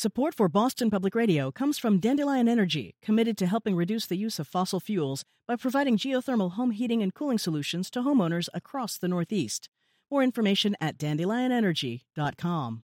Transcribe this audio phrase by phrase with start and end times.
[0.00, 4.38] Support for Boston Public Radio comes from Dandelion Energy, committed to helping reduce the use
[4.38, 9.08] of fossil fuels by providing geothermal home heating and cooling solutions to homeowners across the
[9.08, 9.68] Northeast.
[10.10, 12.82] More information at dandelionenergy.com.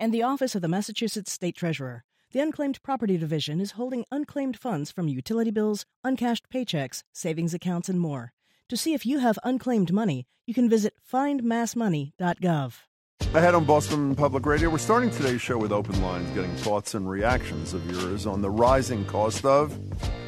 [0.00, 2.02] And the Office of the Massachusetts State Treasurer.
[2.32, 7.88] The Unclaimed Property Division is holding unclaimed funds from utility bills, uncashed paychecks, savings accounts,
[7.88, 8.32] and more.
[8.68, 12.74] To see if you have unclaimed money, you can visit findmassmoney.gov.
[13.34, 17.08] Ahead on Boston Public Radio, we're starting today's show with open lines, getting thoughts and
[17.08, 19.78] reactions of yours on the rising cost of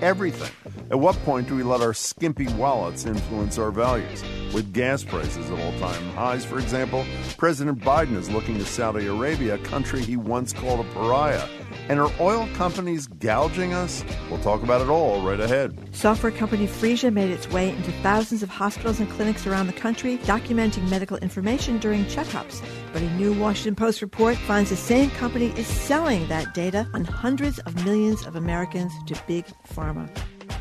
[0.02, 0.50] everything.
[0.90, 4.22] At what point do we let our skimpy wallets influence our values?
[4.52, 7.06] With gas prices at all time highs, for example,
[7.38, 11.48] President Biden is looking to Saudi Arabia, a country he once called a pariah.
[11.90, 14.04] And are oil companies gouging us?
[14.30, 15.76] We'll talk about it all right ahead.
[15.90, 20.18] Software company Phreesia made its way into thousands of hospitals and clinics around the country,
[20.18, 22.62] documenting medical information during checkups.
[22.92, 27.04] But a new Washington Post report finds the same company is selling that data on
[27.04, 30.08] hundreds of millions of Americans to big pharma.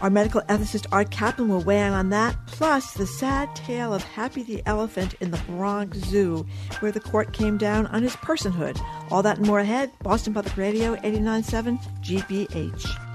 [0.01, 4.03] Our medical ethicist Art Caplan will weigh in on that, plus the sad tale of
[4.03, 6.45] Happy the elephant in the Bronx Zoo,
[6.79, 8.79] where the court came down on his personhood.
[9.11, 9.91] All that and more ahead.
[10.01, 13.08] Boston Public Radio 897 GBH.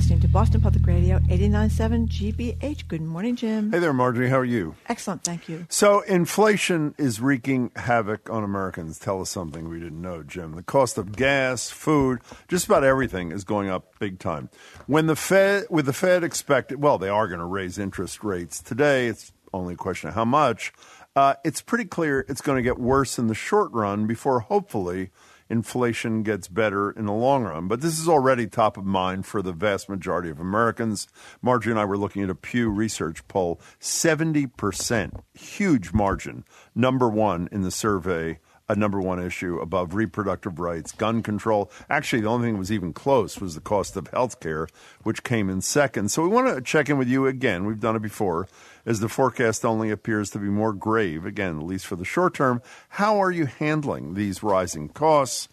[0.00, 2.88] Listening to Boston Public Radio 89.7 GBH.
[2.88, 3.70] Good morning, Jim.
[3.70, 4.30] Hey there, Margery.
[4.30, 4.74] How are you?
[4.88, 5.66] Excellent, thank you.
[5.68, 8.98] So, inflation is wreaking havoc on Americans.
[8.98, 10.52] Tell us something we didn't know, Jim.
[10.52, 14.48] The cost of gas, food, just about everything is going up big time.
[14.86, 18.62] When the Fed, with the Fed expected, well, they are going to raise interest rates
[18.62, 19.06] today.
[19.06, 20.72] It's only a question of how much.
[21.14, 25.10] Uh, it's pretty clear it's going to get worse in the short run before hopefully
[25.50, 27.68] inflation gets better in the long run.
[27.68, 31.08] But this is already top of mind for the vast majority of Americans.
[31.42, 36.44] Margery and I were looking at a Pew Research poll 70%, huge margin,
[36.74, 38.38] number one in the survey
[38.70, 41.68] a number one issue above reproductive rights, gun control.
[41.90, 44.68] Actually, the only thing that was even close was the cost of health care,
[45.02, 46.08] which came in second.
[46.08, 47.64] So we want to check in with you again.
[47.64, 48.46] We've done it before.
[48.86, 52.34] As the forecast only appears to be more grave, again, at least for the short
[52.34, 55.48] term, how are you handling these rising costs?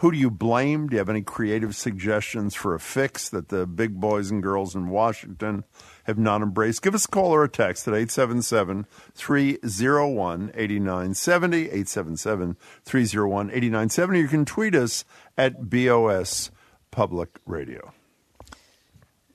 [0.00, 0.88] Who do you blame?
[0.88, 4.74] Do you have any creative suggestions for a fix that the big boys and girls
[4.74, 5.64] in Washington
[6.04, 6.80] have not embraced?
[6.80, 11.58] Give us a call or a text at 877 301 8970.
[11.58, 14.20] 877 301 8970.
[14.20, 15.04] You can tweet us
[15.36, 16.50] at BOS
[16.90, 17.92] Public Radio.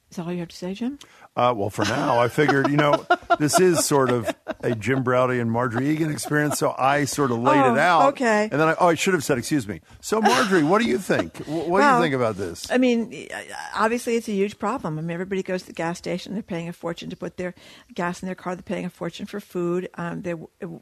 [0.09, 0.97] Is that all you have to say, Jim?
[1.35, 3.05] Uh, well, for now, I figured, you know,
[3.39, 7.39] this is sort of a Jim Braude and Margery Eagan experience, so I sort of
[7.39, 8.13] laid oh, it out.
[8.13, 8.43] Okay.
[8.49, 9.81] And then I, oh, I should have said, excuse me.
[9.99, 11.37] So, Margery, what do you think?
[11.39, 12.71] What well, do you think about this?
[12.71, 13.27] I mean,
[13.75, 14.97] obviously, it's a huge problem.
[14.97, 17.53] I mean, everybody goes to the gas station; they're paying a fortune to put their
[17.93, 18.55] gas in their car.
[18.55, 19.89] They're paying a fortune for food.
[19.95, 20.23] Um,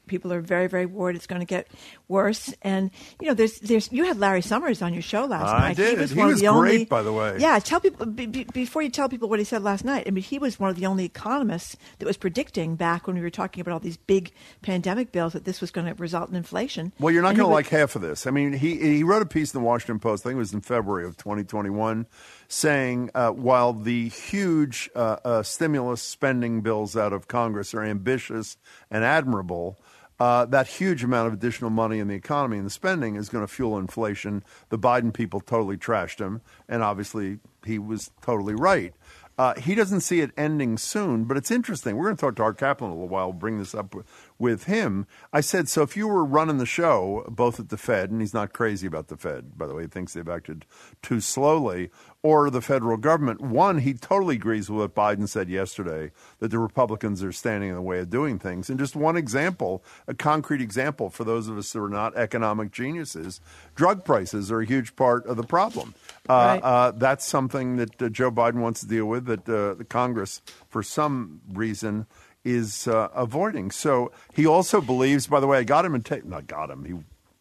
[0.05, 1.67] people are very, very worried it's going to get
[2.07, 2.53] worse.
[2.61, 3.91] And you know, there's, there's.
[3.91, 5.69] You had Larry Summers on your show last I night.
[5.71, 5.93] I did.
[5.95, 7.37] He was, he one was great, only, by the way.
[7.39, 7.57] Yeah.
[7.57, 10.05] Tell people before you tell people what he said last night.
[10.07, 13.21] I mean, he was one of the only economists that was predicting back when we
[13.21, 14.31] were talking about all these big
[14.61, 16.91] pandemic bills that this was going to result in inflation.
[16.99, 18.27] Well, you're not going to like half of this.
[18.27, 20.25] I mean, he he wrote a piece in the Washington Post.
[20.25, 22.05] I think it was in February of 2021,
[22.47, 28.57] saying uh, while the huge uh, uh, stimulus spending bills out of Congress are ambitious
[28.91, 29.79] and admirable.
[30.19, 33.43] Uh, that huge amount of additional money in the economy and the spending is going
[33.43, 34.43] to fuel inflation.
[34.69, 38.93] The Biden people totally trashed him, and obviously he was totally right.
[39.37, 41.95] Uh, he doesn't see it ending soon, but it's interesting.
[41.95, 43.95] We're going to talk to Art Caplan in a little while, we'll bring this up
[44.37, 45.07] with him.
[45.31, 48.33] I said, so if you were running the show, both at the Fed, and he's
[48.33, 50.65] not crazy about the Fed, by the way, he thinks they've acted
[51.01, 51.89] too slowly,
[52.23, 56.57] or the federal government, one, he totally agrees with what Biden said yesterday that the
[56.57, 58.69] Republicans are standing in the way of doing things.
[58.69, 62.71] And just one example, a concrete example for those of us who are not economic
[62.71, 63.41] geniuses,
[63.75, 65.93] drug prices are a huge part of the problem.
[66.29, 66.59] Uh, right.
[66.63, 70.41] uh, that's something that uh, Joe Biden wants to deal with, that uh, the Congress,
[70.69, 72.07] for some reason,
[72.45, 73.69] is uh, avoiding.
[73.71, 76.85] So he also believes, by the way, I got him and take not got him.
[76.85, 76.93] He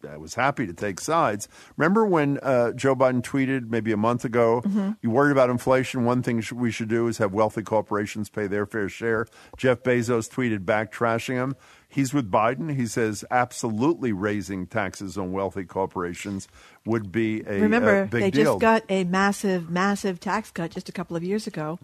[0.05, 1.47] I was happy to take sides.
[1.77, 4.91] Remember when uh, Joe Biden tweeted maybe a month ago, mm-hmm.
[5.01, 6.05] you worried about inflation?
[6.05, 9.27] One thing we should do is have wealthy corporations pay their fair share.
[9.57, 11.55] Jeff Bezos tweeted back, trashing him.
[11.87, 12.75] He's with Biden.
[12.75, 16.47] He says absolutely raising taxes on wealthy corporations
[16.85, 18.43] would be a, Remember, a they deal.
[18.53, 21.79] just got a massive, massive tax cut just a couple of years ago.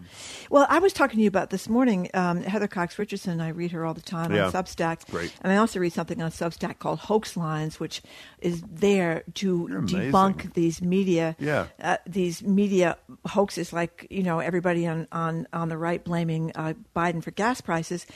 [0.50, 2.10] Well, I was talking to you about this morning.
[2.12, 4.46] Um, Heather Cox Richardson, I read her all the time Yeah.
[4.46, 5.10] on Substack.
[5.10, 5.32] Great.
[5.40, 8.02] And I also read something on Substack called Hoax Lines, which
[8.40, 10.12] is there to You're amazing.
[10.12, 11.68] debunk these media, Yeah.
[11.82, 16.74] uh, these media hoaxes, like you know everybody on on on the right blaming uh,
[16.94, 18.06] Biden for gas prices,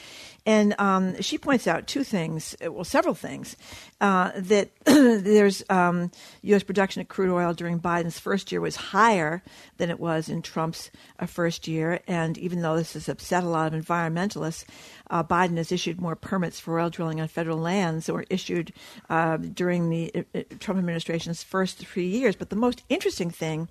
[0.45, 3.57] and um, she points out two things, uh, well, several things,
[4.01, 6.11] uh, that there's um,
[6.43, 6.63] U.S.
[6.75, 9.45] production of crude oil during Biden's first year was higher
[9.77, 10.91] than it was in Trump's
[11.21, 14.65] uh, first year, and even though this has upset a lot of environmentalists,
[15.09, 18.73] uh, Biden has issued more permits for oil drilling on federal lands that were issued
[19.09, 22.35] uh, during the uh, Trump administration's first three years.
[22.35, 23.69] But the most interesting thing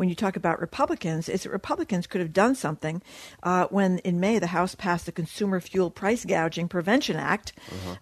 [0.00, 3.02] when you talk about Republicans is that Republicans could have done something
[3.42, 7.52] uh, when in May the House passed the Consumer Fuel Price Gouging Prevention Act,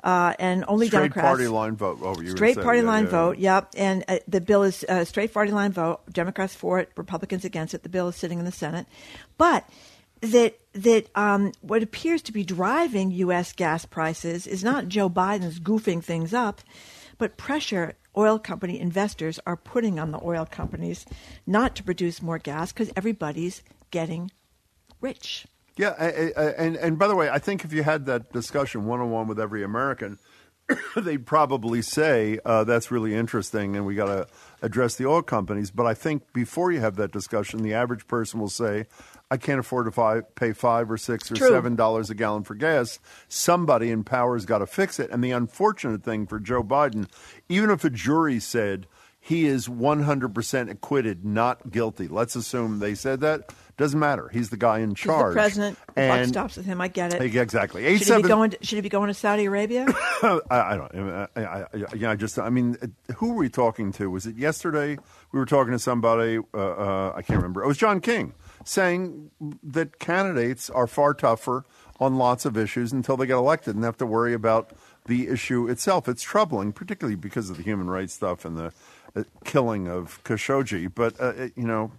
[0.05, 0.91] uh, and only Uh-huh.
[0.91, 1.27] Straight Democrats.
[1.29, 1.99] party line vote.
[2.01, 3.55] Oh, you Straight say, party yeah, line yeah, vote, yeah.
[3.57, 3.69] yep.
[3.77, 6.01] And uh, the bill is uh, straight party line vote.
[6.13, 7.83] Democrats for it, Republicans against it.
[7.83, 8.87] The bill is sitting in the Senate,
[9.37, 9.69] but
[10.21, 13.53] that that um, what appears to be driving U.S.
[13.53, 16.61] gas prices is not Joe Biden's goofing things up,
[17.19, 21.07] but pressure oil company investors are putting on the oil companies
[21.47, 23.63] not to produce more gas because everybody's
[23.93, 24.31] getting
[25.01, 25.47] rich.
[25.77, 28.85] Yeah, I- I- and and by the way, I think if you had that discussion
[28.85, 30.19] one on one with every American,
[30.97, 34.27] they'd probably say uh, that's really interesting, and we got to
[34.61, 35.71] address the oil companies.
[35.71, 38.87] But I think before you have that discussion, the average person will say,
[39.31, 41.49] "I can't afford to pay five or six or True.
[41.49, 42.99] seven dollars a gallon for gas."
[43.29, 45.11] Somebody in power's got to fix it.
[45.11, 47.09] And the unfortunate thing for Joe Biden,
[47.49, 48.87] even if a jury said
[49.21, 52.09] he is 100% acquitted, not guilty.
[52.09, 53.53] Let's assume they said that.
[53.77, 54.29] Doesn't matter.
[54.33, 55.35] He's the guy in He's charge.
[55.35, 55.79] the president.
[55.95, 56.81] The And stops with him.
[56.81, 57.37] I get it.
[57.37, 57.99] Exactly.
[57.99, 59.87] Should he, be going to, should he be going to Saudi Arabia?
[60.23, 60.95] I, I don't.
[60.97, 62.39] I, I, I, yeah, I just.
[62.39, 62.77] I mean,
[63.17, 64.11] who were we talking to?
[64.11, 64.97] Was it yesterday?
[65.33, 66.39] We were talking to somebody.
[66.55, 67.63] Uh, uh, I can't remember.
[67.63, 68.33] It was John King
[68.65, 69.31] saying
[69.63, 71.65] that candidates are far tougher
[72.01, 74.71] on lots of issues until they get elected and have to worry about
[75.07, 76.09] the issue itself.
[76.09, 78.73] It's troubling, particularly because of the human rights stuff and the
[79.17, 80.91] uh, killing of Khashoggi.
[80.95, 81.93] But uh, it- you know.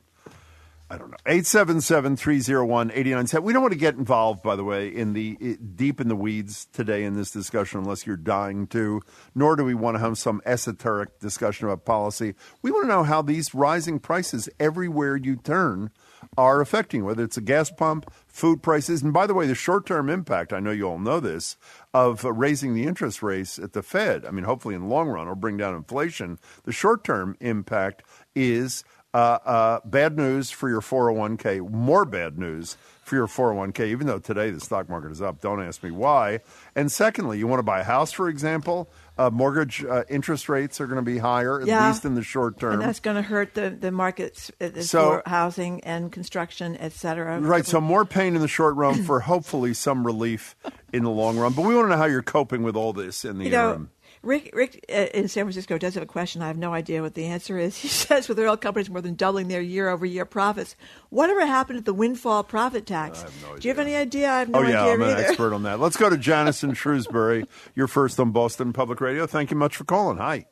[0.91, 1.17] I don't know.
[1.27, 3.43] 877-301-8910.
[3.43, 6.15] We don't want to get involved, by the way, in the i- deep in the
[6.15, 9.01] weeds today in this discussion unless you're dying to,
[9.35, 12.33] nor do we want to have some esoteric discussion about policy.
[12.63, 15.91] We want to know how these rising prices everywhere you turn
[16.39, 20.09] are affecting, whether it's a gas pump, food prices, and by the way, the short-term
[20.09, 21.57] impact, I know you all know this,
[21.93, 24.25] of raising the interest rates at the Fed.
[24.25, 26.39] I mean, hopefully in the long run, it'll bring down inflation.
[26.63, 28.03] The short-term impact
[28.35, 34.07] is uh, uh, bad news for your 401k, more bad news for your 401k, even
[34.07, 35.41] though today the stock market is up.
[35.41, 36.39] Don't ask me why.
[36.75, 40.79] And secondly, you want to buy a house, for example, uh, mortgage uh, interest rates
[40.79, 41.87] are going to be higher, at Yeah.
[41.89, 42.73] least in the short term.
[42.73, 46.93] and that's going to hurt the, the markets uh, So- for housing and construction, et
[46.93, 47.39] cetera.
[47.41, 50.55] Right, so more pain in the short run for hopefully some relief
[50.93, 51.53] in the long run.
[51.53, 53.65] But we want to know how you're coping with all this in the You know,
[53.67, 53.89] interim.
[54.21, 56.41] Rick, Rick uh, in San Francisco does have a question.
[56.41, 57.77] I have no idea what the answer is.
[57.81, 60.75] He says with oil companies more than doubling their year-over-year profits,
[61.09, 63.23] whatever happened to the windfall profit tax?
[63.59, 64.29] Do you have any idea?
[64.29, 65.23] I have no oh, yeah, idea I'm an either.
[65.27, 65.79] expert on that.
[65.79, 67.45] Let's go to Janice in Shrewsbury.
[67.75, 69.25] You're first on Boston Public Radio.
[69.25, 70.17] Thank you much for calling.
[70.17, 70.45] Hi.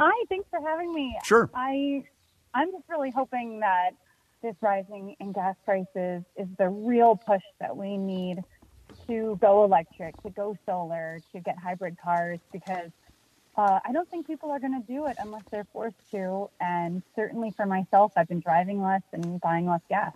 [0.00, 1.16] Hi, thanks for having me.
[1.24, 1.50] Sure.
[1.54, 2.04] I
[2.54, 3.90] I'm just really hoping that
[4.42, 8.42] this rising in gas prices is the real push that we need
[9.10, 12.90] to go electric, to go solar, to get hybrid cars because
[13.56, 16.48] uh, I don't think people are going to do it unless they're forced to.
[16.60, 20.12] And certainly for myself, I've been driving less and buying less gas.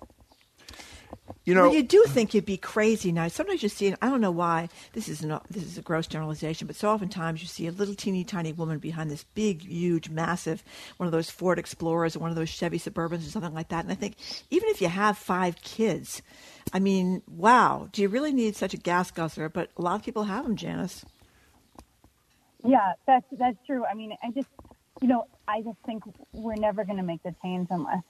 [1.44, 3.28] You know, well, you do think you'd be crazy now.
[3.28, 4.70] Sometimes you see, I don't know why.
[4.94, 7.94] This is an, this is a gross generalization, but so oftentimes you see a little
[7.94, 10.64] teeny tiny woman behind this big, huge, massive
[10.96, 13.84] one of those Ford Explorers or one of those Chevy Suburbans or something like that.
[13.84, 14.16] And I think
[14.50, 16.22] even if you have five kids,
[16.72, 19.50] I mean, wow, do you really need such a gas guzzler?
[19.50, 21.04] But a lot of people have them, Janice.
[22.64, 23.84] Yeah, that's that's true.
[23.84, 24.48] I mean, I just,
[25.02, 28.02] you know, I just think we're never going to make the change unless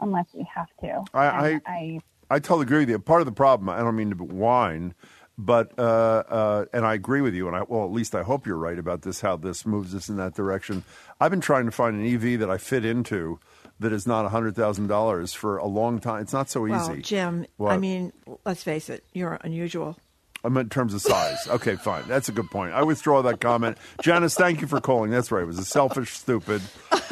[0.00, 1.04] unless we have to.
[1.12, 2.98] I- And I- I I totally agree with you.
[2.98, 4.94] Part of the problem, I don't mean to whine,
[5.36, 7.48] but uh, uh, and I agree with you.
[7.48, 9.20] And I well, at least I hope you're right about this.
[9.20, 10.84] How this moves us in that direction.
[11.20, 13.40] I've been trying to find an EV that I fit into
[13.80, 16.22] that is not hundred thousand dollars for a long time.
[16.22, 16.74] It's not so easy.
[16.74, 18.12] Well, Jim, I mean,
[18.44, 19.96] let's face it, you're unusual.
[20.42, 21.46] I meant in terms of size.
[21.48, 22.04] Okay, fine.
[22.08, 22.72] That's a good point.
[22.72, 23.76] I withdraw that comment.
[24.02, 25.10] Janice, thank you for calling.
[25.10, 25.42] That's right.
[25.42, 26.62] It was a selfish, stupid.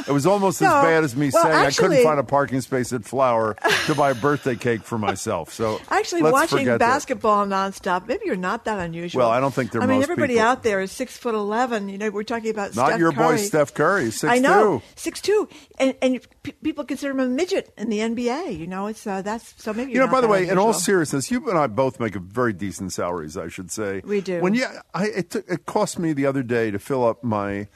[0.07, 2.93] It was almost as bad as me Well, saying I couldn't find a parking space
[2.93, 3.57] at Flour
[3.87, 5.53] to buy a birthday cake for myself.
[5.53, 6.87] So Actually, watching forget that.
[6.87, 9.21] basketball nonstop, maybe you're not that unusual.
[9.21, 10.47] Well, I don't think they're I mean, everybody people.
[10.49, 11.89] out there is six foot eleven.
[11.91, 14.85] You know, we're talking about Not Steph your boy Steph Curry, six I know, two.
[14.97, 18.57] six two, and and p- people consider him a midget in the NBA.
[18.59, 19.93] You know, it's uh, that's so maybe.
[19.93, 22.21] You know, not by the way, in all seriousness, you and I both make a
[22.21, 22.93] very decent
[23.27, 24.03] salaries, I should say.
[24.05, 24.41] We do.
[24.41, 27.69] When yeah, I it, took, it cost me the other day to fill up my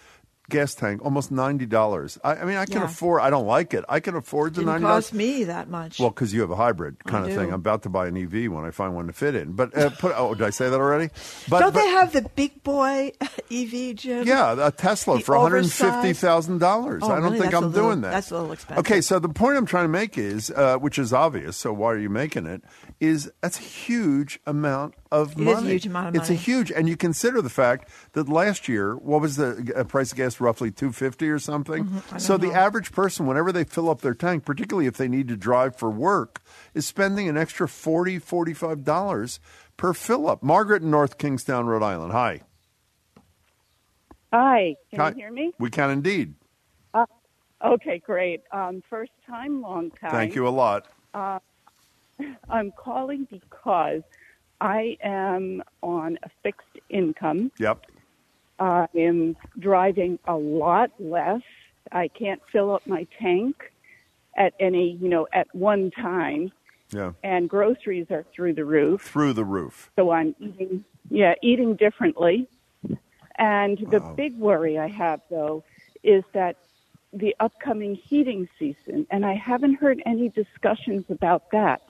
[0.51, 2.19] gas tank almost ninety dollars.
[2.23, 2.85] I, I mean, I can Yeah.
[2.85, 3.23] afford.
[3.23, 3.85] I don't like it.
[3.89, 5.99] I can afford the ninety cost me that much.
[5.99, 7.49] Well, because you have a hybrid kind I of thing.
[7.49, 9.53] I'm about to buy an EV when I find one to fit in.
[9.53, 11.09] But uh, put oh, did I say that already?
[11.49, 13.13] But, don't but- they have the big boy
[13.51, 14.27] EV, Jim?
[14.27, 17.03] Yeah, a Tesla The for one hundred fifty thousand dollars.
[17.03, 17.39] Oh, I don't really?
[17.39, 18.11] think That's I'm little- doing that.
[18.11, 18.85] that's a little expensive.
[18.85, 21.57] Okay, so the point I'm trying to make is, uh, which is obvious.
[21.57, 22.63] So why are you making it?
[23.01, 26.23] Is that's a huge amount of It is a huge amount of money.
[26.23, 26.43] It's a money.
[26.45, 30.19] huge, and you consider the fact that last year, what was the uh, price of
[30.19, 30.41] gas?
[30.41, 31.85] Roughly two fifty or something.
[31.85, 32.19] Mm-hmm.
[32.19, 32.61] So don't the know.
[32.61, 35.91] average person, whenever they fill up their tank, particularly if they need to drive for
[35.91, 36.43] work,
[36.75, 39.39] is spending an extra 40 45 dollars
[39.77, 40.43] per fill up.
[40.43, 42.13] Margaret in North Kingstown, Rhode Island.
[42.13, 42.41] Hi.
[44.33, 45.09] Hi, can Hi.
[45.11, 45.53] you hear me?
[45.59, 46.35] We can indeed.
[47.65, 48.43] Okay, great.
[48.51, 50.11] Um, first time, long time.
[50.11, 50.89] Thank you a lot.
[51.15, 54.03] I'm calling because
[54.63, 57.51] I am on a fixed income.
[57.59, 57.85] Yep.
[58.61, 61.43] I am driving a lot less.
[61.91, 63.73] I can't fill up my tank
[64.37, 66.53] at any, you know, at one time,
[66.93, 67.13] Yeah.
[67.25, 69.03] and groceries are through the roof.
[69.03, 69.91] Through the roof.
[69.97, 72.47] So I'm eating, yeah, eating differently.
[73.35, 75.65] And the big worry I have, though,
[76.05, 76.57] is that
[77.13, 81.83] the upcoming heating season, and I haven't heard any discussions about that.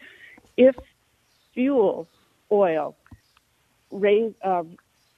[0.56, 0.74] If
[1.52, 2.08] fuel
[2.52, 2.94] oil
[3.90, 4.62] raise, uh,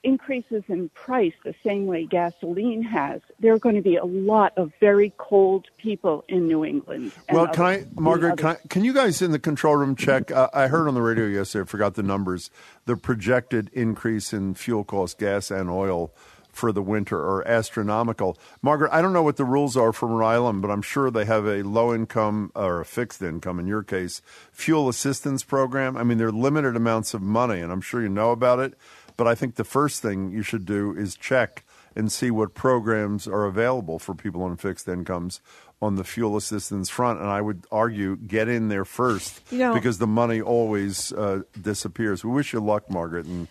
[0.03, 4.53] increases in price the same way gasoline has, there are going to be a lot
[4.57, 7.13] of very cold people in New England.
[7.33, 8.39] Well, can other- I, Margaret?
[8.39, 10.31] Can, I, can you guys in the control room check?
[10.31, 11.63] Uh, I heard on the radio yesterday.
[11.63, 12.51] I forgot the numbers.
[12.85, 16.13] The projected increase in fuel costs, gas and oil,
[16.55, 18.39] for the winter are astronomical.
[18.63, 21.25] Margaret, I don't know what the rules are for Rhode Island, but I'm sure they
[21.25, 25.97] have a low income or a fixed income, in your case, fuel assistance program.
[25.97, 28.75] I mean, there are limited amounts of money, and I'm sure you know about it.
[29.17, 31.65] But I think the first thing you should do is check
[31.97, 35.41] and see what programs are available for people on fixed incomes
[35.81, 37.21] on the fuel assistance front.
[37.21, 41.43] And I would argue get in there first You know- because the money always uh,
[41.61, 42.25] disappears.
[42.25, 43.47] We wish you luck, Margaret, and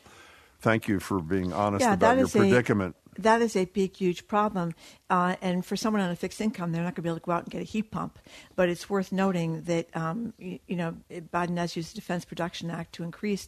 [0.63, 2.96] thank you for being honest yeah, about your predicament.
[3.17, 4.74] A, that is a big, huge problem.
[5.10, 7.25] Uh, and for someone on a fixed income, they're not going to be able to
[7.25, 8.17] go out and get a heat pump.
[8.55, 12.72] But it's worth noting that um, you, you know Biden has used the Defense Production
[12.72, 13.48] Act to increase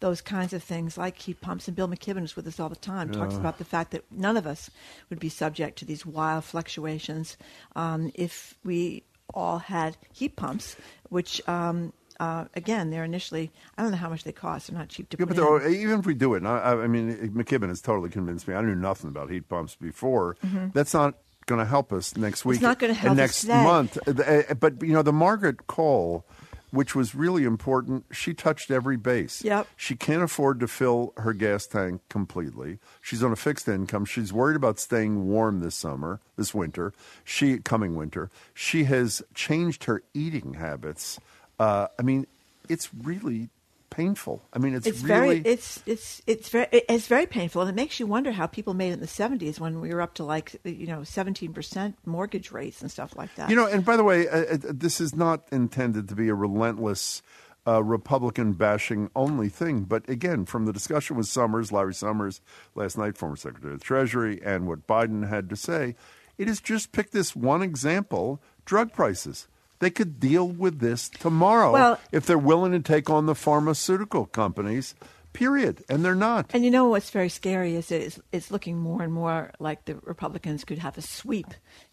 [0.00, 1.68] those kinds of things like heat pumps.
[1.68, 3.12] And Bill McKibben is with us all the time.
[3.12, 4.70] Talks about the fact that none of us
[5.10, 7.36] would be subject to these wild fluctuations
[7.76, 10.76] um, if we all had heat pumps,
[11.10, 11.46] which.
[11.46, 14.68] Um, uh, again, they're initially, I don't know how much they cost.
[14.68, 15.44] They're not cheap to Yeah, put but in.
[15.44, 18.46] there are, even if we do it, and I, I mean, McKibben has totally convinced
[18.48, 18.54] me.
[18.54, 20.36] I knew nothing about heat pumps before.
[20.72, 21.14] That's not
[21.46, 22.56] going to help us next week.
[22.58, 22.66] Mm-hmm.
[22.66, 23.62] not gonna help and us next today.
[23.62, 23.98] month.
[24.08, 26.24] Uh, uh, But you know, the Margaret call,
[26.70, 29.44] which was really important, she touched every base.
[29.44, 29.68] Yep.
[29.76, 32.78] She can't afford to fill her gas tank completely.
[33.02, 34.06] She's on a fixed income.
[34.06, 36.92] She's worried about staying warm this summer, this winter.
[37.24, 38.30] She coming winter.
[38.54, 41.20] She has changed her eating habits.
[41.58, 42.26] Uh, I mean,
[42.68, 43.50] it's really
[43.94, 44.42] painful.
[44.52, 47.76] I mean, it's, it's really very it's it's it's very it's very painful and it
[47.76, 50.24] makes you wonder how people made it in the 70s when we were up to
[50.24, 54.02] like you know 17% mortgage rates and stuff like that You know, and by the
[54.02, 57.22] way, uh, uh, this is not intended to be a relentless
[57.66, 59.84] uh, Republican bashing only thing.
[59.84, 62.40] But again, from the discussion with Summers, Larry Summers,
[62.74, 65.94] last night, former Secretary of the Treasury, and what Biden had to say,
[66.36, 69.46] it is just pick this one example drug prices.
[69.80, 74.26] They could deal with this tomorrow Well- if they're willing to take on the pharmaceutical
[74.26, 74.94] companies,
[75.32, 75.84] period.
[75.88, 76.46] And they're not.
[76.54, 79.96] and you know what's very scary is it's, it's looking more and more like the
[79.96, 81.48] Republicans could have a sweep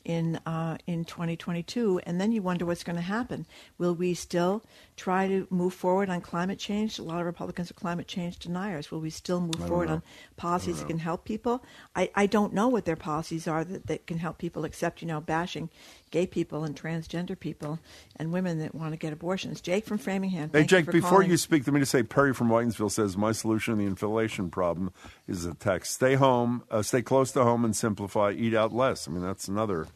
[0.05, 3.45] in uh, in 2022, and then you wonder what's going to happen.
[3.77, 4.63] Will we still
[4.95, 6.99] try to move forward on climate change?
[6.99, 8.91] A lot of Republicans are climate change deniers.
[8.91, 10.03] Will we still move forward on
[10.37, 11.63] policies that can help people?
[11.95, 15.07] I, I don't know what their policies are that, that can help people, except you
[15.07, 15.69] know bashing
[16.11, 17.79] gay people and transgender people
[18.17, 19.61] and women that want to get abortions.
[19.61, 20.49] Jake from Framingham.
[20.51, 21.31] Hey, you Jake, for before calling.
[21.31, 24.49] you speak to me, to say Perry from Whitinsville says my solution to the inflation
[24.49, 24.91] problem
[25.27, 28.31] is a text: stay home, uh, stay close to home, and simplify.
[28.31, 29.07] Eat out less.
[29.07, 29.87] I mean, that's another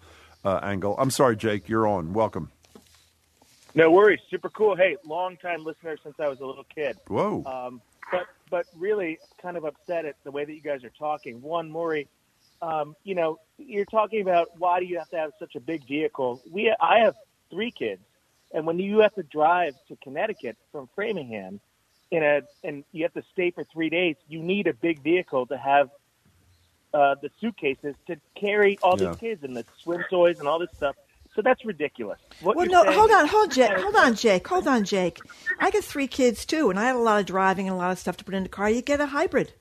[0.46, 0.96] uh, angle.
[0.98, 1.68] I'm sorry, Jake.
[1.68, 2.14] You're on.
[2.14, 2.52] Welcome.
[3.74, 4.22] No worries.
[4.30, 4.75] Super cool.
[4.75, 6.98] Hey, long time listener since I was a little kid.
[7.08, 7.44] Whoa.
[7.46, 11.42] Um, but but really kind of upset at the way that you guys are talking.
[11.42, 12.08] One, Maury,
[12.62, 15.86] um, you know, you're talking about why do you have to have such a big
[15.88, 16.42] vehicle?
[16.50, 17.16] We, I have
[17.50, 18.02] three kids,
[18.54, 21.60] and when you have to drive to Connecticut from Framingham,
[22.12, 25.48] in a, and you have to stay for three days, you need a big vehicle
[25.48, 25.90] to have
[26.96, 29.10] uh, the suitcases to carry all Yeah.
[29.10, 30.96] these kids and the swim toys and all this stuff.
[31.36, 32.18] So that's ridiculous.
[32.42, 35.20] What Well, no, saying hold on, hold Jake, hold on, Jake, hold on, Jake.
[35.60, 37.92] I got three kids too, and I had a lot of driving and a lot
[37.92, 38.70] of stuff to put in the car.
[38.70, 39.52] You get a hybrid,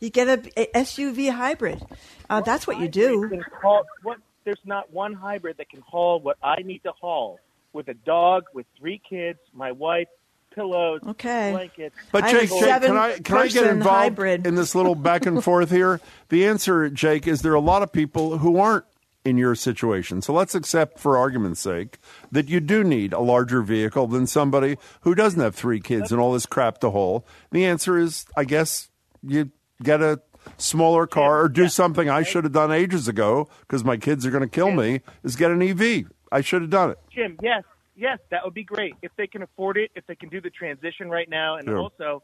[0.00, 1.80] you get a, a SUV hybrid.
[2.28, 3.30] Uh, that's what you do.
[3.62, 7.38] Haul, what, there's not one hybrid that can haul what I need to haul
[7.72, 10.08] with a dog, with three kids, my wife,
[10.54, 11.52] pillows, Okay.
[11.52, 11.96] blankets.
[12.12, 14.46] But I have Jake, a Jake, can I can I get seven-person involved hybrid.
[14.46, 16.00] in this little back and forth here?
[16.28, 18.84] The answer, Jake, is there are a lot of people who aren't
[19.24, 20.22] in your situation.
[20.22, 21.98] So let's accept, for argument's sake,
[22.32, 26.18] that you do need a larger vehicle than somebody who doesn't have three kids and
[26.20, 27.26] all this crap to haul.
[27.52, 28.88] The answer is, I guess,
[29.22, 29.50] you
[29.82, 30.20] get a
[30.56, 34.30] smaller car or do something I should have done ages ago because my kids are
[34.30, 35.02] going to kill me.
[35.22, 36.06] Is get an EV.
[36.32, 36.98] I should have done it.
[37.12, 37.62] Jim, yes,
[38.00, 40.50] yes, that would be great if they can afford it, if they can do the
[40.50, 41.74] transition right now, and Yeah.
[41.76, 42.22] also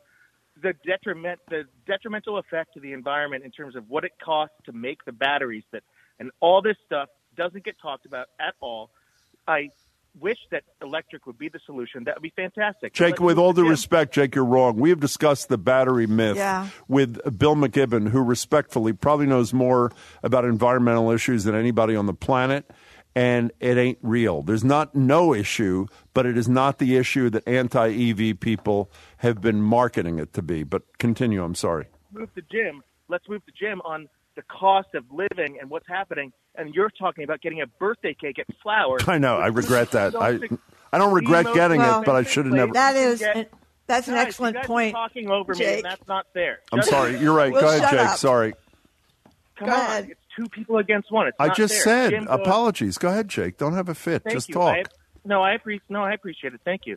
[0.63, 4.73] the detriment, the detrimental effect to the environment in terms of what it costs to
[4.73, 5.83] make the batteries that,
[6.19, 8.91] and all this stuff doesn't get talked about at all.
[9.47, 9.69] I
[10.19, 12.05] wish that electric would be the solution.
[12.05, 12.95] That would be fantastic.
[12.95, 14.77] Jake, with all to due respect, Jake, you're wrong.
[14.77, 16.69] We have discussed the battery myth Yeah.
[16.89, 19.93] with Bill McKibben, who respectfully probably knows more
[20.23, 22.65] about environmental issues than anybody on the planet,
[23.17, 24.43] and it ain't real.
[24.43, 29.41] There's not no issue, but it is not the issue that anti EV people have
[29.41, 30.63] been marketing it to be.
[30.63, 31.43] But continue.
[31.43, 31.87] I'm sorry.
[32.13, 32.83] move to Jim.
[33.09, 36.33] Let's move to Jim on the cost of living and what's happening.
[36.57, 38.99] And you're talking about getting a birthday cake at Flour.
[39.07, 39.37] I know.
[39.39, 40.15] I regret that.
[40.15, 40.39] I
[40.93, 42.73] I don't regret getting Well, it, but I should have never.
[42.75, 43.51] That is, Get-
[43.87, 44.95] that's an Guys, excellent you guys point.
[44.95, 46.59] Are talking over me, and that's not fair.
[46.71, 47.19] I'm Just- sorry.
[47.19, 47.51] You're right.
[47.53, 48.01] Well, Go ahead, shut Jake.
[48.01, 48.19] up.
[48.19, 48.53] Sorry.
[49.59, 50.09] Come Go on, ahead.
[50.11, 51.29] it's two people against one.
[51.29, 52.11] It's I just fair.
[52.11, 52.99] said apologies.
[52.99, 53.57] Go ahead, Jake.
[53.57, 54.23] Don't have a fit.
[54.29, 54.55] Just you.
[54.55, 54.77] talk.
[54.77, 54.83] I,
[55.25, 55.91] no, I appreciate.
[55.91, 56.61] No, I appreciate it.
[56.65, 56.97] Thank you.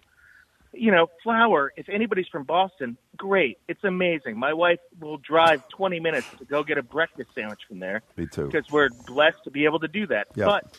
[0.72, 1.74] You know, Flour.
[1.78, 3.58] If anybody's from Boston, great.
[3.68, 4.38] It's amazing.
[4.38, 8.04] My wife will drive 20 minutes to go get a breakfast sandwich from there.
[8.18, 8.46] Me too.
[8.46, 10.28] Because we're blessed to be able to do that.
[10.36, 10.46] Yeah.
[10.46, 10.78] But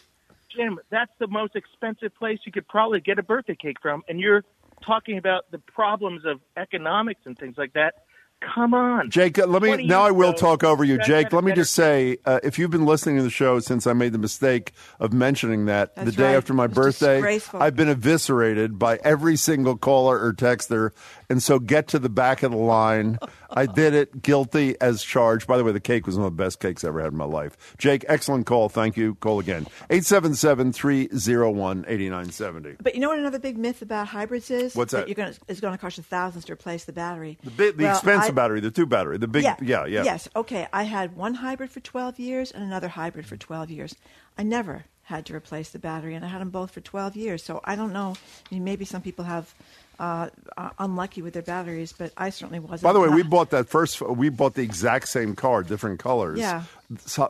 [0.54, 4.20] Jim, that's the most expensive place you could probably get a birthday cake from, and
[4.20, 4.44] you're
[4.84, 8.04] talking about the problems of economics and things like that.
[8.40, 10.02] Come on, Jake, uh, let me now.
[10.02, 11.24] I will ago, talk over you, you Jake.
[11.24, 13.86] had Let me better just say, uh, if you've been listening to the show since
[13.86, 16.36] I made the mistake of mentioning that That's the day right.
[16.36, 17.38] after my birthday.
[17.52, 20.92] I've been eviscerated by every single caller or texter,
[21.30, 23.18] and so get to the back of the line.
[23.48, 25.46] I did it, guilty as charged.
[25.46, 27.16] By the way, the cake was one of the best cakes I ever had in
[27.18, 27.56] my life.
[27.78, 28.68] Jake, excellent call.
[28.68, 29.14] Thank you.
[29.16, 29.66] Call again.
[29.88, 32.76] 877-301-8970.
[32.82, 34.74] But you know what another big myth about hybrids is?
[34.74, 35.08] What's that?
[35.08, 37.38] You're gonna, it's going to cost you thousands to replace the battery.
[37.44, 39.88] The, big, the Well, expensive I- battery, the two battery, the big, yeah, yeah.
[40.02, 40.28] Yes.
[40.36, 40.66] Okay.
[40.72, 43.94] I had one hybrid for 12 years and another hybrid for 12 years.
[44.38, 47.42] I never had to replace the battery, and I had them both for 12 years.
[47.42, 48.14] So I don't know.
[48.50, 49.52] I mean, maybe some people have
[50.00, 50.30] uh,
[50.78, 52.82] unlucky with their batteries, but I certainly wasn't.
[52.82, 54.00] By the way, we bought that first.
[54.00, 56.38] We bought the exact same car, different colors.
[56.38, 56.62] Yeah.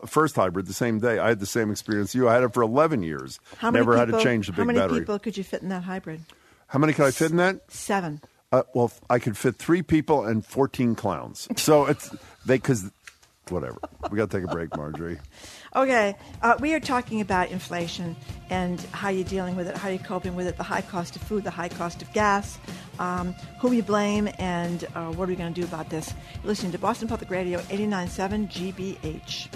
[0.06, 1.18] First hybrid, the same day.
[1.18, 2.14] I had the same experience.
[2.14, 3.40] You, I had it for eleven years.
[3.58, 4.98] How many Never had people- to change the battery How many battery.
[5.00, 6.20] people could you fit in that hybrid?
[6.68, 7.60] How many could I fit in that?
[7.68, 8.20] Seven.
[8.52, 11.48] Uh, well, I could fit three people and fourteen clowns.
[11.56, 12.08] So it's
[12.46, 12.90] they because
[13.48, 13.78] whatever.
[14.10, 15.18] We got to take a break, Margery.
[15.76, 18.16] Okay, uh, we are talking about inflation
[18.50, 21.22] and how you're dealing with it, how you're coping with it, the high cost of
[21.22, 22.58] food, the high cost of gas,
[22.98, 26.12] um, who you blame, and uh, what are we going to do about this?
[26.42, 29.48] You're listening to Boston Public Radio 89.7 GBH.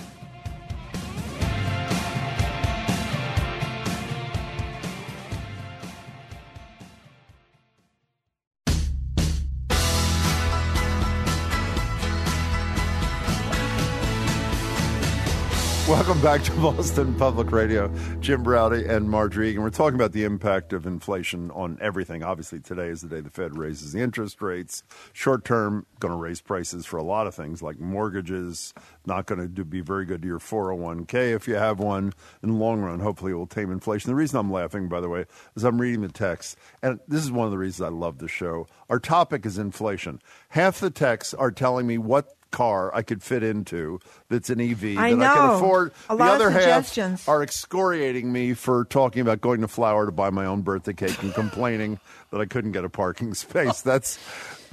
[15.86, 17.94] Welcome back to Boston Public Radio.
[18.18, 19.62] Jim Braude and Margery Eagan.
[19.62, 22.22] We're talking about the impact of inflation on everything.
[22.22, 24.82] Obviously, today is the day the Fed raises the interest rates.
[25.12, 28.72] Short term, going to raise prices for a lot of things like mortgages.
[29.04, 32.14] Not going to be very good to your 401k if you have one.
[32.42, 34.08] In the long run, hopefully, it will tame inflation.
[34.08, 37.30] The reason I'm laughing, by the way, is I'm reading the text, and this is
[37.30, 38.66] one of the reasons I love the show.
[38.88, 40.22] Our topic is inflation.
[40.48, 44.96] Half the texts are telling me what car I could fit into that's an EV
[44.96, 45.92] I that I can afford.
[46.08, 46.96] A the other half
[47.28, 51.20] are excoriating me for talking about going to Flour to buy my own birthday cake
[51.22, 51.98] and complaining
[52.30, 53.80] that I couldn't get a parking space.
[53.82, 54.18] That's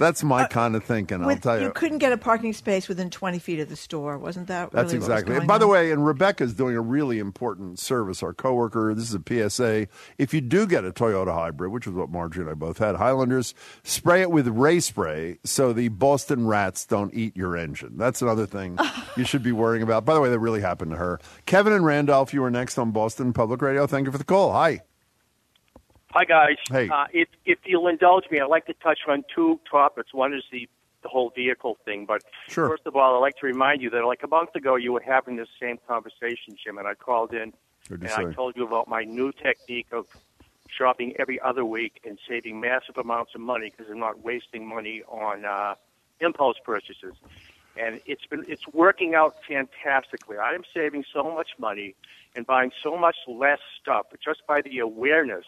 [0.02, 1.22] That's my uh, kind of thinking.
[1.22, 1.66] I'll tell you.
[1.66, 4.72] you couldn't get a parking space within 20 feet of the store, wasn't that?
[4.72, 5.46] That's really what was exactly.
[5.46, 8.22] By the way, and Rebecca's doing a really important service.
[8.22, 9.86] Our coworker, this is a PSA.
[10.18, 12.96] If you do get a Toyota hybrid, which is what Margery and I both had,
[12.96, 17.96] Highlanders, spray it with ray spray so the Boston rats don't eat your engine.
[17.96, 18.78] That's another thing
[19.16, 20.04] you should be worrying about.
[20.04, 21.20] By the way, that really happened to her.
[21.46, 23.86] Kevin and Randolph, you are next on Boston Public Radio.
[23.86, 24.52] Thank you for the call.
[24.52, 24.82] Hi.
[26.12, 26.56] Hi, guys.
[26.70, 26.88] Hey.
[26.88, 30.12] Uh, if, if you'll indulge me, I'd like to touch on two topics.
[30.12, 30.68] One is the,
[31.02, 32.04] the whole vehicle thing.
[32.04, 32.68] But Sure.
[32.68, 35.02] first of all, I'd like to remind you that like a month ago, you were
[35.04, 37.54] having this same conversation, Jim, and I called in
[37.90, 40.06] and I told you about my new technique of
[40.68, 45.02] shopping every other week and saving massive amounts of money because I'm not wasting money
[45.08, 45.74] on uh,
[46.20, 47.14] impulse purchases.
[47.76, 50.36] And it's been it's working out fantastically.
[50.36, 51.94] I am saving so much money
[52.36, 55.44] and buying so much less stuff just by the awareness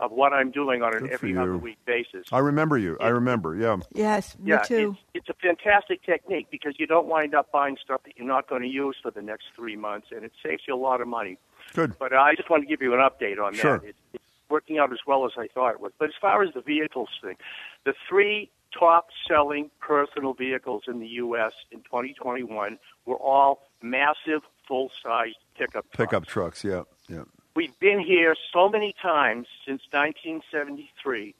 [0.00, 2.26] of what I'm doing on an Good every other week basis.
[2.32, 2.96] I remember you.
[3.00, 3.54] I remember.
[3.54, 3.76] Yeah.
[3.92, 4.96] Yes, me yeah, too.
[5.14, 8.48] It's, it's a fantastic technique because you don't wind up buying stuff that you're not
[8.48, 11.08] going to use for the next three months, and it saves you a lot of
[11.08, 11.38] money.
[11.74, 11.98] Good.
[11.98, 13.78] But I just want to give you an update on Sure.
[13.78, 13.88] that.
[13.88, 15.92] It's, it's working out as well as I thought it would.
[15.98, 17.36] But as far as the vehicles thing,
[17.84, 21.52] the three top selling personal vehicles in the U.S.
[21.70, 25.96] in 2021 were all massive, full sized pickup trucks.
[25.96, 26.64] Pickup trucks.
[26.64, 26.82] Yeah.
[27.08, 27.22] Yeah.
[27.56, 31.34] We've been here so many times since 1973,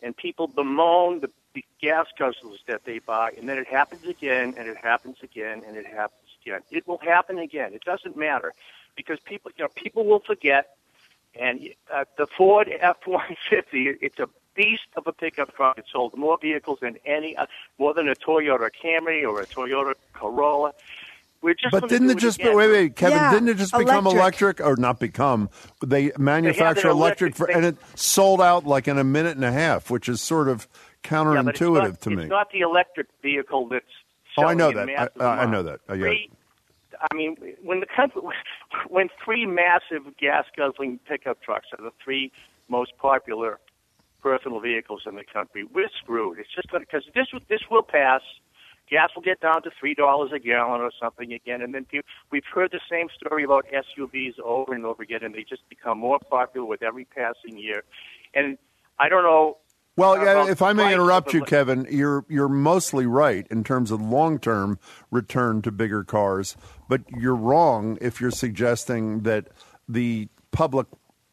[0.00, 1.30] and people bemoan the,
[1.80, 5.76] gas guzzlers that they buy, and then it happens again, and it happens again, and
[5.76, 6.60] it happens again.
[6.70, 7.72] It will happen again.
[7.72, 8.52] It doesn't matter
[8.94, 10.76] because people, you know, people will forget.
[11.34, 15.78] And uh, the Ford F-150, it's a beast of a pickup truck.
[15.78, 17.46] It sold more vehicles than any, uh,
[17.78, 20.74] more than a Toyota Camry or a Toyota Corolla.
[21.42, 22.56] We're just But didn't it just again.
[22.56, 23.18] wait, wait, Kevin?
[23.18, 24.60] Yeah, didn't it just become electric.
[24.60, 25.48] electric, or not become?
[25.84, 29.44] They manufacture an electric, electric for, and it sold out like in a minute and
[29.44, 30.66] a half, which is sort of
[31.04, 32.26] Yeah, counterintuitive not, to it's me.
[32.26, 33.84] not the electric vehicle that's.
[34.38, 34.88] Oh, I know that.
[35.20, 35.80] I- I- I know that.
[35.88, 36.06] Uh, yeah.
[36.06, 36.30] Three,
[37.10, 38.22] I mean, when the country,
[38.88, 42.32] when three massive gas guzzling pickup trucks are the three
[42.68, 43.58] most popular
[44.22, 46.38] personal vehicles in the country, we're screwed.
[46.38, 48.22] It's just because this this will pass.
[48.88, 52.08] Gas will get down to three dollars a gallon or something again, and then people,
[52.30, 55.98] we've heard the same story about SUVs over and over again, and they just become
[55.98, 57.82] more popular with every passing year.
[58.34, 58.58] And
[58.98, 59.58] I don't know
[59.96, 64.00] Well, yeah, if I may interrupt you, Kevin, you're you're mostly right in terms of
[64.00, 64.78] long term
[65.10, 66.56] return to bigger cars,
[66.88, 69.48] but you're wrong if you're suggesting that
[69.88, 70.86] the public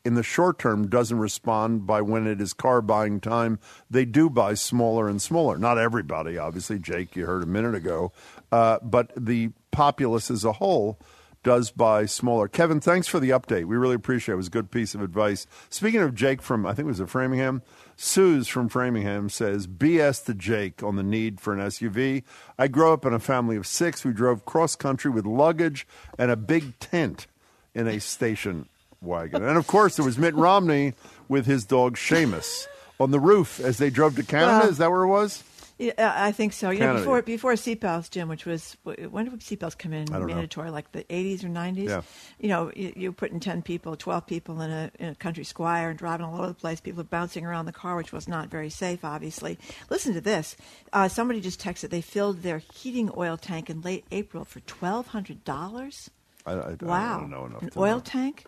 [0.05, 3.59] in the short term doesn't respond by when it is car buying time.
[3.89, 5.57] They do buy smaller and smaller.
[5.57, 6.79] Not everybody, obviously.
[6.79, 8.11] Jake, you heard a minute ago,
[8.51, 10.99] uh, but the populace as a whole
[11.43, 12.47] does buy smaller.
[12.47, 13.65] Kevin, thanks for the update.
[13.65, 14.35] We really appreciate it.
[14.35, 15.45] It was a good piece of advice.
[15.69, 17.61] Speaking of Jake from, I think it was Framingham,
[17.97, 22.23] Suze from Framingham says, BS to Jake on the need for an SUV.
[22.57, 24.05] I grew up in a family of six.
[24.05, 25.85] We drove cross country with luggage
[26.17, 27.27] and a big tent
[27.75, 28.69] in a station
[29.03, 29.43] wagon.
[29.43, 30.93] And of course, there was Mitt Romney
[31.27, 32.67] with his dog Seamus
[32.99, 34.67] on the roof as they drove to Canada.
[34.67, 35.43] Is that where it was?
[35.79, 36.69] Yeah, I think so.
[36.69, 40.27] You know, before before seatbelts, Jim, which was when did seatbelts come in don't know.
[40.27, 40.69] mandatory?
[40.69, 41.89] Like the eighties or nineties?
[41.89, 42.03] Yeah.
[42.39, 45.89] You know, you, you're putting ten people, twelve people in a in a country squire
[45.89, 46.79] and driving all over the place.
[46.79, 49.57] People are bouncing around the car, which was not very safe, obviously.
[49.89, 50.55] Listen to this.
[50.93, 55.07] Uh, somebody just texted they filled their heating oil tank in late April for twelve
[55.07, 56.11] hundred dollars.
[56.45, 57.19] I, I, I Wow.
[57.21, 57.63] don't know enough.
[57.63, 58.01] An oil know.
[58.01, 58.45] tank?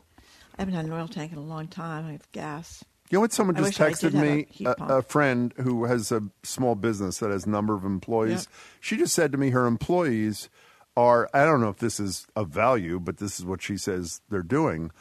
[0.58, 2.08] I haven't had an oil tank in a long time.
[2.08, 2.84] I have gas.
[3.10, 3.34] You know what?
[3.34, 4.92] Someone I just wish I texted did have a me, heat a, pump.
[4.92, 8.48] a friend who has a small business that has a number of employees.
[8.80, 10.50] She just said to me her employees
[10.98, 14.22] are, I don't know if this is of value, but this is what she says
[14.30, 14.92] they're doing,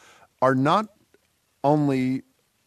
[0.41, 0.87] are not
[1.63, 2.23] only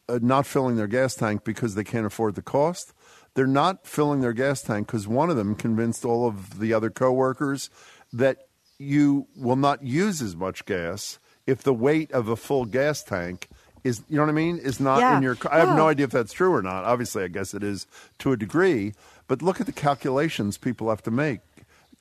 [0.08, 2.92] uh, not filling their gas tank because they can't afford the cost.
[3.34, 6.90] They're not filling their gas tank because one of them convinced all of the other
[6.90, 7.70] coworkers
[8.12, 8.48] that
[8.78, 13.48] you will not use as much gas if the weight of a full gas tank
[13.82, 15.16] is, you know what I mean, is not Yeah.
[15.16, 15.52] in your car.
[15.52, 16.84] I have no idea if that's true or not.
[16.84, 17.86] Obviously, I guess it is
[18.18, 18.92] to a degree,
[19.28, 21.40] but look at the calculations people have to make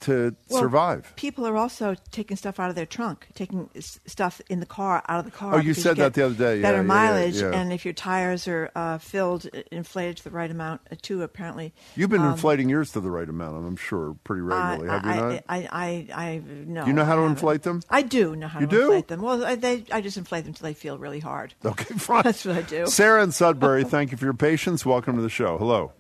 [0.02, 1.12] to Well, survive.
[1.16, 5.04] People are also taking stuff out of their trunk, taking s- stuff in the car
[5.08, 5.56] out of the car.
[5.56, 6.58] Oh, you said that the other day.
[6.58, 7.52] Yeah, Better yeah, yeah, mileage, yeah.
[7.52, 11.24] and if your tires are uh, filled, uh, inflated to the right amount, uh, too.
[11.24, 14.88] Apparently, You've been um, inflating yours to the right amount, I'm sure, pretty regularly.
[14.88, 15.44] I, have you I, not?
[15.50, 16.86] I, I, I, no.
[16.86, 17.32] You know how I to haven't.
[17.38, 17.82] inflate them?
[17.90, 18.82] I do know how You to do?
[18.84, 19.22] inflate them.
[19.22, 21.56] Well, I, they, I just inflate them until they feel really hard.
[21.66, 22.22] Okay, fine.
[22.24, 22.86] That's what I do.
[22.86, 24.86] Sarah in Sudbury, thank you for your patience.
[24.86, 25.58] Welcome to the show.
[25.58, 25.92] Hello.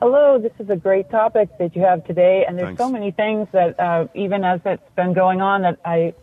[0.00, 2.82] Hello, this is a great topic that you have today, and there's Thanks.
[2.82, 6.14] so many things that, uh, even as it's been going on, that I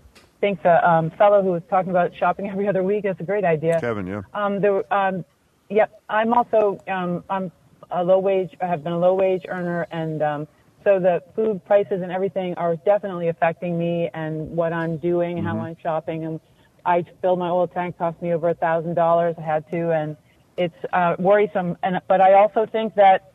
[0.42, 3.46] think the um, fellow who was talking about shopping every other week is a great
[3.46, 3.80] idea.
[3.80, 4.24] Kevin, yeah.
[4.34, 5.24] Um, there, um,
[5.70, 7.52] yep, I'm also um, I'm
[7.92, 10.48] a low wage, I have been a low wage earner, and um,
[10.84, 15.60] so the food prices and everything are definitely affecting me and what I'm doing, how
[15.60, 16.26] I'm shopping.
[16.26, 16.40] And
[16.84, 19.36] I filled my oil tank, cost me over a thousand dollars.
[19.38, 20.18] I had to, and
[20.58, 21.78] it's uh, worrisome.
[21.84, 23.34] And but I also think that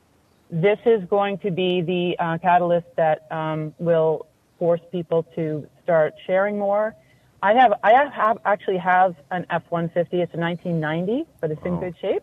[0.52, 4.26] this is going to be the uh, catalyst that um, will
[4.58, 6.94] force people to start sharing more.
[7.42, 9.96] I have I have, have actually have an F-150.
[9.96, 12.22] It's a 1990, but it's in good shape.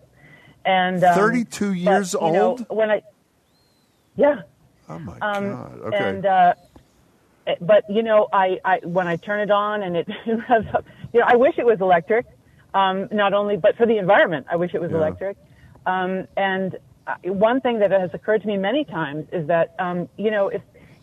[0.63, 2.65] And um, 32 but, years know, old?
[2.69, 3.01] when I
[4.15, 4.43] yeah.
[4.87, 5.79] Oh my Um, God.
[5.85, 5.97] Okay.
[6.09, 6.53] And uh,
[7.47, 10.37] eh, but you know, I, I when I turn it on and it you
[11.19, 12.25] know, I wish it was electric.
[12.75, 14.97] Um, not only, but for the environment, I wish it was Yeah.
[14.97, 15.37] electric.
[15.87, 16.77] Um, and
[17.23, 20.61] one thing that has occurred to me many times is that um, you know, if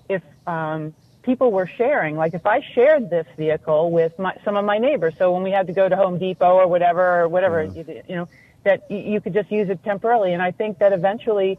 [0.09, 4.65] if um, people were sharing, like if I shared this vehicle with my, some of
[4.65, 7.65] my neighbors, so when we had to go to Home Depot or whatever or whatever,
[7.65, 8.29] you, you know,
[8.65, 10.33] that you, you could just use it temporarily.
[10.33, 11.59] And I think that eventually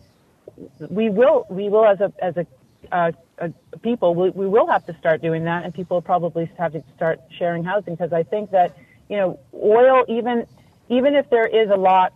[0.90, 2.48] we will we will as a as a,
[2.92, 6.50] uh, a people we, we will have to start doing that and people will probably
[6.58, 8.78] have to start sharing housing because I think that
[9.10, 10.46] you know oil even
[10.90, 12.14] even if there is a lot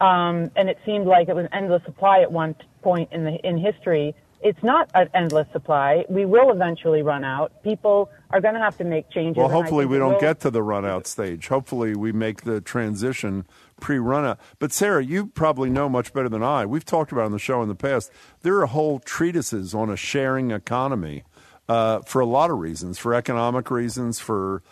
[0.00, 3.58] um, and it seemed like it was endless supply at one point in the in
[3.58, 8.60] history it's not an endless supply we will eventually run out people are going to
[8.60, 11.48] have to make changes Well, hopefully we don't will- get to the run out stage.
[11.48, 13.46] Hopefully we make the transition
[13.80, 14.40] pre run out.
[14.58, 16.66] But Sarah, you probably know much better than I.
[16.66, 18.10] We've talked about on the show in the past.
[18.42, 21.22] There are whole treatises on a sharing economy
[21.68, 24.62] uh, for a lot of reasons, for economic reasons, for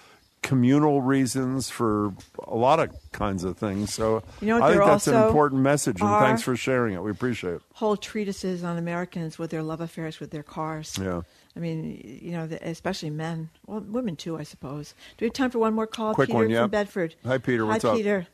[0.44, 2.12] communal reasons, for
[2.46, 3.92] a lot of kinds of things.
[3.92, 7.02] So You know I think that's an important message, and thanks for sharing it.
[7.02, 7.62] We appreciate it.
[7.72, 10.98] whole treatises on Americans with their love affairs with their cars.
[11.00, 11.22] Yeah.
[11.57, 13.48] I mean, you know, especially men.
[13.66, 14.94] Well, women too, I suppose.
[15.16, 16.14] Do we have time for one more call?
[16.14, 16.62] Quick Peter one, yeah.
[16.62, 17.14] from Bedford.
[17.24, 17.64] Hi, Peter.
[17.64, 17.96] What's Hi, up?
[17.96, 18.26] Peter.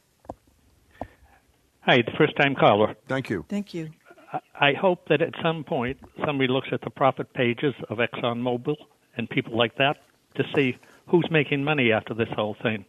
[1.83, 2.97] Hi, the first time caller.
[3.07, 3.45] Thank you.
[3.49, 3.91] Thank you.
[4.61, 8.77] I hope that at some point somebody looks at the profit pages of ExxonMobil
[9.17, 9.99] and people like that
[10.37, 10.77] to see
[11.11, 12.85] who's making money after this whole thing.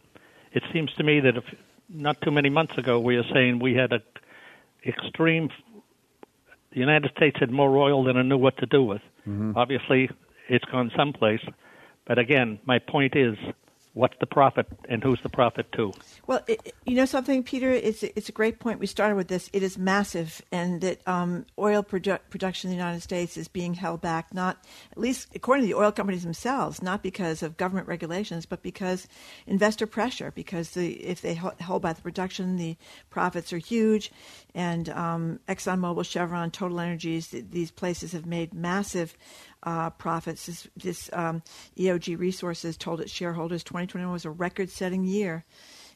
[0.52, 1.44] It seems to me that if
[1.88, 4.00] not too many months ago we were saying we had a
[4.86, 5.50] extreme
[6.72, 9.02] the United States had more oil than it knew what to do with.
[9.28, 9.52] Mm-hmm.
[9.56, 10.08] Obviously
[10.48, 11.40] it's gone someplace.
[12.06, 13.36] But again, my point is
[13.94, 15.92] what's the profit and who's the profit to?
[16.26, 17.70] Well, it, you know something, Peter.
[17.70, 18.78] It's it's a great point.
[18.78, 19.50] We started with this.
[19.52, 23.74] It is massive, and that um, oil produ- production in the United States is being
[23.74, 24.32] held back.
[24.32, 28.62] Not at least according to the oil companies themselves, not because of government regulations, but
[28.62, 29.06] because
[29.46, 30.32] investor pressure.
[30.34, 32.76] Because the if they hold back the production, the
[33.10, 34.10] profits are huge,
[34.54, 39.16] and um, ExxonMobil, Chevron, Total Energies, th- these places have made massive
[39.62, 40.46] uh, profits.
[40.46, 41.42] This, this um,
[41.76, 45.44] EOG Resources told its shareholders 2021 was a record-setting year,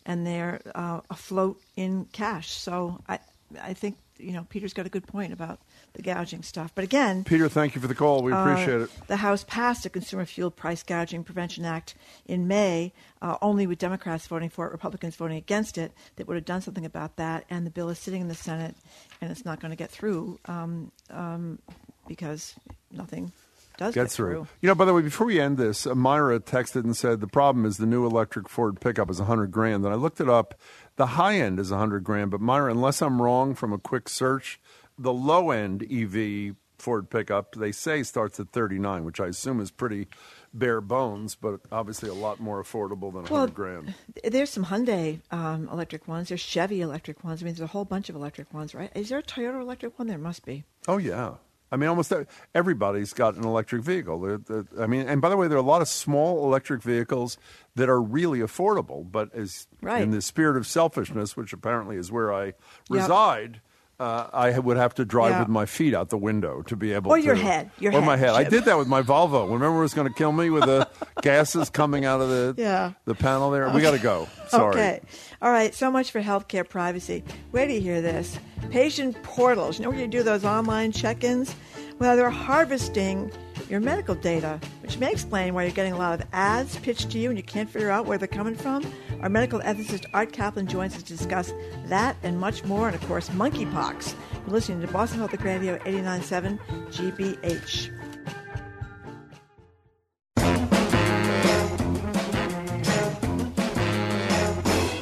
[0.04, 2.50] and they're uh, afloat in cash.
[2.50, 3.18] So I,
[3.62, 5.60] I think you know Peter's got a good point about
[5.94, 6.72] the gouging stuff.
[6.74, 8.22] But again, Peter, thank you for the call.
[8.22, 8.90] We appreciate uh, it.
[9.06, 11.94] The House passed a Consumer Fuel Price Gouging Prevention Act
[12.26, 15.92] in May, uh, only with Democrats voting for it, Republicans voting against it.
[16.16, 17.44] That would have done something about that.
[17.50, 18.76] And the bill is sitting in the Senate,
[19.20, 21.58] and it's not going to get through um, um,
[22.06, 22.54] because
[22.90, 23.32] nothing
[23.76, 24.46] does Get get through.
[24.60, 27.26] You know, by the way, before we end this, uh, Myra texted and said the
[27.26, 29.84] problem is the new electric Ford pickup is 100 grand.
[29.84, 30.54] And I looked it up.
[30.96, 34.58] The high end is 100 grand, but Myra, unless I'm wrong from a quick search,
[34.98, 39.70] the low end EV Ford pickup they say starts at 39, which I assume is
[39.70, 40.08] pretty
[40.52, 43.94] bare bones, but obviously a lot more affordable than 100 Well, grand.
[44.24, 46.28] There's some Hyundai um, electric ones.
[46.28, 47.42] There's Chevy electric ones.
[47.42, 48.90] I mean, there's a whole bunch of electric ones, right?
[48.94, 50.08] Is there a Toyota electric one?
[50.08, 50.64] There must be.
[50.88, 51.34] Oh yeah.
[51.72, 52.12] I mean, almost
[52.54, 54.20] everybody's got an electric vehicle.
[54.20, 56.82] They're- they're- I mean, and by the way, there are a lot of small electric
[56.82, 57.38] vehicles
[57.74, 59.04] that are really affordable.
[59.10, 60.02] But as Right.
[60.02, 62.54] in the spirit of selfishness, which apparently is where I
[62.88, 63.60] reside,
[63.98, 65.38] uh, I would have to drive Yeah.
[65.40, 67.22] with my feet out the window to be able Or to.
[67.24, 68.46] your head, your or my head, head.
[68.46, 69.46] I did that with my Volvo.
[69.50, 70.86] Remember, it was going to kill me with the
[71.22, 72.92] gases coming out of the Yeah.
[73.06, 73.68] the panel there.
[73.70, 74.28] We got to go.
[74.48, 74.74] Sorry.
[74.74, 75.00] Okay.
[75.46, 75.72] All right.
[75.72, 77.22] So much for healthcare privacy.
[77.52, 78.36] Wait you hear this.
[78.70, 79.78] Patient portals.
[79.78, 81.54] You know where you do those online check ins?
[82.00, 83.30] Well, they're harvesting
[83.70, 87.20] your medical data, which may explain why you're getting a lot of ads pitched to
[87.20, 88.92] you and you can't figure out where they're coming from.
[89.20, 91.54] Our medical ethicist Art Caplan joins us to discuss
[91.84, 94.16] that and much more, and of course, monkeypox.
[94.32, 96.58] You're listening to Boston Public Radio 89.7
[96.90, 98.05] GBH.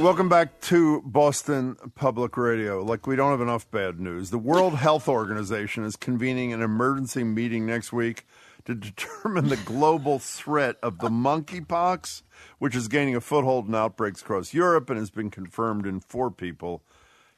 [0.01, 2.83] Welcome back to Boston Public Radio.
[2.83, 4.31] Like, we don't have enough bad news.
[4.31, 8.27] The World Health Organization is convening an emergency meeting next week
[8.67, 12.23] to determine the global threat of the monkeypox,
[12.59, 16.31] which is gaining a foothold in outbreaks across Europe and has been confirmed in four
[16.31, 16.83] people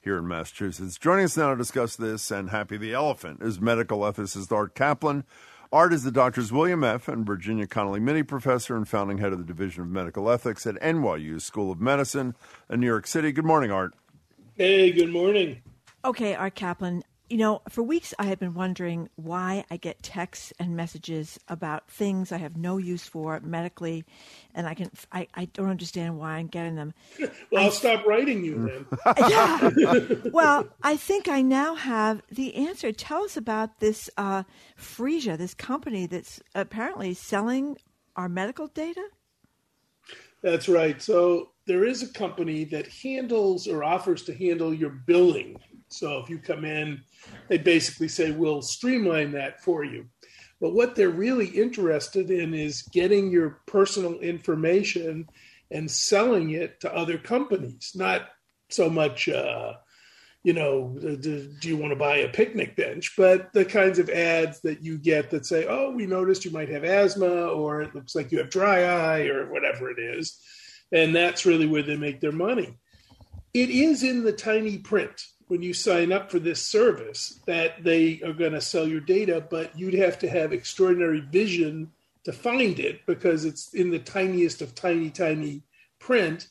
[0.00, 0.98] here in Massachusetts.
[0.98, 5.24] Joining us now to discuss this and Happy the Elephant is medical ethicist Art Caplan.
[5.76, 7.06] Art is the doctors William F.
[7.06, 10.74] and Virginia Connolly Mitty Professor and founding head of the Division of Medical Ethics at
[10.76, 12.34] NYU School of Medicine
[12.70, 13.30] in New York City.
[13.30, 13.92] Good morning, Art.
[14.54, 15.60] Hey, good morning.
[16.02, 20.52] Okay, Art Caplan, you know, for weeks I have been wondering why I get texts
[20.58, 24.04] and messages about things I have no use for medically,
[24.54, 26.94] and I can I, I don't understand why I'm getting them.
[27.50, 29.14] well, I'll stop writing you then.
[29.28, 29.70] yeah.
[30.32, 32.92] well, I think I now have the answer.
[32.92, 34.44] Tell us about this uh,
[34.78, 37.76] Phreesia, this company that's apparently selling
[38.14, 39.04] our medical data.
[40.42, 41.00] That's right.
[41.02, 45.58] So there is a company that handles or offers to handle your billing.
[45.88, 47.02] So if you come in
[47.48, 50.06] they basically say, we'll streamline that for you.
[50.60, 55.28] But what they're really interested in is getting your personal information
[55.70, 58.28] and selling it to other companies, not
[58.70, 59.74] so much, uh,
[60.42, 64.08] you know, do, do you want to buy a picnic bench, but the kinds of
[64.08, 67.94] ads that you get that say, oh, we noticed you might have asthma, or it
[67.94, 70.40] looks like you have dry eye, or whatever it is.
[70.92, 72.78] And that's really where they make their money.
[73.52, 78.20] It is in the tiny print when you sign up for this service that they
[78.22, 81.92] are going to sell your data, but you'd have to have extraordinary vision
[82.24, 85.62] to find it because it's in the tiniest of tiny, tiny
[86.00, 86.48] print.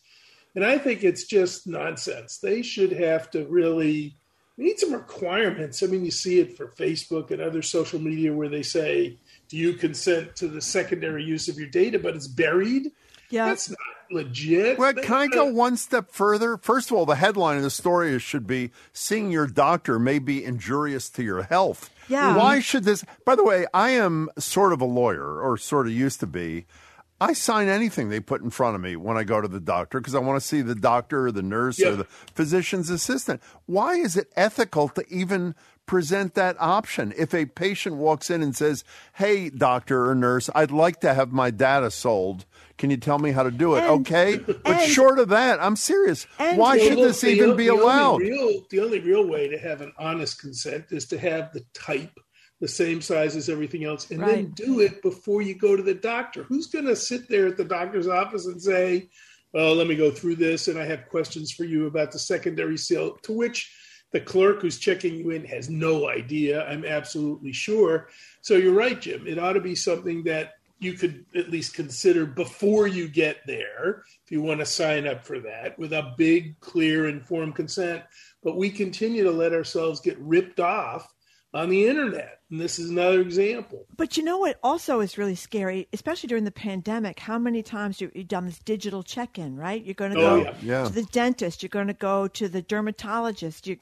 [0.56, 2.38] And I think it's just nonsense.
[2.38, 4.16] They should have to really
[4.58, 5.84] need some requirements.
[5.84, 9.58] I mean, you see it for Facebook and other social media where they say, Do
[9.58, 12.00] you consent to the secondary use of your data?
[12.00, 12.92] But it's buried.
[13.30, 13.48] Yeah.
[13.48, 13.75] That's
[14.12, 14.78] legit.
[14.78, 16.58] Well, can I go one step further?
[16.58, 20.44] First of all, the headline of the story should be "Seeing your doctor may be
[20.44, 22.36] injurious to your health." Yeah.
[22.36, 23.04] Why should this?
[23.26, 26.66] By the way, I am sort of a lawyer, or sort of used to be.
[27.22, 30.00] I sign anything they put in front of me when I go to the doctor
[30.00, 33.42] because I want to see the doctor or the nurse or the physician's assistant.
[33.66, 37.14] Why is it ethical to even present that option?
[37.18, 41.32] If a patient walks in and says, Hey, doctor or nurse, I'd like to have
[41.32, 42.46] my data sold
[42.78, 43.84] can you tell me how to do it?
[43.84, 46.26] And, okay, but and, short of that, I'm serious.
[46.38, 48.22] Why should this the, even be the allowed?
[48.22, 51.64] Only real, the only real way to have an honest consent is to have the
[51.74, 52.20] type
[52.62, 54.36] the same size as everything else, and right.
[54.36, 56.44] then do it before you go to the doctor.
[56.44, 59.10] Who's going to sit there at the doctor's office and say,
[59.54, 62.78] "Well, let me go through this, and I have questions for you about the secondary
[62.78, 63.72] sale," to which
[64.12, 66.66] the clerk who's checking you in has no idea.
[66.66, 68.08] I'm absolutely sure.
[68.42, 69.28] So you're right, Jim.
[69.28, 74.04] It ought to be something that you could at least consider before you get there
[74.24, 78.04] if you want to sign up for that with a big, clear, informed consent.
[78.44, 81.12] But we continue to let ourselves get ripped off
[81.56, 82.40] on the internet.
[82.52, 83.86] And this is another example.
[83.96, 88.02] But you know what also is really scary, especially during the pandemic, how many times
[88.02, 89.84] you've done this digital check in, right?
[89.84, 90.56] You're going to oh, go yeah.
[90.62, 90.84] Yeah.
[90.84, 93.78] to the dentist, you're going to go to the dermatologist, you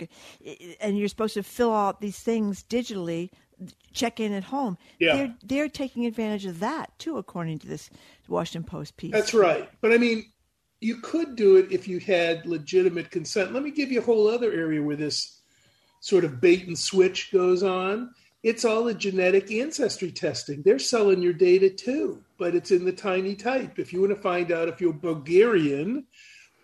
[0.79, 3.31] and you're supposed to fill out these things digitally
[3.93, 4.77] check in at home.
[4.99, 5.15] Yeah.
[5.15, 7.89] They're, they're taking advantage of that too, according to this
[8.27, 9.11] Washington Post piece.
[9.11, 9.69] That's right.
[9.81, 10.25] But I mean,
[10.81, 13.53] you could do it if you had legitimate consent.
[13.53, 15.41] Let me give you a whole other area where this
[16.01, 18.11] sort of bait and switch goes on.
[18.43, 20.61] It's all the genetic ancestry testing.
[20.61, 23.79] They're selling your data too, but it's in the tiny type.
[23.79, 26.05] If you want to find out if you're Bulgarian,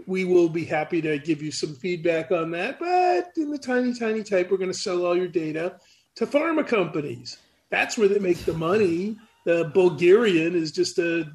[0.05, 2.79] we will be happy to give you some feedback on that.
[2.79, 5.77] But in the tiny, tiny type, we're going to sell all your data
[6.15, 7.38] to pharma companies.
[7.69, 9.17] That's where they make the money.
[9.45, 11.32] The Bulgarian is just a,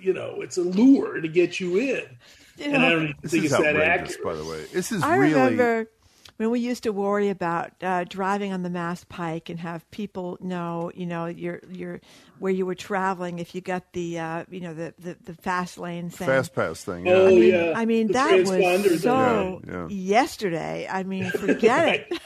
[0.00, 2.04] you know, it's a lure to get you in.
[2.56, 4.24] You know, and I don't even This think is it's that accurate.
[4.24, 4.64] by the way.
[4.72, 5.32] This is I really.
[5.34, 5.90] remember
[6.38, 10.38] when we used to worry about uh, driving on the Mass Pike and have people
[10.40, 12.00] know, you know, your your
[12.38, 15.78] where you were traveling if you got the uh, you know the, the, the fast
[15.78, 16.26] lane thing.
[16.28, 17.08] Fast pass thing.
[17.08, 17.28] Oh, Yeah.
[17.28, 17.72] I mean, yeah.
[17.76, 19.88] I mean The that was so Yeah, yeah.
[19.88, 20.86] yesterday.
[20.90, 22.20] I mean, forget it.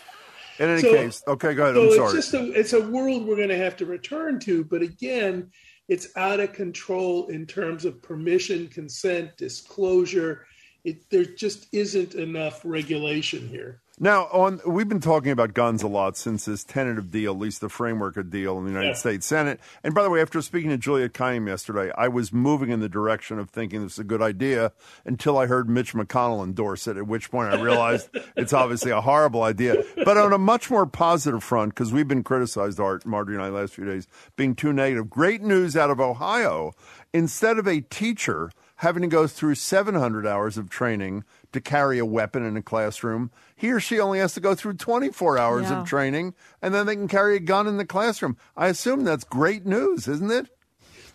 [0.62, 1.74] In any So- case, okay, go ahead.
[1.74, 2.18] So I'm sorry.
[2.18, 5.50] it's just a it's a world we're going to have to return to, but again,
[5.88, 10.46] it's out of control in terms of permission, consent, disclosure.
[10.84, 13.81] It there just isn't enough regulation here.
[14.02, 17.60] Now, on we've been talking about guns a lot since this tentative deal, at least
[17.60, 18.94] the framework of deal in the United Yeah.
[18.94, 19.60] States Senate.
[19.84, 22.88] And by the way, after speaking to Julia Kayyem yesterday, I was moving in the
[22.88, 24.72] direction of thinking this is a good idea
[25.06, 29.00] until I heard Mitch McConnell endorse it, at which point I realized it's obviously a
[29.00, 29.84] horrible idea.
[30.04, 33.50] But on a much more positive front, because we've been criticized, Art, Margery and I,
[33.50, 35.10] last few days, being too negative.
[35.10, 36.72] Great news out of Ohio.
[37.14, 38.50] Instead of a teacher
[38.82, 43.30] having to go through 700 hours of training to carry a weapon in a classroom,
[43.56, 45.80] he or she only has to go through 24 hours Yeah.
[45.80, 48.36] of training, and then they can carry a gun in the classroom.
[48.56, 50.48] I assume that's great news, isn't it?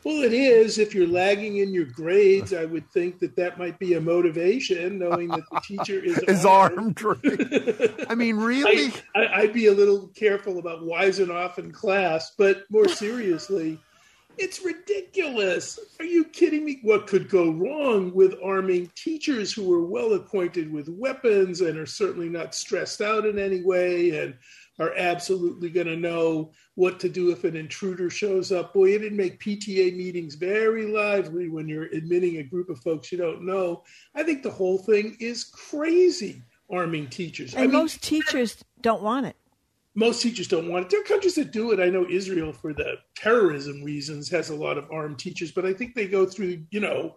[0.03, 0.77] Well, it is.
[0.77, 4.99] If you're lagging in your grades, I would think that that might be a motivation,
[4.99, 7.01] knowing that the teacher is, is armed.
[8.07, 8.93] I mean, really?
[9.15, 13.79] I, would be a little careful about wising off in class, but more seriously,
[14.37, 15.79] it's ridiculous.
[15.99, 16.79] Are you kidding me?
[16.81, 21.85] What could go wrong with arming teachers who are well acquainted with weapons and are
[21.85, 24.35] certainly not stressed out in any way and
[24.79, 28.73] are absolutely going to know what to do if an intruder shows up.
[28.73, 33.11] Boy, it didn't make PTA meetings very lively when you're admitting a group of folks
[33.11, 33.83] you don't know.
[34.13, 37.53] I think the whole thing is crazy arming teachers.
[37.53, 39.35] And I mean, most teachers don't want it.
[39.97, 40.91] Most teachers don't want it.
[40.91, 41.79] There are countries that do it.
[41.79, 45.73] I know Israel, for the terrorism reasons, has a lot of armed teachers, but I
[45.73, 47.15] think they go through, you know,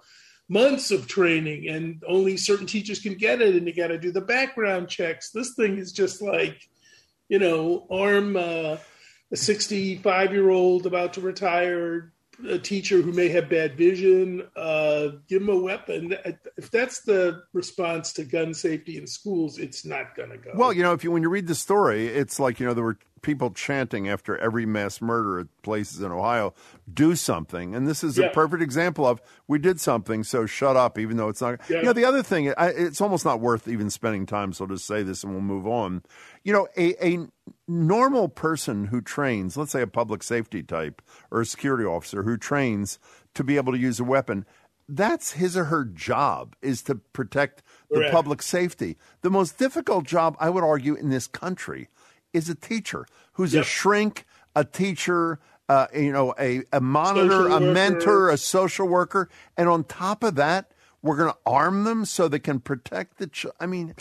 [0.48, 4.10] months of training and only certain teachers can get it and you got to do
[4.10, 5.30] the background checks.
[5.30, 6.58] This thing is just like,
[7.28, 8.78] you know, arm uh,
[9.30, 12.14] a 65 year old about to retire,
[12.48, 16.14] a teacher who may have bad vision, uh, give them a weapon.
[16.56, 20.52] If that's the response to gun safety in schools, it's not going to go.
[20.54, 22.84] Well, you know, if you when you read the story, it's like you know there
[22.84, 26.54] were people chanting after every mass murder at places in Ohio,
[26.92, 27.74] do something.
[27.74, 28.26] And this is yeah.
[28.26, 31.60] a perfect example of we did something, so shut up, even though it's not.
[31.68, 31.78] Yeah.
[31.78, 34.70] You know, the other thing, I, it's almost not worth even spending time, so I'll
[34.70, 36.02] just say this and we'll move on.
[36.44, 37.26] You know, a, a
[37.68, 42.36] normal person who trains, let's say a public safety type or a security officer who
[42.36, 42.98] trains
[43.34, 44.44] to be able to use a weapon,
[44.88, 48.96] that's his or her job is to protect the public safety.
[49.22, 51.88] The most difficult job, I would argue, in this country
[52.32, 53.62] is a teacher who's yep.
[53.62, 54.24] a shrink,
[54.54, 59.28] a teacher, uh, you know, a, a monitor, a mentor, a social worker.
[59.56, 60.72] And on top of that,
[61.02, 63.28] we're going to arm them so they can protect the.
[63.28, 63.94] Ch- I mean,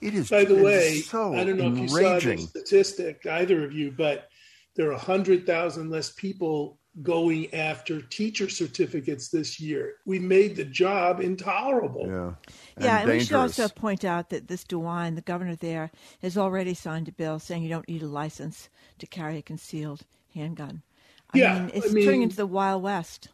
[0.00, 0.30] it is.
[0.30, 1.88] By the way, so I don't know enraging.
[1.88, 4.28] if you saw the statistic, either of you, but
[4.76, 9.96] there are hundred thousand less people going after teacher certificates this year.
[10.04, 12.06] We made the job intolerable.
[12.06, 12.34] Yeah.
[12.76, 13.08] And yeah, and dangerous.
[13.08, 15.90] we should also point out that this DeWine, the governor there,
[16.22, 18.68] has already signed a bill saying you don't need a license
[18.98, 20.02] to carry a concealed
[20.34, 20.82] handgun.
[21.32, 23.28] I yeah, mean, it's I mean, turning into the Wild West.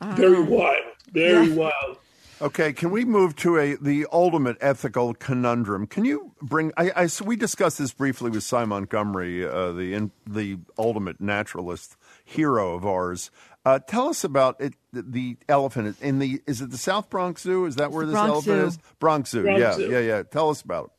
[0.00, 0.84] Very wild.
[1.12, 1.54] Very yeah.
[1.54, 1.98] wild.
[2.42, 5.86] Okay, can we move to a the ultimate ethical conundrum?
[5.86, 6.70] Can you bring?
[6.76, 11.96] I, I we discussed this briefly with Sy Montgomery, uh, the in, the ultimate naturalist
[12.26, 13.30] hero of ours.
[13.64, 16.42] Uh, tell us about it, the elephant in the.
[16.46, 17.64] Is it the South Bronx Zoo?
[17.64, 18.66] Is that where this Bronx elephant Zoo.
[18.66, 18.78] is?
[18.98, 19.42] Bronx Zoo.
[19.42, 19.90] Bronx yeah, Zoo.
[19.90, 20.22] yeah, yeah.
[20.22, 20.92] Tell us about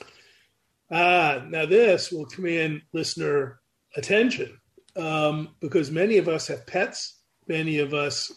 [0.00, 0.06] it.
[0.90, 3.60] Ah, now this will command listener
[3.94, 4.58] attention
[4.96, 7.20] um, because many of us have pets.
[7.46, 8.32] Many of us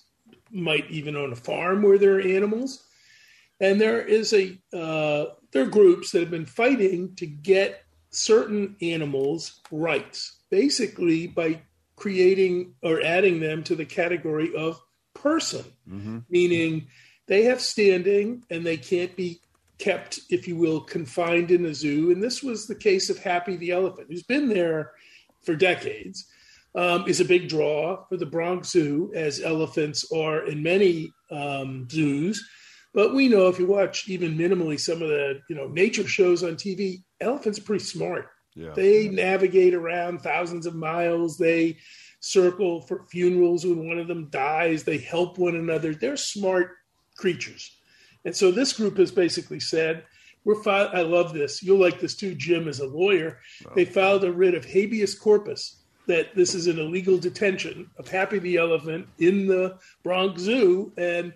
[0.52, 2.84] might even own a farm where there are animals,
[3.60, 8.76] and there is a uh, there are groups that have been fighting to get certain
[8.82, 11.62] animals' rights, basically by
[12.02, 14.82] creating or adding them to the category of
[15.14, 16.18] person, mm-hmm.
[16.32, 16.88] meaning
[17.28, 19.40] they have standing and they can't be
[19.78, 22.10] kept, if you will, confined in a zoo.
[22.10, 24.94] And this was the case of Happy the elephant, who's been there
[25.44, 26.26] for decades
[26.74, 31.88] um, is a big draw for the Bronx Zoo, as elephants are in many um,
[31.88, 32.44] zoos.
[32.96, 36.44] But we know if you watch even minimally some of the you know nature shows
[36.44, 38.28] on TV, elephants are pretty smart.
[38.56, 38.72] Yeah.
[38.76, 41.38] They navigate around thousands of miles.
[41.38, 41.78] They
[42.20, 44.84] circle for funerals when one of them dies.
[44.84, 45.94] They help one another.
[45.94, 46.78] They're smart
[47.16, 47.76] creatures.
[48.26, 50.04] And so this group has basically said,
[50.44, 51.62] we're fi- I love this.
[51.62, 53.40] You'll like this too, Jim, as a lawyer.
[53.66, 53.74] Wow.
[53.76, 55.78] They filed a writ of habeas corpus
[56.08, 61.34] that this is an illegal detention of Happy the elephant in the Bronx Zoo, and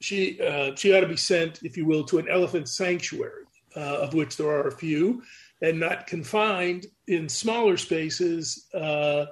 [0.00, 3.44] she uh, she ought to be sent, if you will, to an elephant sanctuary,
[3.74, 5.22] uh, of which there are a few,
[5.62, 9.26] and not confined in smaller spaces uh,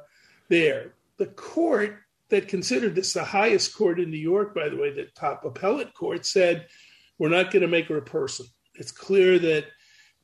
[0.49, 0.95] there.
[1.19, 1.99] The court
[2.31, 5.95] that considered this the highest court in New York, by the way, the top appellate
[5.95, 6.67] court said,
[7.19, 8.47] "We're not going to make her a person.
[8.75, 9.67] It's clear that."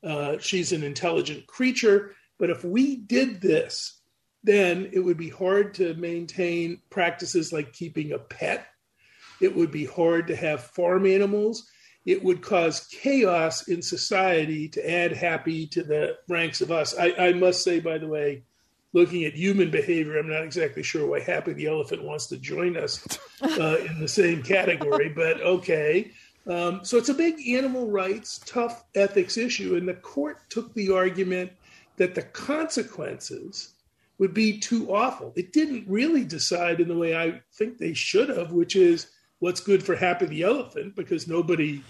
[0.02, 4.00] Uh, she's an intelligent creature, but if we did this
[4.42, 8.66] then it would be hard to maintain practices like keeping a pet.
[9.40, 11.68] It would be hard to have farm animals.
[12.06, 16.94] It would cause chaos in society to add happy to the ranks of us.
[16.98, 18.42] I, I must say, by the way,
[18.92, 22.76] looking at human behavior, I'm not exactly sure why Happy the elephant wants to join
[22.76, 23.06] us
[23.42, 26.10] uh, in the same category, but okay.
[26.46, 29.76] Um, so it's a big animal rights, tough ethics issue.
[29.76, 31.52] And the court took the argument
[31.96, 33.74] that the consequences
[34.18, 35.32] would be too awful.
[35.36, 39.10] It didn't really decide in the way I think they should have, which is
[39.40, 41.82] what's good for Happy the Elephant, because nobody,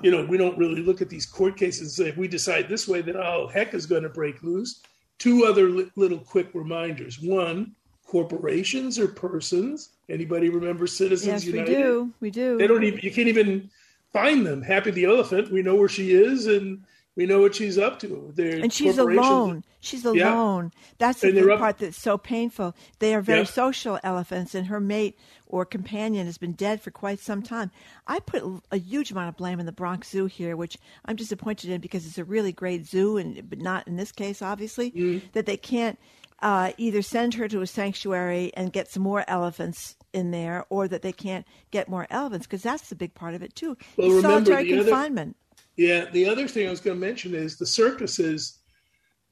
[0.00, 2.68] you know, we don't really look at these court cases and say, if we decide
[2.68, 4.80] this way, then oh, heck is going to break loose.
[5.18, 7.20] Two other li- little quick reminders.
[7.20, 7.74] One,
[8.06, 9.90] corporations or persons.
[10.08, 11.68] Anybody remember Citizens yes, United?
[11.68, 12.12] we do.
[12.20, 12.58] We do.
[12.58, 13.00] They don't even.
[13.00, 13.70] You can't even
[14.12, 14.62] find them.
[14.62, 15.52] Happy the elephant.
[15.52, 16.84] We know where she is, and
[17.16, 18.32] we know what she's up to.
[18.34, 19.64] They're and she's alone.
[19.80, 20.34] She's Yeah.
[20.34, 20.72] alone.
[20.98, 22.74] That's the up- part that's so painful.
[22.98, 23.44] They are very Yeah.
[23.44, 27.70] social elephants, and her mate or companion has been dead for quite some time.
[28.06, 28.42] I put
[28.72, 32.06] a huge amount of blame on the Bronx Zoo here, which I'm disappointed in because
[32.06, 35.26] it's a really great zoo, and but not in this case, obviously, Mm-hmm.
[35.34, 35.98] that they can't
[36.42, 40.86] uh, either send her to a sanctuary and get some more elephants in there, or
[40.88, 43.78] that they can't get more elephants because that's the big part of it too.
[43.96, 45.36] Well, remember solitary the other- confinement.
[45.76, 48.58] Yeah, the other thing I was going to mention is the circuses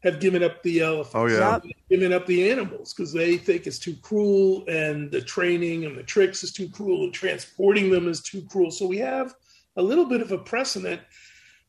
[0.02, 1.14] have given up the elephants.
[1.14, 1.60] Oh, yeah.
[1.88, 6.02] Given up the animals because they think it's too cruel, and the training and the
[6.02, 8.70] tricks is too cruel, and transporting them is too cruel.
[8.70, 9.34] So we have
[9.76, 11.00] a little bit of a precedent.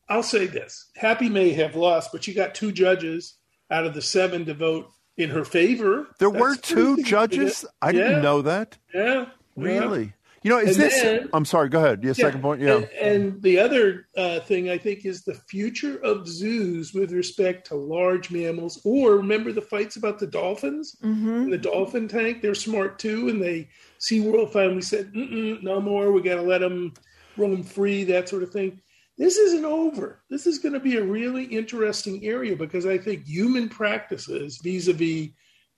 [0.08, 3.34] I'll say this: Happy may have lost, but you got two judges
[3.70, 6.08] out of the seven to vote in her favor.
[6.18, 7.58] There That's were two judges.
[7.58, 7.72] significant.
[7.82, 8.76] I didn't know that.
[8.92, 9.26] Yeah, yeah.
[9.56, 10.12] Really?
[10.44, 11.00] You know, is And this?
[11.02, 11.70] then- I'm sorry.
[11.70, 12.04] Go ahead.
[12.04, 12.60] Your second point.
[12.60, 12.74] Yeah.
[12.76, 17.66] And, and the other uh, thing I think is the future of zoos with respect
[17.68, 18.78] to large mammals.
[18.84, 21.28] Or remember the fights about the dolphins Mm-hmm.
[21.44, 22.42] in the dolphin tank?
[22.42, 23.70] They're smart too, and they
[24.00, 26.12] SeaWorld finally said, Mm-mm, "No more.
[26.12, 26.92] We got to let them
[27.38, 28.80] roam free." That sort of thing.
[29.16, 30.20] This isn't over.
[30.28, 35.28] This is going to be a really interesting area because I think human practices vis-a-vis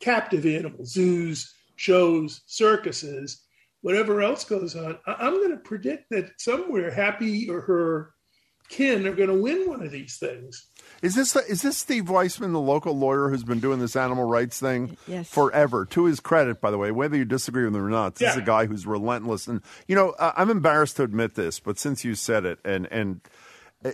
[0.00, 3.42] captive animals, zoos, shows, circuses,
[3.82, 8.10] whatever else goes on, I- I'm going to predict that somewhere Happy or her
[8.68, 10.66] kin are going to win one of these things.
[11.00, 14.58] Is this is this Steve Weissman, the local lawyer who's been doing this animal rights
[14.58, 15.28] thing Yes.
[15.28, 15.84] forever?
[15.86, 18.36] To his credit, by the way, whether you disagree with him or not, this is
[18.38, 19.46] a guy who's relentless.
[19.46, 22.86] And you know, I- I'm embarrassed to admit this, but since you said it, and
[22.90, 23.20] and
[23.84, 23.92] uh,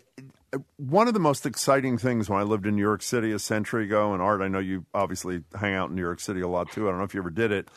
[0.54, 3.38] uh, one of the most exciting things when I lived in New York City a
[3.38, 6.48] century ago, and Art, I know you obviously hang out in New York City a
[6.48, 6.86] lot too.
[6.86, 7.68] I don't know if you ever did it.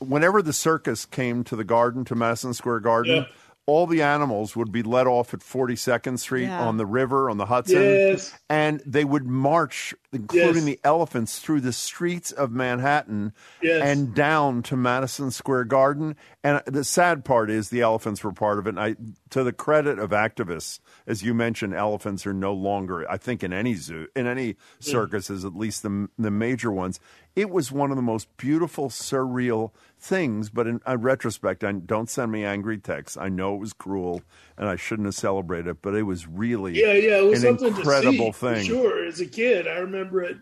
[0.00, 3.24] Whenever the circus came to the garden, to Madison Square Garden, Yeah.
[3.66, 6.60] all the animals would be let off at 42nd Street Yeah.
[6.66, 8.32] on the river, on the Hudson Yes.
[8.48, 10.64] and they would march, including Yes.
[10.64, 13.32] the elephants, through the streets of Manhattan
[13.62, 13.80] Yes.
[13.84, 16.16] and down to Madison Square Garden.
[16.42, 18.70] And the sad part is the elephants were part of it.
[18.70, 18.96] And I,
[19.28, 23.52] to the credit of activists, as you mentioned, elephants are no longer, I think, in
[23.52, 26.98] any zoo, in any circuses, at least the the major ones.
[27.36, 30.50] It was one of the most beautiful, surreal things.
[30.50, 33.16] But in, in retrospect, I, don't send me angry texts.
[33.16, 34.22] I know it was cruel,
[34.58, 35.82] and I shouldn't have celebrated it.
[35.82, 38.64] But it was really Yeah, yeah, it was an something incredible see, thing.
[38.64, 40.38] Sure, as a kid, I remember it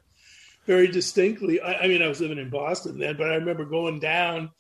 [0.67, 1.61] very distinctly.
[1.61, 4.51] I, I mean, I was living in Boston then, but I remember going down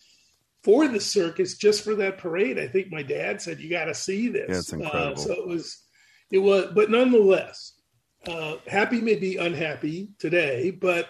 [0.62, 2.58] for the circus just for that parade.
[2.58, 5.12] I think my dad said, "You got to see this." Yeah, it's incredible.
[5.12, 5.82] Uh, so it was,
[6.30, 7.72] it was, but nonetheless,
[8.26, 11.08] uh, happy may be unhappy today, but.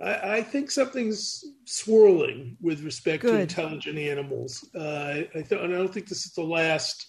[0.00, 4.68] I, I think something's swirling with respect to intelligent animals.
[4.74, 7.06] Uh, I, I, th- I don't think this is the last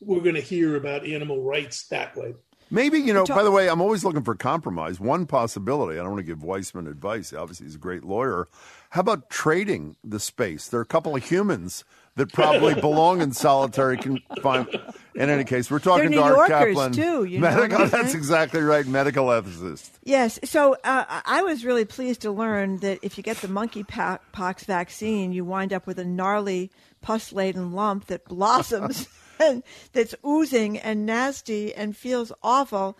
[0.00, 2.34] we're going to hear about animal rights that way.
[2.70, 5.00] Maybe, you know, Talk- by the way, I'm always looking for compromise.
[5.00, 7.32] One possibility, I don't want to give Weissman advice.
[7.32, 8.46] Obviously, he's a great lawyer.
[8.90, 10.68] How about trading the space?
[10.68, 11.84] There are a couple of humans
[12.18, 14.76] that probably belong in solitary confinement.
[15.14, 16.94] In any case, we're talking New to Art Yorkers, Caplan.
[16.94, 18.86] too, you know medical, what that's exactly right.
[18.86, 19.90] Medical ethicist.
[20.04, 20.38] Yes.
[20.44, 25.32] So uh, I was really pleased to learn that if you get the monkeypox vaccine,
[25.32, 29.08] you wind up with a gnarly, pus laden lump that blossoms
[29.40, 32.96] and that's oozing and nasty and feels awful.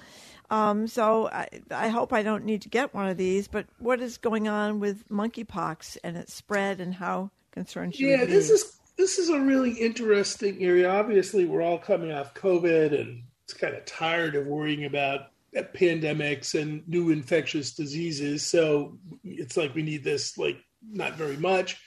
[0.50, 3.46] Um, so I, I hope I don't need to get one of these.
[3.46, 8.20] But what is going on with monkeypox and its spread and how concerned should Yeah,
[8.22, 8.32] we be?
[8.32, 10.90] this is this is a really interesting area.
[10.90, 16.60] Obviously, we're all coming off COVID and it's kind of tired of worrying about pandemics
[16.60, 18.44] and new infectious diseases.
[18.44, 21.80] So it's like we need this like not very much.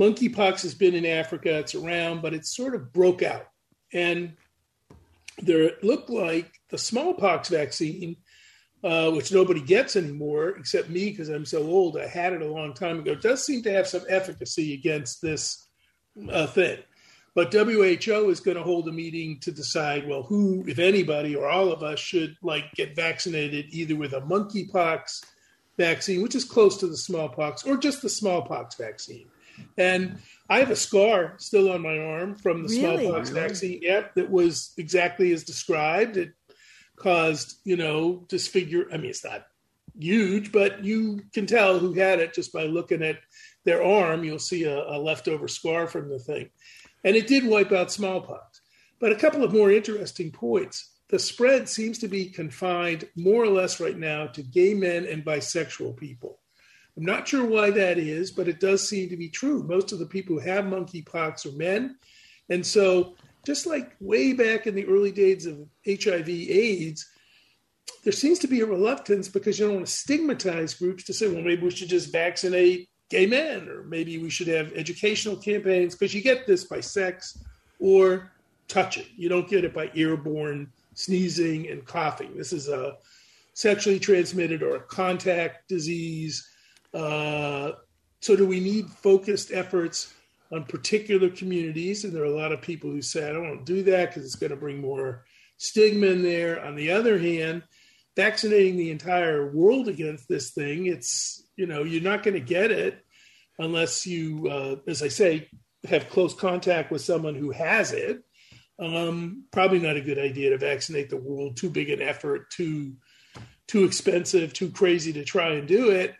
[0.00, 3.46] Monkeypox has been in Africa, it's around, but it sort of broke out.
[3.92, 4.34] And
[5.42, 8.16] there it looked like the smallpox vaccine,
[8.82, 11.98] uh, which nobody gets anymore except me because I'm so old.
[11.98, 13.14] I had it a long time ago.
[13.14, 15.69] Does seem to have some efficacy against this
[16.30, 16.78] uh, thing.
[17.34, 21.48] But WHO is going to hold a meeting to decide, well, who, if anybody, or
[21.48, 25.24] all of us should like get vaccinated either with a monkeypox
[25.78, 29.28] vaccine, which is close to the smallpox, or just the smallpox vaccine.
[29.78, 33.04] And I have a scar still on my arm from the Really?
[33.06, 33.78] smallpox vaccine.
[33.82, 36.16] Yep, that was exactly as described.
[36.16, 36.32] It
[36.96, 38.86] caused, you know, disfigure.
[38.92, 39.46] I mean, it's not
[39.98, 43.18] huge, but you can tell who had it just by looking at
[43.64, 44.24] their arm.
[44.24, 46.50] You'll see a, a leftover scar from the thing.
[47.04, 48.60] And it did wipe out smallpox.
[48.98, 50.90] But a couple of more interesting points.
[51.08, 55.24] The spread seems to be confined more or less right now to gay men and
[55.24, 56.38] bisexual people.
[56.96, 59.62] I'm not sure why that is, but it does seem to be true.
[59.62, 61.96] Most of the people who have monkeypox are men.
[62.50, 67.08] And so, just like way back in the early days of HIV AIDS,
[68.04, 71.26] there seems to be a reluctance because you don't want to stigmatize groups to say,
[71.26, 75.94] well, maybe we should just vaccinate gay men, or maybe we should have educational campaigns
[75.94, 77.38] because you get this by sex
[77.80, 78.32] or
[78.68, 79.06] touching.
[79.16, 82.36] You don't get it by airborne sneezing and coughing.
[82.36, 82.96] This is a
[83.52, 86.48] sexually transmitted or a contact disease.
[86.94, 87.72] Uh,
[88.20, 90.14] so, do we need focused efforts
[90.52, 92.04] on particular communities?
[92.04, 94.10] And there are a lot of people who say, I don't want to do that
[94.10, 95.24] because it's going to bring more
[95.56, 96.64] stigma in there.
[96.64, 97.62] On the other hand,
[98.20, 102.70] vaccinating the entire world against this thing, it's, you know, you're not going to get
[102.70, 103.02] it
[103.58, 105.48] unless you, uh, as I say,
[105.88, 108.22] have close contact with someone who has it.
[108.78, 111.56] Um, probably not a good idea to vaccinate the world.
[111.56, 112.96] Too big an effort, too
[113.68, 116.14] too expensive, too crazy to try and do it.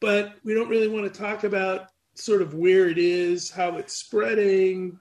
[0.00, 3.94] But we don't really want to talk about sort of where it is, how it's
[3.94, 5.00] spreading,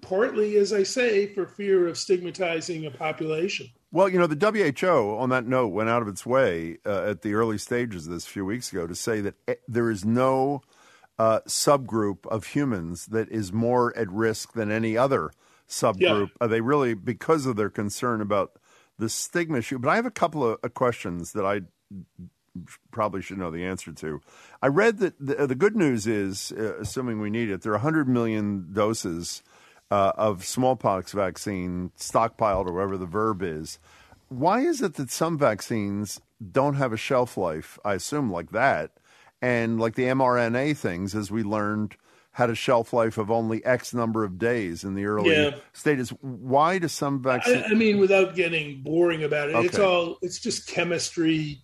[0.00, 3.68] partly, as I say, for fear of stigmatizing a population.
[3.90, 7.22] Well, you know, the WHO, on that note, went out of its way uh, at
[7.22, 10.04] the early stages of this a few weeks ago to say that eh, there is
[10.04, 10.60] no
[11.18, 15.32] uh, subgroup of humans that is more at risk than any other
[15.66, 16.30] subgroup.
[16.40, 16.46] Yeah.
[16.46, 18.58] they really, because of their concern about
[18.98, 19.78] the stigma issue.
[19.78, 21.62] But I have a couple of questions that I
[22.90, 24.20] probably should know the answer to.
[24.60, 27.76] I read that the, the good news is, uh, assuming we need it, there are
[27.76, 29.42] 100 million doses
[29.90, 33.78] uh, of smallpox vaccine stockpiled, or whatever the verb is.
[34.28, 36.20] Why is it that some vaccines
[36.52, 37.78] don't have a shelf life?
[37.84, 38.90] I assume like that,
[39.40, 41.96] and like the mRNA things, as we learned,
[42.32, 45.56] had a shelf life of only X number of days in the early yeah.
[45.72, 46.10] stages.
[46.20, 47.64] Why do some vaccines?
[47.66, 49.66] I, I, mean, without getting boring about it, okay.
[49.66, 51.62] it's all it's just chemistry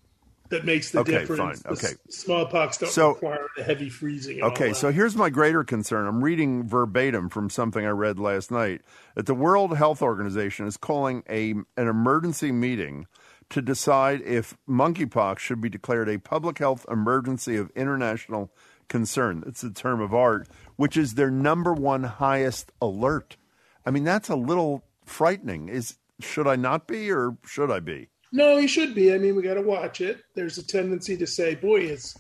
[0.55, 1.63] that makes the okay, difference.
[1.63, 1.73] Fine.
[1.73, 4.41] Okay, the smallpox don't so, require the heavy freezing.
[4.41, 6.07] Okay, so here's my greater concern.
[6.07, 8.83] I'm reading verbatim from something I read last night
[9.17, 13.07] that the World Health Organization is calling a an emergency meeting
[13.51, 18.53] to decide if monkeypox should be declared a public health emergency of international
[18.89, 19.43] concern.
[19.47, 23.37] It's a term of art, which is their number one highest alert.
[23.85, 25.69] I mean, that's a little frightening.
[25.69, 28.09] Is should I not be or should I be?
[28.35, 29.15] No, he should be.
[29.15, 30.21] I mean, we got to watch it.
[30.35, 32.17] There's a tendency to say, "Boy, it's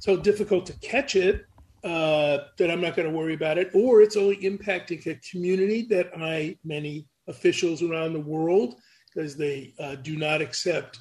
[0.00, 1.46] so difficult to catch it
[1.84, 5.86] uh, that I'm not going to worry about it," or it's only impacting a community
[5.90, 8.80] that I many officials around the world
[9.14, 10.98] because they uh, do not accept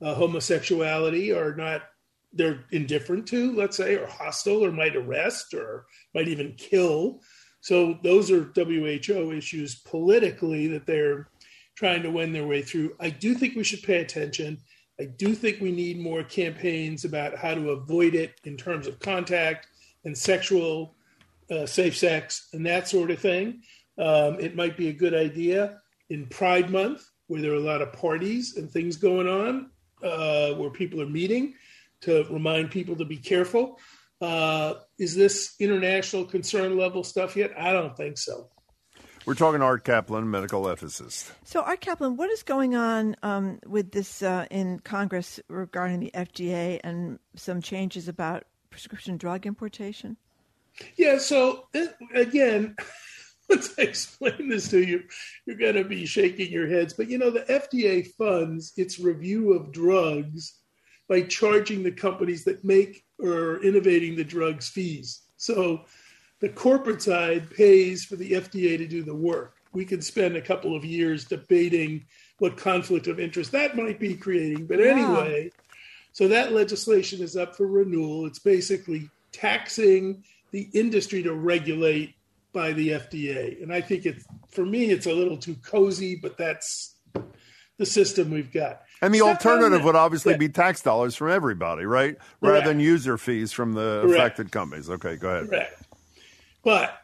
[0.00, 1.82] uh, homosexuality or not
[2.32, 7.18] they're indifferent to, let's say, or hostile, or might arrest, or might even kill.
[7.60, 11.28] So those are WHO issues politically that they're
[11.80, 12.94] trying to win their way through.
[13.00, 14.58] I do think we should pay attention.
[15.00, 19.00] I do think we need more campaigns about how to avoid it in terms of
[19.00, 19.66] contact
[20.04, 20.94] and sexual
[21.50, 23.62] uh, safe sex and that sort of thing.
[23.96, 27.80] Um, it might be a good idea in Pride Month, where there are a lot
[27.80, 29.70] of parties and things going on,
[30.02, 31.54] uh, where people are meeting
[32.02, 33.78] to remind people to be careful.
[34.20, 37.52] Uh, is this international concern level stuff yet?
[37.56, 38.50] I don't think so.
[39.26, 41.30] We're talking Art Caplan, medical ethicist.
[41.44, 46.10] So, Art Caplan, what is going on um, with this uh, in Congress regarding the
[46.14, 50.16] FDA and some changes about prescription drug importation?
[50.96, 52.76] Yeah, so uh, again,
[53.50, 55.02] once I explain this to you,
[55.44, 56.94] you're going to be shaking your heads.
[56.94, 60.60] But you know, the FDA funds its review of drugs
[61.08, 65.22] by charging the companies that make or innovating the drugs fees.
[65.36, 65.84] So
[66.40, 69.56] the corporate side pays for the FDA to do the work.
[69.72, 72.04] We could spend a couple of years debating
[72.38, 74.66] what conflict of interest that might be creating.
[74.66, 75.52] But anyway,
[76.12, 78.26] so that legislation is up for renewal.
[78.26, 82.14] It's basically taxing the industry to regulate
[82.52, 83.62] by the FDA.
[83.62, 86.96] And I think it's for me it's a little too cozy, but that's
[87.76, 88.82] the system we've got.
[89.02, 90.38] And the alternative would obviously yeah.
[90.38, 92.16] be tax dollars from everybody, right?
[92.40, 94.18] Rather than user fees from the Correct.
[94.18, 94.90] affected companies.
[94.90, 95.48] Okay, go ahead.
[95.48, 95.82] Correct.
[96.62, 96.98] But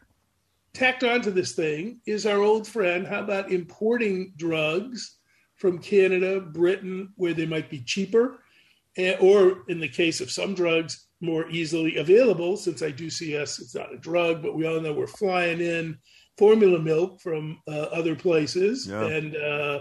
[0.75, 3.07] tacked onto this thing is our old friend.
[3.07, 5.17] How about importing drugs
[5.55, 8.41] from Canada, Britain, where they might be cheaper,
[9.21, 12.57] or in the case of some drugs, more easily available?
[12.57, 15.61] Since I do see us, it's not a drug, but we all know we're flying
[15.61, 15.99] in
[16.37, 19.07] formula milk from uh, other places, yeah.
[19.07, 19.81] and uh,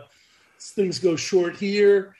[0.59, 2.15] things go short here.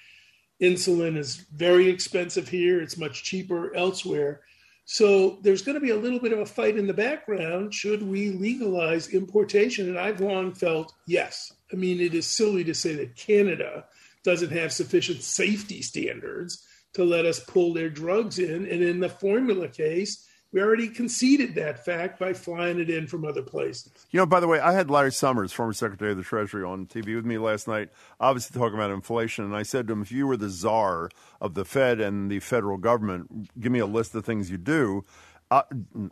[0.62, 4.42] Insulin is very expensive here, it's much cheaper elsewhere.
[4.86, 7.74] So there's going to be a little bit of a fight in the background.
[7.74, 9.90] Should we legalize importation?
[9.90, 11.52] And I've long felt yes.
[11.74, 13.86] I mean, it is silly to say that Canada
[14.24, 16.64] doesn't have sufficient safety standards
[16.94, 18.68] to let us pull their drugs in.
[18.68, 23.26] And in the formula case, we already conceded that fact by flying it in from
[23.26, 23.92] other places.
[24.12, 26.86] You know, by the way, I had Larry Summers, former Secretary of the Treasury, on
[26.86, 27.90] TV with me last night,
[28.20, 29.44] obviously talking about inflation.
[29.44, 31.10] And I said to him, if you were the czar
[31.42, 35.04] of the Fed and the federal government, give me a list of things you do.
[35.52, 35.64] Uh,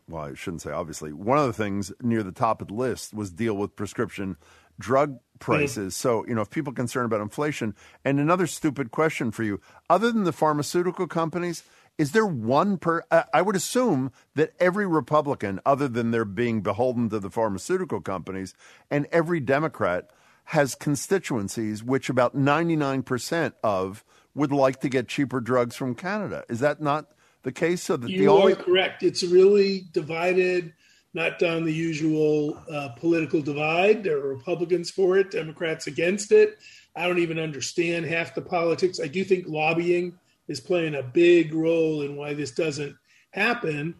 [0.08, 1.12] well, I shouldn't say obviously.
[1.12, 4.38] One of the things near the top of the list was deal with prescription
[4.80, 5.96] drug prices.
[5.96, 7.76] So, you know, if people are concerned about inflation,
[8.06, 9.60] and another stupid question for you,
[9.90, 11.64] other than the pharmaceutical companies,
[11.98, 13.04] is there one per?
[13.12, 18.54] I would assume that every Republican, other than their being beholden to the pharmaceutical companies,
[18.90, 20.10] and every Democrat
[20.46, 24.04] has constituencies which about 99% of
[24.36, 26.44] would like to get cheaper drugs from Canada.
[26.50, 27.12] Is that not
[27.44, 27.84] the case?
[27.84, 29.04] So that you the only are correct.
[29.04, 30.74] It's really divided,
[31.14, 34.04] not down the usual uh, political divide.
[34.04, 36.58] There are Republicans for it, Democrats against it.
[36.96, 39.00] I don't even understand half the politics.
[39.00, 40.18] I do think lobbying
[40.48, 42.96] is playing a big role in why this doesn't
[43.32, 43.96] happen.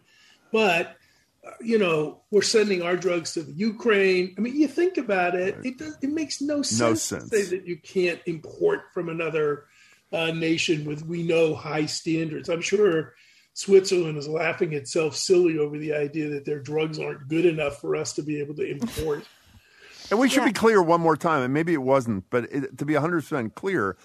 [0.52, 0.96] But
[1.46, 4.34] uh, you know, we're sending our drugs to the Ukraine.
[4.38, 7.30] I mean, you think about it; it does, it makes no sense, No sense.
[7.30, 9.64] to say that you can't import from another
[10.12, 12.48] uh, nation with we know high standards.
[12.48, 13.14] I'm sure
[13.54, 17.94] Switzerland is laughing itself silly over the idea that their drugs aren't good enough for
[17.96, 19.24] us to be able to import.
[20.10, 22.84] And we should be clear one more time, and maybe it wasn't, but it, to
[22.84, 23.96] be 100% clear, it,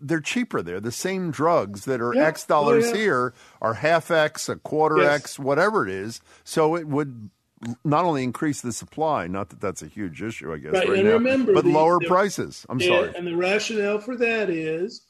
[0.00, 0.80] they're cheaper there.
[0.80, 2.26] The same drugs that are Yeah.
[2.26, 2.96] X dollars Oh, yeah.
[2.96, 5.20] here are half X, a quarter Yes.
[5.20, 6.20] X, whatever it is.
[6.44, 7.30] So it would
[7.84, 10.98] not only increase the supply, not that that's a huge issue, I guess, right, Right,
[10.98, 12.66] and now, remember but the- lower the- prices.
[12.68, 13.12] I'm and, sorry.
[13.16, 15.00] And the rationale for that is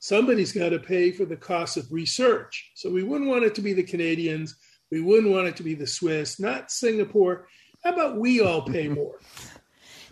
[0.00, 2.72] somebody's got to pay for the cost of research.
[2.74, 4.56] So we wouldn't want it to be the Canadians.
[4.90, 7.46] We wouldn't want it to be the Swiss, not Singapore.
[7.84, 9.20] How about we all pay more?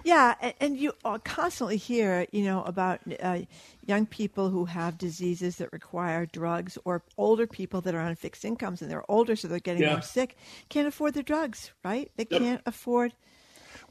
[0.05, 3.41] Yeah, and, and you uh, constantly hear, you know, about uh,
[3.89, 8.45] young people who have diseases that require drugs, or older people that are on fixed
[8.45, 9.93] incomes and they're older, so they're getting Yeah.
[9.93, 10.37] more sick,
[10.69, 12.11] can't afford the drugs, right?
[12.17, 12.41] They Yep.
[12.43, 13.15] can't afford.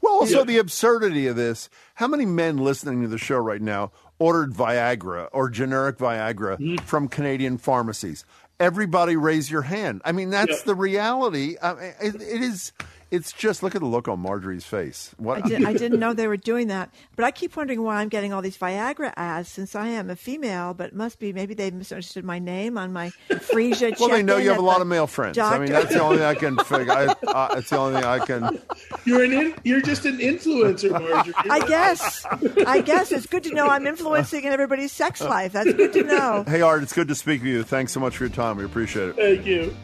[0.00, 0.44] Well, also Yeah.
[0.44, 1.68] the absurdity of this.
[1.94, 3.90] How many men listening to the show right now
[4.20, 6.84] ordered Viagra or generic Viagra mm-hmm.
[6.86, 8.24] from Canadian pharmacies?
[8.60, 10.02] Everybody raise your hand.
[10.04, 10.62] I mean, that's Yeah.
[10.66, 11.56] the reality.
[11.60, 12.72] I mean, it, it is.
[13.10, 15.14] It's just look at the look on Margery's face.
[15.16, 17.96] What I, did, I didn't know they were doing that, but I keep wondering why
[17.96, 20.74] I'm getting all these Viagra ads since I am a female.
[20.74, 23.92] But it must be maybe they misunderstood my name on my Frisia.
[23.98, 25.38] Well, they know you have a lot of male friends.
[25.38, 26.92] I mean, that's the only thing I can figure.
[26.92, 28.60] I, uh, it's the only thing I can.
[29.04, 31.34] You're an in, you're just an influencer, Marjorie.
[31.50, 32.24] I guess.
[32.66, 35.52] I guess it's good to know I'm influencing in everybody's sex life.
[35.52, 36.44] That's good to know.
[36.46, 37.62] Hey, Art, it's good to speak with you.
[37.62, 38.56] Thanks so much for your time.
[38.58, 39.16] We appreciate it.
[39.16, 39.74] Thank you.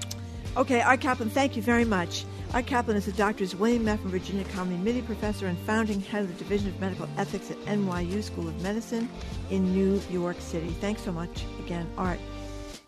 [0.57, 2.25] Okay, Art Caplan, thank you very much.
[2.55, 3.99] Art Caplan is the doctors William F.
[4.03, 8.23] Virginia Connolly Mitty Professor and founding head of the Division of Medical Ethics at NYU
[8.23, 9.09] School of Medicine
[9.51, 10.69] in New York City.
[10.81, 12.21] Thanks so much again, Art.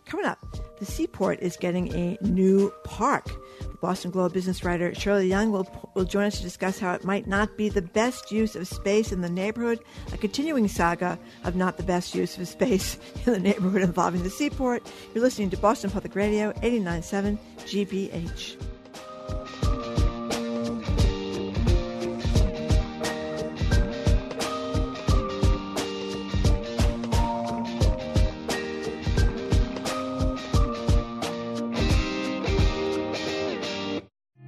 [0.05, 0.39] Coming up,
[0.79, 3.25] the Seaport is getting a new park.
[3.59, 7.03] The Boston Globe business writer Shirley Leung will, will join us to discuss how it
[7.03, 9.81] might not be the best use of space in the neighborhood,
[10.13, 14.29] a continuing saga of not the best use of space in the neighborhood involving the
[14.29, 14.89] Seaport.
[15.13, 18.76] You're listening to Boston Public Radio 897 GBH.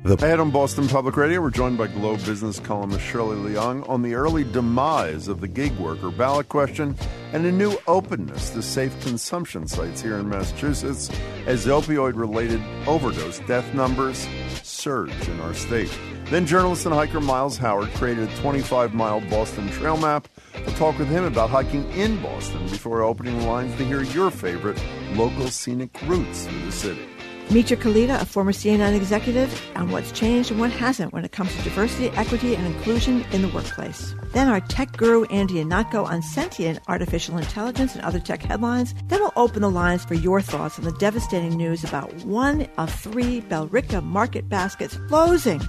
[0.10, 4.16] The on Boston Public Radio, we're joined by Globe business columnist Shirley Leung on the
[4.16, 6.96] early demise of the gig worker ballot question
[7.32, 11.12] and a new openness to safe consumption sites here in Massachusetts
[11.46, 14.28] as opioid related overdose death numbers
[14.64, 15.96] surge in our state.
[16.26, 20.28] Then journalist and hiker Miles Howard created a 25 mile Boston trail map.
[20.56, 24.84] We'll talk with him about hiking in Boston before opening lines to hear your favorite
[25.14, 27.19] local scenic routes through the city.
[27.52, 31.56] Mitra Kalita, a former CNN executive, on what's changed and what hasn't when it comes
[31.56, 34.14] to diversity, equity, and inclusion in the workplace.
[34.34, 38.94] Then our tech guru Andy Ihnatko on sentient artificial intelligence and other tech headlines.
[39.08, 42.94] Then we'll open the lines for your thoughts on the devastating news about one of
[42.94, 45.60] three Billerica market baskets closing.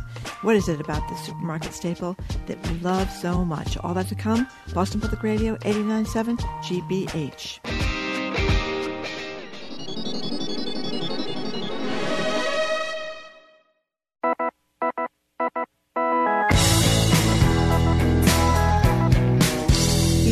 [0.42, 2.14] What is it about this supermarket staple
[2.44, 3.78] that we love so much?
[3.78, 4.46] All that to come.
[4.74, 7.99] Boston Public Radio 897 GBH.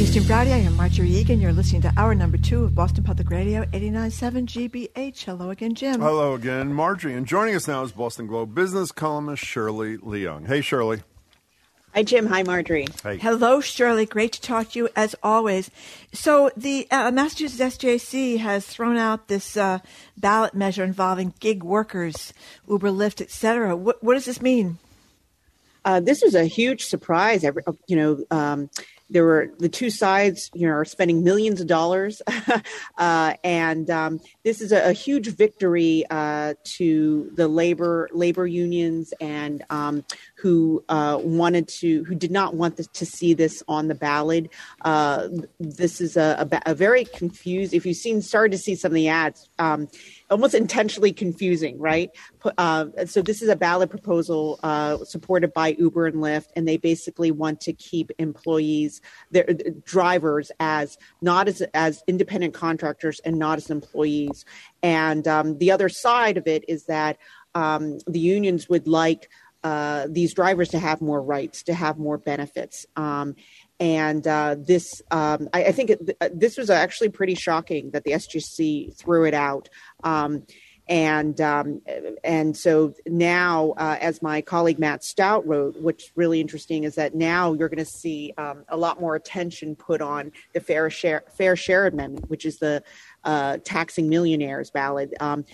[0.08, 1.38] Eastern Friday, I am Margery Eagan.
[1.38, 5.24] You're listening to hour number two of Boston Public Radio 897 GBH.
[5.24, 6.00] Hello again, Jim.
[6.00, 7.12] Hello again, Margery.
[7.12, 10.46] And joining us now is Boston Globe business columnist Shirley Leung.
[10.46, 11.02] Hey, Shirley.
[11.94, 12.24] Hi, Jim.
[12.24, 12.86] Hi, Margery.
[13.02, 13.18] Hey.
[13.18, 14.06] Hello, Shirley.
[14.06, 15.70] Great to talk to you as always.
[16.14, 19.80] So, the uh, Massachusetts SJC has thrown out this uh,
[20.16, 22.32] ballot measure involving gig workers,
[22.66, 23.76] Uber, Lyft, etc.
[23.76, 24.78] What, what does this mean?
[25.84, 27.44] Uh, this was a huge surprise.
[27.44, 28.70] Every, you know, um,
[29.10, 32.20] there were the two sides, you know, are spending millions of dollars,
[32.98, 39.14] uh, and um, this is a, a huge victory uh, to the labor labor unions
[39.20, 40.04] and um,
[40.36, 44.50] who uh, wanted to, who did not want to see this on the ballot.
[44.82, 45.28] Uh,
[45.58, 47.74] this is a, a, a, very confused.
[47.74, 49.48] If you've seen, started to see some of the ads.
[49.58, 49.88] Um,
[50.30, 52.10] almost intentionally confusing, right?
[52.58, 56.76] Uh, so this is a ballot proposal uh, supported by Uber and Lyft, and they
[56.76, 59.00] basically want to keep employees,
[59.30, 59.46] their
[59.84, 64.44] drivers, as not as as independent contractors and not as employees.
[64.82, 67.18] And um, the other side of it is that
[67.54, 69.30] um, the unions would like.
[69.64, 72.86] Uh, these drivers to have more rights, to have more benefits.
[72.94, 73.34] Um,
[73.80, 78.04] and uh, this, um, I, I, think it, uh, this was actually pretty shocking that
[78.04, 79.68] the SJC threw it out.
[80.02, 80.44] Um,
[80.88, 81.82] and um,
[82.24, 87.14] and so now, uh, as my colleague Matt Stout wrote, what's really interesting is that
[87.14, 91.24] now you're going to see um, a lot more attention put on the fair share
[91.36, 92.82] fair share amendment, which is the
[93.24, 95.12] uh, taxing millionaires ballot.
[95.20, 95.44] Um,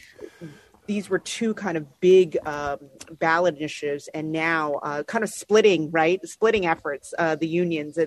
[0.86, 2.78] these were two kind of big um,
[3.18, 6.20] ballot initiatives, and now uh, kind of splitting, right?
[6.26, 7.98] Splitting efforts, uh, the unions,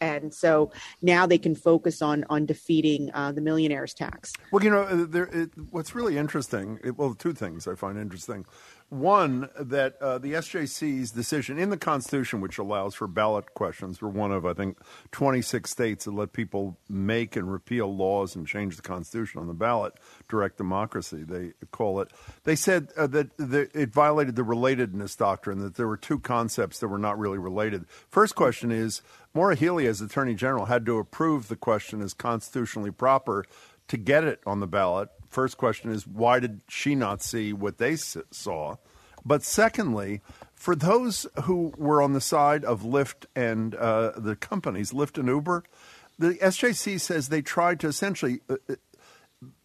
[0.00, 0.70] and so
[1.02, 4.32] now they can focus on on defeating uh, the millionaires tax.
[4.52, 6.78] Well, you know, uh, there, it, what's really interesting.
[6.84, 8.44] It, well, two things I find interesting.
[8.88, 14.10] One, that uh, the SJC's decision in the Constitution, which allows for ballot questions, we're
[14.10, 14.78] one of, I think,
[15.10, 19.54] 26 states that let people make and repeal laws and change the Constitution on the
[19.54, 19.94] ballot,
[20.28, 22.12] direct democracy, they call it.
[22.44, 26.86] They said uh, that it violated the relatedness doctrine, that there were two concepts that
[26.86, 27.86] were not really related.
[28.08, 29.02] First question is
[29.34, 33.44] Maura Healey, as Attorney General, had to approve the question as constitutionally proper
[33.88, 37.76] to get it on the ballot first question is why did she not see what
[37.76, 38.76] they saw?
[39.22, 40.22] But secondly,
[40.54, 45.28] for those who were on the side of Lyft and uh, the companies, Lyft and
[45.28, 45.64] Uber,
[46.18, 48.76] the SJC says they tried to essentially uh, uh,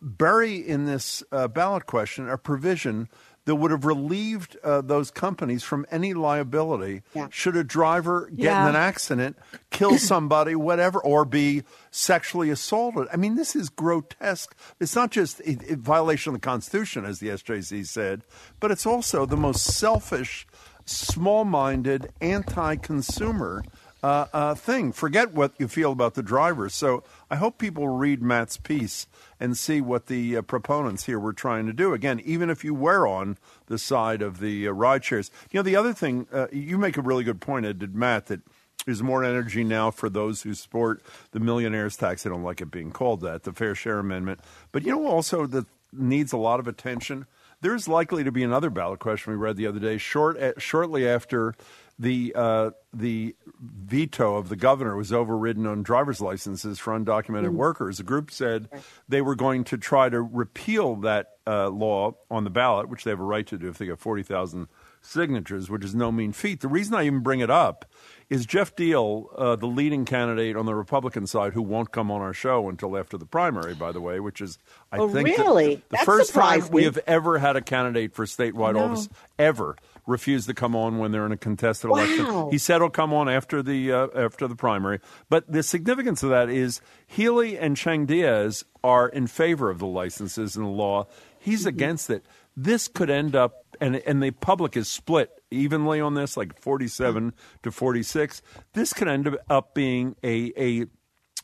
[0.01, 3.07] bury in this uh, ballot question a provision
[3.45, 7.27] that would have relieved uh, those companies from any liability yeah.
[7.31, 8.63] should a driver get yeah.
[8.63, 9.37] in an accident,
[9.71, 13.07] kill somebody, whatever, or be sexually assaulted.
[13.11, 14.55] I mean, this is grotesque.
[14.79, 18.23] It's not just a, a violation of the Constitution, as the SJC said,
[18.59, 20.45] but it's also the most selfish,
[20.85, 23.63] small minded, anti consumer
[24.03, 24.91] uh, uh, thing.
[24.91, 26.73] Forget what you feel about the drivers.
[26.73, 29.07] So I hope people read Matt's piece
[29.39, 31.93] and see what the uh, proponents here were trying to do.
[31.93, 33.37] Again, even if you were on
[33.67, 35.31] the side of the uh, ride shares.
[35.49, 38.41] You know, the other thing, uh, you make a really good point, did Matt, that
[38.85, 42.23] there's more energy now for those who support the millionaires tax.
[42.23, 44.41] They don't like it being called that, the Fair Share Amendment.
[44.71, 47.27] But you know, also that needs a lot of attention.
[47.61, 51.07] There's likely to be another ballot question we read the other day, short, uh, shortly
[51.07, 51.53] after
[52.01, 57.57] the uh, the veto of the governor was overridden on driver's licenses for undocumented mm-hmm.
[57.57, 57.97] workers.
[57.97, 58.67] The group said
[59.07, 63.11] they were going to try to repeal that uh, law on the ballot, which they
[63.11, 64.67] have a right to do if they get forty thousand
[65.01, 66.61] signatures, which is no mean feat.
[66.61, 67.85] The reason I even bring it up
[68.29, 72.21] is Geoff Diehl, uh, the leading candidate on the Republican side, who won't come on
[72.21, 74.57] our show until after the primary, by the way, which is,
[74.91, 75.75] I oh, think, really?
[75.89, 79.75] the, the first time we have ever had a candidate for statewide office ever
[80.07, 81.97] refuse to come on when they're in a contested wow.
[81.97, 82.51] election.
[82.51, 84.99] He said he'll come on after the uh, after the primary.
[85.29, 89.87] But the significance of that is Healey and Chang Diaz are in favor of the
[89.87, 91.07] licenses and the law.
[91.39, 91.69] He's mm-hmm.
[91.69, 92.25] against it.
[92.57, 97.33] This could end up, and and the public is split evenly on this, like forty-seven
[97.63, 98.41] to forty-six.
[98.73, 100.87] This could end up being a a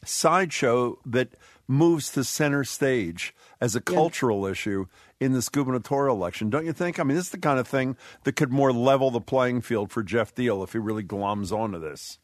[0.04, 1.30] sideshow that
[1.68, 4.52] moves to center stage as a cultural yeah.
[4.52, 4.86] issue
[5.20, 7.00] in this gubernatorial election, don't you think?
[7.00, 9.92] I mean, this is the kind of thing that could more level the playing field
[9.92, 12.20] for Geoff Diehl if he really gloms onto this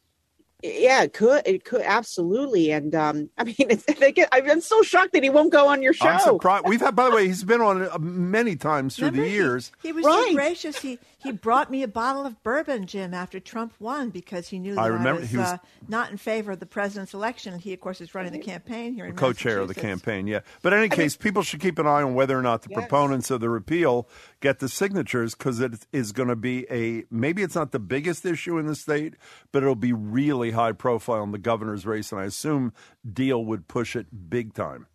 [0.63, 1.45] yeah, it could.
[1.45, 2.71] It could absolutely.
[2.71, 5.93] And um, I mean, it's, get, I'm so shocked that he won't go on your
[5.93, 6.07] show.
[6.07, 6.65] I'm surprised.
[6.67, 9.71] We've had, by the way, he's been on uh, many times through Remember, the years.
[9.81, 10.27] He, he was right.
[10.29, 10.81] so gracious.
[10.81, 14.75] He he brought me a bottle of bourbon, Jim, after Trump won because he knew
[14.75, 15.57] that I, remember, I was, he was uh,
[15.87, 17.57] not in favor of the president's election.
[17.59, 20.27] He, of course, is running the campaign here in co-chair of the campaign.
[20.27, 22.41] Yeah, but in any I case, mean, people should keep an eye on whether or
[22.41, 22.79] not the yes.
[22.79, 24.07] proponents of the repeal
[24.39, 28.25] get the signatures because it is going to be a maybe it's not the biggest
[28.25, 29.15] issue in the state,
[29.51, 32.73] but it'll be really high profile in the governor's race, and I assume
[33.09, 34.87] Diehl would push it big time.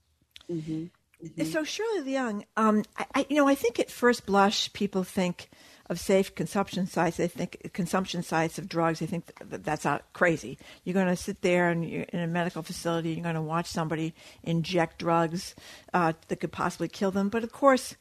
[0.51, 0.87] Mm-hmm.
[1.25, 1.45] Mm-hmm.
[1.45, 5.51] So Shirley Leung, um, I, I, you know, I think at first blush people think
[5.89, 7.17] of safe consumption sites.
[7.17, 8.99] They think consumption sites of drugs.
[8.99, 10.59] They think that that's not crazy.
[10.85, 13.11] You're going to sit there and you're in a medical facility.
[13.11, 15.55] You're going to watch somebody inject drugs
[15.95, 17.29] uh, that could possibly kill them.
[17.29, 17.97] But of course,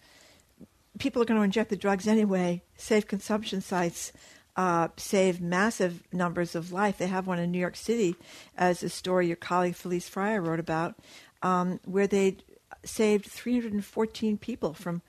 [0.99, 2.61] people are going to inject the drugs anyway.
[2.75, 4.11] Safe consumption sites
[4.57, 6.97] uh, save massive numbers of life.
[6.97, 8.15] They have one in New York City,
[8.57, 10.95] as a story your colleague Felice Freyer wrote about,
[11.43, 12.37] um, where they
[12.83, 15.03] saved 314 people from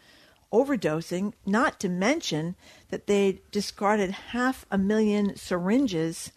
[0.53, 2.57] overdosing, not to mention
[2.91, 6.33] that they discarded half a million syringes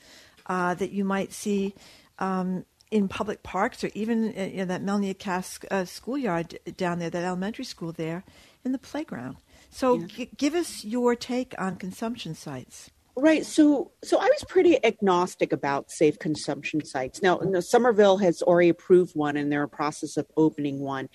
[0.47, 1.73] uh, that you might see
[2.19, 7.09] um, in public parks or even in uh, that Melnea Cass uh, schoolyard down there,
[7.09, 8.23] that elementary school there,
[8.65, 9.37] in the playground.
[9.69, 10.05] So, yeah.
[10.07, 12.91] g- give us your take on consumption sites.
[13.15, 13.45] Right.
[13.45, 17.21] So, so I was pretty agnostic about safe consumption sites.
[17.21, 21.09] Now, Somerville has already approved one, and they're in process of opening one.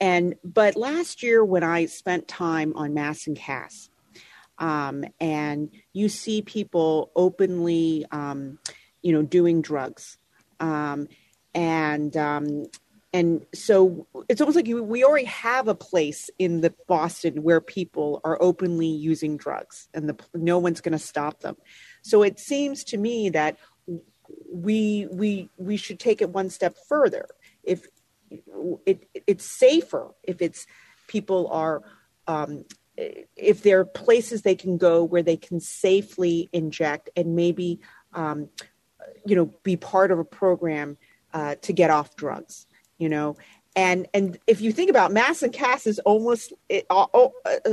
[0.00, 3.90] And but last year, when I spent time on Mass and Cass,
[4.58, 8.58] um, and you see people openly, um,
[9.02, 10.16] you know, doing drugs,
[10.58, 11.08] um,
[11.54, 12.66] and um,
[13.12, 18.20] and so it's almost like we already have a place in the Boston where people
[18.24, 21.56] are openly using drugs, and the, no one's going to stop them.
[22.02, 23.58] So it seems to me that
[24.52, 27.26] we we we should take it one step further.
[27.64, 27.86] If
[28.86, 30.66] it it's safer if it's
[31.08, 31.82] people are
[32.26, 32.64] um,
[32.96, 37.80] if there are places they can go where they can safely inject and maybe
[38.12, 38.48] um,
[39.26, 40.96] you know be part of a program
[41.32, 42.66] uh, to get off drugs
[43.00, 43.36] you know?
[43.74, 47.28] And and if you think about mass and cass is almost it uh, uh,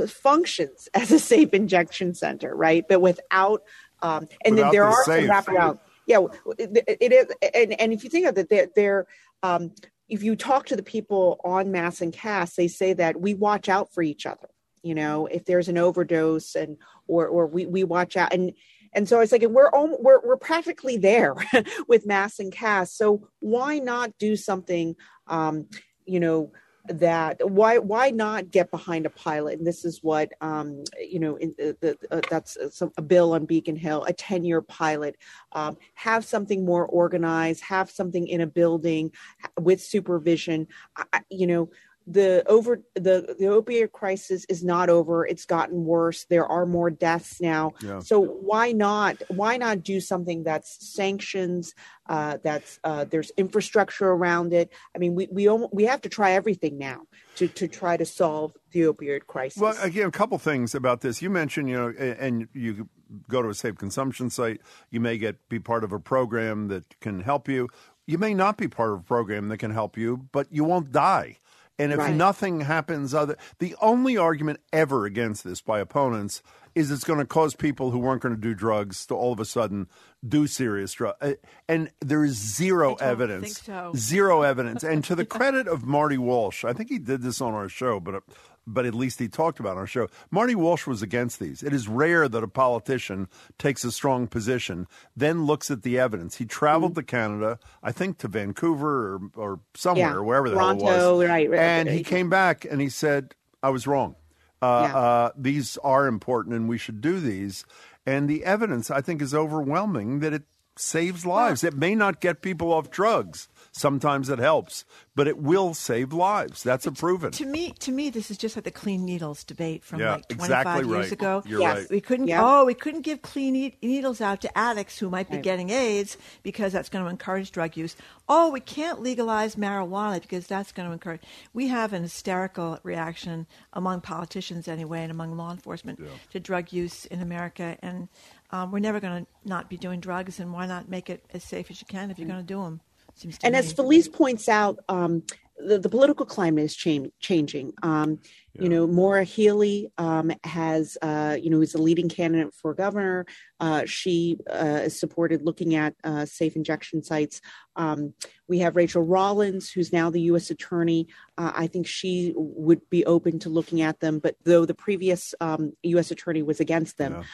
[0.06, 2.84] functions as a safe injection center right?
[2.88, 3.62] But without
[4.00, 6.24] um and without then there the are some wraparound yeah
[6.56, 9.06] it, is and and if you think of it they're, they're
[9.42, 9.72] um
[10.08, 13.68] if you talk to the people on Mass and Cass they say that we watch
[13.68, 14.48] out for each other
[14.82, 16.76] you know if there's an overdose and
[17.08, 18.32] or or we we watch out.
[18.32, 18.52] And
[18.92, 21.34] and so I was like, we're we're we're practically there
[21.88, 22.92] with Mass and Cass.
[22.94, 24.94] So why not do something,
[25.26, 25.66] um,
[26.06, 26.52] you know,
[26.88, 29.58] that why why not get behind a pilot?
[29.58, 33.32] And this is what um, you know, in the, the uh, that's a, a, bill
[33.32, 35.16] on Beacon Hill, a ten year pilot.
[35.52, 37.62] Um, have something more organized.
[37.64, 39.12] Have something in a building
[39.58, 40.66] with supervision.
[40.96, 41.70] I, you know,
[42.08, 45.26] the over the the opioid crisis is not over.
[45.26, 46.24] It's gotten worse.
[46.24, 47.74] There are more deaths now.
[47.82, 48.00] Yeah.
[48.00, 51.74] so why not why not do something that's sanctions
[52.08, 54.72] uh, that's uh, there's infrastructure around it?
[54.94, 57.02] I mean we we we have to try everything now
[57.36, 59.60] to to try to solve the opioid crisis.
[59.60, 61.20] Well again a couple things about this.
[61.20, 62.88] You mentioned you know and you
[63.28, 64.62] go to a safe consumption site.
[64.90, 67.68] You may get be part of a program that can help you.
[68.06, 70.90] You may not be part of a program that can help you but you won't
[70.90, 71.36] die
[71.78, 72.14] and if right.
[72.14, 76.42] nothing happens other the only argument ever against this by opponents
[76.74, 79.40] is it's going to cause people who weren't going to do drugs to all of
[79.40, 79.88] a sudden
[80.26, 81.16] do serious drugs.
[81.20, 81.32] Uh,
[81.68, 83.60] and there is zero evidence.
[83.62, 83.92] So.
[83.96, 84.84] Zero evidence.
[84.84, 87.98] And to the credit of Marty Walsh, I think he did this on our show,
[87.98, 88.22] but
[88.68, 90.08] but at least he talked about on our show.
[90.30, 91.62] Marty Walsh was against these.
[91.62, 96.36] It is rare that a politician takes a strong position, then looks at the evidence.
[96.36, 97.00] He traveled mm-hmm.
[97.00, 100.20] to Canada, I think to Vancouver or, or somewhere, yeah.
[100.20, 101.28] wherever the Toronto, hell it was.
[101.28, 104.14] Right, right, and he came back and he said, I was wrong.
[104.60, 104.98] Uh, yeah.
[104.98, 107.64] uh, these are important and we should do these.
[108.04, 110.44] And the evidence, I think, is overwhelming that it
[110.76, 111.64] saves lives.
[111.64, 113.48] It may not get people off drugs,
[113.78, 116.62] Sometimes it helps, but it will save lives.
[116.62, 117.30] That's a proven.
[117.32, 120.28] To me, to me, this is just like the clean needles debate from yeah, like
[120.28, 121.12] 25 exactly years right.
[121.12, 121.42] ago.
[121.46, 121.90] You're yes, right.
[121.90, 122.28] we couldn't.
[122.28, 122.40] Yeah.
[122.44, 125.44] Oh, we couldn't give clean needles out to addicts who might be Right.
[125.44, 127.94] getting AIDS because that's going to encourage drug use.
[128.28, 131.22] Oh, we can't legalize marijuana because that's going to encourage.
[131.54, 136.00] We have an hysterical reaction among politicians anyway, and among law enforcement
[136.32, 138.08] to drug use in America, and
[138.50, 140.40] um, we're never going to not be doing drugs.
[140.40, 142.62] And why not make it as safe as you can if you're going to do
[142.62, 142.80] them?
[143.18, 143.58] Seems to and me.
[143.58, 145.22] as Felice points out, um,
[145.58, 147.72] the, the political climate is cha- changing.
[147.82, 148.20] Um,
[148.60, 153.24] You know, Maura Healey um, has, uh, you know, is a leading candidate for governor.
[153.60, 157.40] Uh, she uh, is supported looking at uh, safe injection sites.
[157.76, 158.14] Um,
[158.48, 160.50] we have Rachel Rollins, who's now the U.S.
[160.50, 161.06] attorney.
[161.36, 165.36] Uh, I think she would be open to looking at them, but though the previous
[165.40, 166.10] um, U.S.
[166.10, 167.24] attorney was against them, Yeah.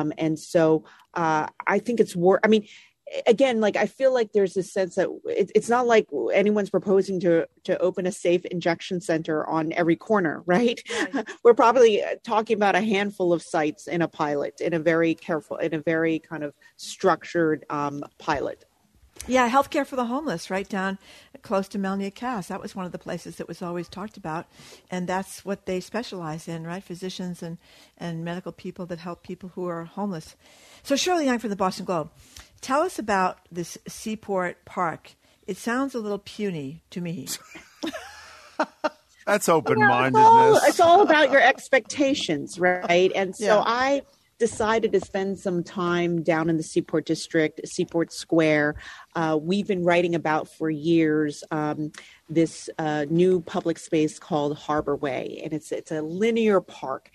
[0.00, 0.84] um, and so
[1.14, 2.40] uh, I think it's worth.
[2.42, 2.66] I mean,
[3.26, 7.20] again like i feel like there's this sense that it, it's not like anyone's proposing
[7.20, 10.82] to to open a safe injection center on every corner right,
[11.44, 15.56] we're probably talking about a handful of sites in a pilot in a very careful
[15.56, 18.64] in a very kind of structured um, pilot
[19.28, 20.98] Yeah, healthcare for the homeless, right down
[21.42, 22.48] close to Melnea Cass.
[22.48, 24.46] That was one of the places that was always talked about,
[24.90, 26.82] and that's what they specialize in, right?
[26.82, 27.58] Physicians and
[27.96, 30.34] and medical people that help people who are homeless.
[30.82, 32.10] So Shirley Leung from the Boston Globe,
[32.60, 35.12] tell us about this Seaport Park.
[35.46, 37.28] It sounds a little puny to me.
[39.26, 40.24] That's open mindedness.
[40.24, 43.12] it's, all, it's all about your expectations, right?
[43.14, 43.62] And so Yeah.
[43.64, 44.02] I
[44.42, 48.74] decided to spend some time down in the Seaport District, Seaport Square.
[49.14, 51.92] Uh, we've been writing about for years um,
[52.28, 57.12] this uh, new public space called Harbor Way, and it's it's a linear park.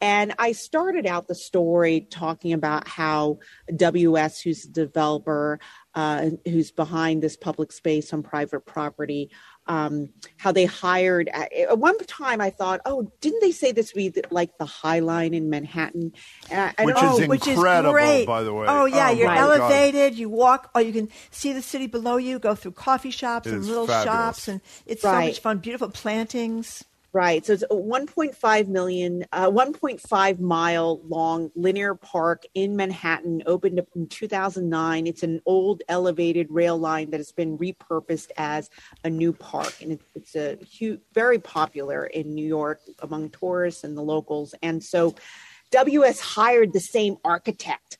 [0.00, 3.38] And I started out the story talking about how
[3.76, 5.60] WS, who's the developer,
[5.94, 9.30] uh, who's behind this public space on private property,
[9.66, 11.28] um, how they hired.
[11.28, 14.98] At one time, I thought, oh, didn't they say this would be like the High
[15.00, 16.12] Line in Manhattan?
[16.50, 18.26] And I, I Which is which is incredible, great.
[18.26, 18.66] by the way.
[18.68, 19.38] Oh yeah, Oh, you're God.
[19.38, 20.14] elevated.
[20.18, 22.38] You walk, or you can see the city below you.
[22.38, 24.04] Go through coffee shops It and little fabulous.
[24.04, 25.58] shops, and it's so much fun.
[25.58, 26.84] Beautiful plantings.
[27.14, 27.46] Right.
[27.46, 33.86] So it's a 1.5 million, uh, 1.5 mile long linear park in Manhattan, opened up
[33.94, 35.06] in 2009.
[35.06, 38.68] It's an old elevated rail line that has been repurposed as
[39.04, 43.84] a new park, and it, it's a huge, very popular in New York among tourists
[43.84, 44.56] and the locals.
[44.60, 45.14] And so,
[45.70, 47.96] WS hired the same architect.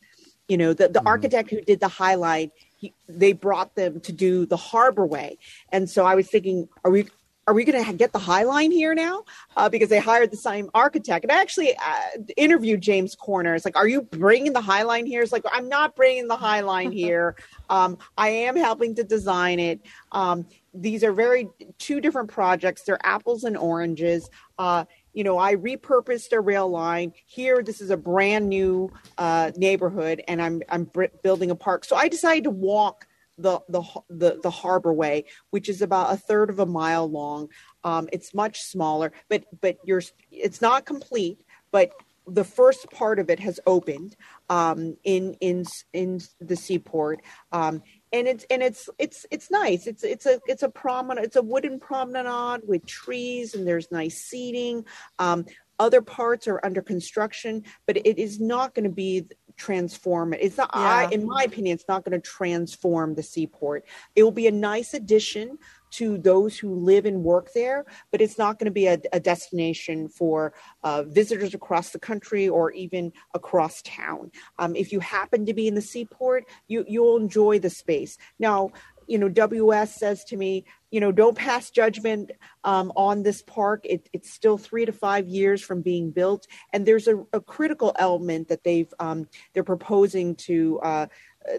[0.48, 2.50] You know, the, the architect who did the High Line.
[2.78, 5.38] He, they brought them to do the Harbor Way,
[5.70, 7.06] and so I was thinking, are we
[7.46, 9.24] are we going to get the High Line here now?
[9.56, 11.24] Uh, because they hired the same architect.
[11.24, 13.54] And I actually uh, interviewed James Corner.
[13.54, 15.22] It's like, are you bringing the High Line here?
[15.22, 17.36] It's like, I'm not bringing the High Line here.
[17.68, 19.80] Um, I am helping to design it.
[20.12, 22.82] Um, these are very two different projects.
[22.82, 24.28] They're apples and oranges.
[24.58, 27.62] Uh, you know, I repurposed a rail line here.
[27.62, 31.84] This is a brand new uh, neighborhood, and I'm I'm br- building a park.
[31.84, 33.06] So I decided to walk
[33.38, 37.48] the the the the harbor way which is about a third of a mile long.
[37.82, 41.92] Um, it's much smaller but but you're it's not complete but
[42.26, 44.16] the first part of it has opened
[44.48, 47.20] um, in in in the seaport.
[47.52, 47.82] Um,
[48.12, 49.86] and it's and it's it's it's nice.
[49.86, 54.18] It's it's a it's a promenade it's a wooden promenade with trees and there's nice
[54.18, 54.84] seating.
[55.18, 55.44] Um,
[55.80, 59.26] other parts are under construction but it is not going to be
[59.56, 60.40] transform it.
[60.42, 63.84] It's not, I, in my opinion, it's not going to transform the seaport.
[64.16, 65.58] It will be a nice addition
[65.92, 69.20] to those who live and work there, but it's not going to be a, a
[69.20, 70.52] destination for
[70.82, 74.32] uh, visitors across the country or even across town.
[74.58, 78.18] Um, if you happen to be in the seaport, you you'll enjoy the space.
[78.40, 78.70] Now,
[79.06, 80.64] you know, WS says to me,
[80.94, 82.30] you know, don't pass judgment
[82.62, 83.84] um, on this park.
[83.84, 87.96] It, it's still three to five years from being built, and there's a, a critical
[87.98, 90.78] element that they've um, they're proposing to.
[90.78, 91.06] Uh,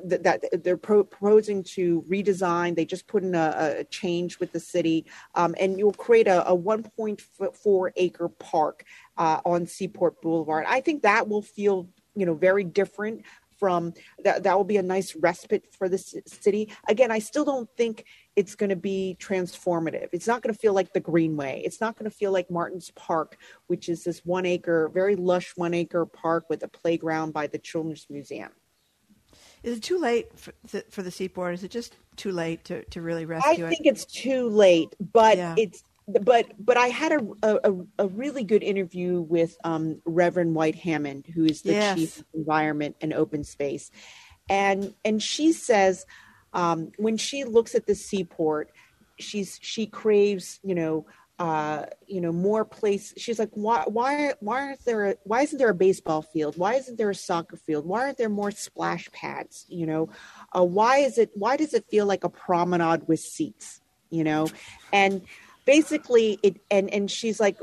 [0.09, 2.77] th- that they're pro- proposing to redesign.
[2.77, 5.05] They just put in a, a change with the city,
[5.35, 8.85] um, and you'll create a, a 1.4 acre park
[9.17, 10.65] uh, on Seaport Boulevard.
[10.65, 13.23] I think that will feel, you know, very different
[13.59, 14.43] from that.
[14.43, 16.71] That will be a nice respite for the ci- city.
[16.87, 18.05] Again, I still don't think
[18.35, 20.09] it's going to be transformative.
[20.11, 21.61] It's not going to feel like the Greenway.
[21.63, 25.53] It's not going to feel like Martin's Park, which is this one acre, very lush
[25.55, 28.51] one acre park with a playground by the Children's Museum.
[29.63, 31.53] Is it too late for the, for the seaport?
[31.55, 33.67] Is it just too late to, to really rescue it?
[33.67, 33.89] I think it?
[33.89, 35.55] it's too late, but Yeah.
[35.57, 40.75] it's but but I had a, a a really good interview with um, Reverend White
[40.75, 41.95] Hammond, who is the Yes.
[41.95, 43.89] chief of environment and open space,
[44.47, 46.05] and and she says
[46.55, 48.71] um, when she looks at the seaport,
[49.19, 51.05] she's she craves you know
[51.37, 53.13] uh, you know more place.
[53.17, 56.57] She's like why why why aren't there a, why isn't there a baseball field?
[56.57, 57.85] Why isn't there a soccer field?
[57.85, 59.65] Why aren't there more splash pads?
[59.67, 60.09] You know,
[60.57, 63.81] uh, why is it why does it feel like a promenade with seats?
[64.09, 64.47] You know,
[64.93, 65.23] and
[65.65, 67.57] basically it and and she's like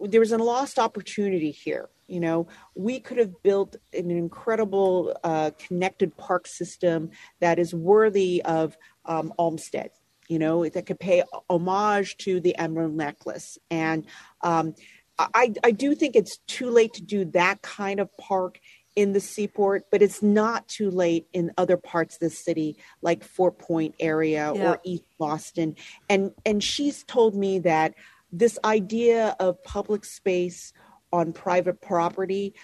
[0.00, 5.50] there was a lost opportunity here you know we could have built an incredible uh,
[5.58, 7.10] connected park system
[7.40, 9.90] that is worthy of um, olmsted
[10.28, 14.06] you know that could pay homage to the emerald necklace and
[14.42, 14.74] um,
[15.18, 18.58] I, I do think it's too late to do that kind of park
[18.96, 23.22] in the seaport, but it's not too late in other parts of the city, like
[23.22, 24.70] Fort Point area Yeah.
[24.70, 25.76] or East Boston.
[26.08, 27.94] And and she's told me that
[28.32, 30.72] this idea of public space
[31.12, 32.54] on private property,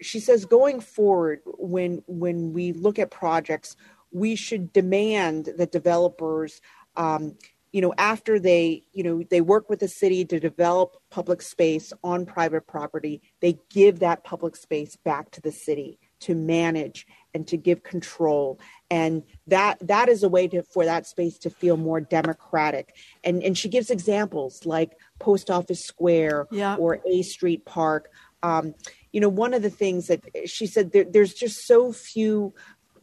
[0.00, 3.76] she says going forward, when when we look at projects,
[4.10, 6.60] we should demand that developers
[6.96, 7.36] um,
[7.72, 11.92] you know after they you know they work with the city to develop public space
[12.02, 17.46] on private property they give that public space back to the city to manage and
[17.48, 18.58] to give control.
[18.90, 22.96] And that that is a way to for that space to feel more democratic.
[23.24, 26.76] And and she gives examples like post office square Yeah.
[26.76, 28.10] or a street park.
[28.42, 28.74] Um,
[29.12, 32.54] you know one of the things that she said there, there's just so few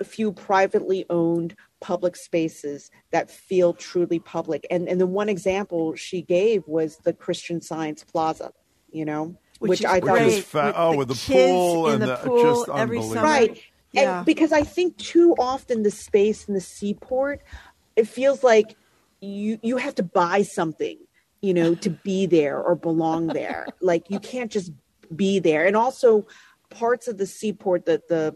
[0.04, 4.66] few privately owned public spaces that feel truly public.
[4.70, 8.52] And and the one example she gave was the christian science plaza
[8.92, 11.88] you know Which is i Which thought is was fa- oh, with the kids pool
[11.90, 13.14] and the the, pool just every unbelievable.
[13.16, 13.28] summer.
[13.28, 13.62] right
[13.92, 14.18] Yeah.
[14.18, 17.42] and because i think too often the space in the seaport
[17.96, 18.76] it feels like
[19.22, 20.98] you you have to buy something
[21.42, 24.72] you know to be there or belong there like you can't just
[25.16, 26.26] be there and also
[26.70, 28.36] parts of the seaport that the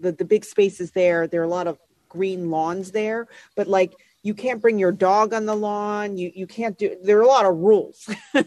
[0.00, 1.78] the, the big spaces there there are a lot of
[2.08, 6.18] green lawns there but like you can't bring your dog on the lawn.
[6.18, 8.08] You you can't do there are a lot of rules.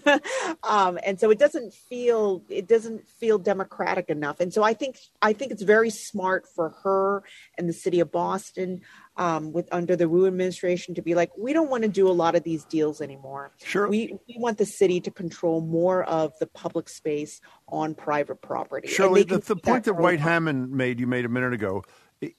[0.64, 4.40] Um, and so it doesn't feel it doesn't feel democratic enough.
[4.40, 7.24] And so i think i think it's very smart for her
[7.58, 8.82] and the city of boston
[9.18, 12.12] um, with under the wu administration to be like we don't want to do a
[12.12, 13.52] lot of these deals anymore.
[13.64, 13.88] Sure.
[13.88, 18.88] we, we want the city to control more of the public space on private property.
[18.88, 20.20] Shirley, the, the point that White.
[20.20, 21.84] Hammond made, you made a minute ago,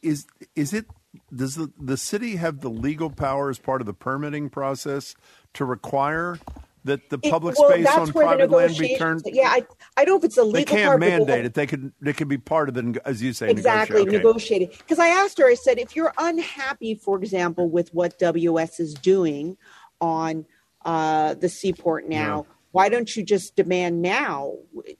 [0.02, 0.86] is is it
[1.35, 5.15] does the, the city have the legal power as part of the permitting process
[5.55, 6.39] to require
[6.85, 9.23] that the It- public well, space on private land be turned?
[9.24, 9.66] Yeah, I,
[9.97, 11.55] I don't know if it's a legal They can't part, mandate have- it.
[11.55, 14.09] They could they could be part of the as you say exactly negotiate.
[14.09, 14.16] Okay.
[14.19, 18.81] negotiating because i asked her i said if you're unhappy for example with what ws
[18.81, 19.57] is doing
[20.01, 20.45] on
[20.85, 22.45] uh, the seaport now
[22.75, 24.53] why don't you just demand now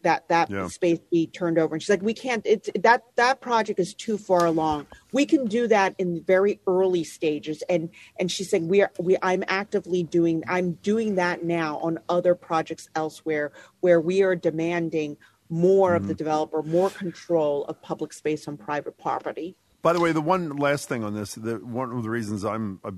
[0.03, 0.69] that that Yeah.
[0.69, 1.75] space be turned over?
[1.75, 4.87] And she's like we can't it's that that project is too far along.
[5.13, 7.65] We can do that in very early stages.
[7.69, 7.91] And
[8.21, 12.37] and she's saying we are we i'm actively doing i'm doing that now on other
[12.37, 15.17] projects elsewhere where we are demanding
[15.49, 19.57] more of the developer more control of public space on private property.
[19.83, 22.81] By the way, the one last thing on this, the, one of the reasons I'm,
[22.85, 22.93] uh,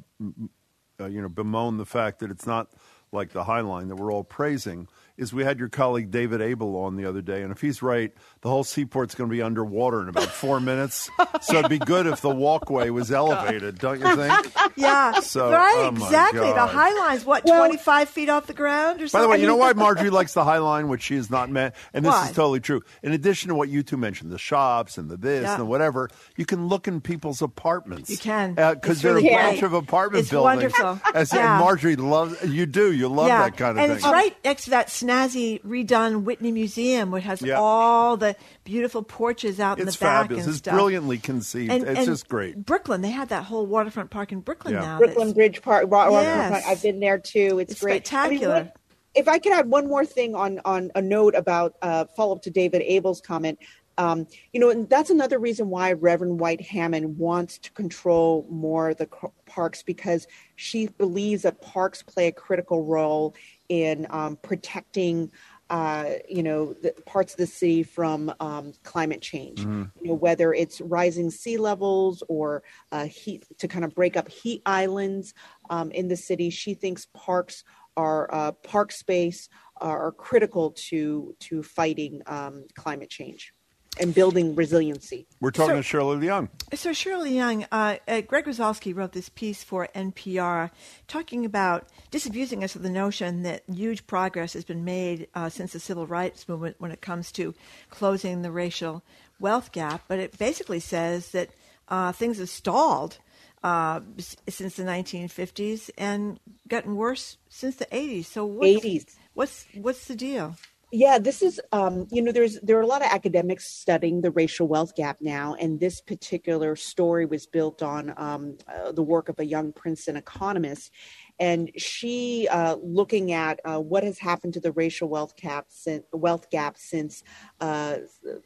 [1.00, 2.68] uh, you know, bemoan the fact that it's not
[3.12, 6.76] like the High Line that we're all praising is we had your colleague David Abel
[6.76, 8.12] on the other day, and if he's right,
[8.42, 11.08] the whole seaport's going to be underwater in about four minutes.
[11.42, 14.52] So it'd be good if the walkway was elevated, don't you think?
[14.78, 16.52] Yeah, So, right, oh my exactly.
[16.52, 19.18] The High Line's what, Well- 25 feet off the ground or something?
[19.18, 21.48] By the way, you know why Margery likes the High Line, which she is not
[21.50, 22.26] meant, and this Why?
[22.28, 22.82] is totally true.
[23.02, 25.52] In addition to what you two mentioned, the shops and the this Yeah.
[25.52, 28.10] and the whatever, you can look in people's apartments.
[28.10, 28.54] You can.
[28.58, 30.74] Uh, because It's there really are a bunch of apartment It's buildings.
[30.78, 31.00] wonderful.
[31.14, 31.54] As Yeah.
[31.56, 32.44] and Margery loves.
[32.44, 32.92] You do.
[32.92, 33.44] You love yeah.
[33.48, 33.96] that kind of and thing.
[33.96, 37.58] it's right next to that snazzy redone Whitney Museum, which has Yeah.
[37.58, 40.44] all the beautiful porches out in It's the back fabulous.
[40.44, 40.74] and It's stuff.
[40.74, 41.70] brilliantly conceived.
[41.72, 42.64] And, it's and just great.
[42.64, 44.80] Brooklyn, they have that whole waterfront park in Brooklyn Yeah.
[44.80, 44.98] now.
[44.98, 45.90] Brooklyn Bridge Park.
[45.90, 46.50] Wa- Waterfront Yes.
[46.64, 46.64] Park.
[46.76, 47.58] I've been there too.
[47.58, 48.12] It's, It's great.
[48.12, 48.54] I mean, spectacular.
[48.64, 48.76] what-
[49.14, 52.42] if I could add one more thing on on a note about uh, follow up
[52.42, 53.58] to David Abel's comment,
[53.96, 58.90] um, you know, and that's another reason why Reverend White Hammond wants to control more
[58.90, 60.26] of the c- parks because
[60.56, 63.34] she believes that parks play a critical role
[63.68, 65.30] in um, protecting.
[65.68, 69.58] Uh, you know, the parts of the city from um, climate change.
[70.00, 72.62] You know, whether it's rising sea levels or
[72.92, 75.34] uh, heat to kind of break up heat islands
[75.68, 76.50] um, in the city.
[76.50, 77.64] She thinks parks
[77.96, 79.48] are uh, park space
[79.80, 83.52] are critical to to fighting um, climate change
[84.00, 85.26] and building resiliency.
[85.40, 86.48] We're talking So- to Shirley Leung.
[86.74, 90.70] So Shirley Leung, uh, uh, Greg Rosalsky wrote this piece for NPR
[91.08, 95.72] talking about disabusing us of the notion that huge progress has been made uh, since
[95.72, 97.54] the civil rights movement when it comes to
[97.90, 99.02] closing the racial
[99.38, 100.02] wealth gap.
[100.08, 101.50] But it basically says that
[101.88, 103.18] uh, things have stalled
[103.62, 104.00] uh,
[104.48, 108.26] since the 1950s and gotten worse since the 80s.
[108.26, 109.16] So what's, 80s.
[109.34, 110.56] What's what's the deal?
[110.92, 114.30] Yeah, this is um, you know there's there are a lot of academics studying the
[114.30, 119.28] racial wealth gap now, and this particular story was built on um, uh, the work
[119.28, 120.92] of a young Princeton economist,
[121.40, 126.04] and she uh, looking at uh, what has happened to the racial wealth gap since
[126.12, 127.24] wealth gap since
[127.60, 127.96] uh,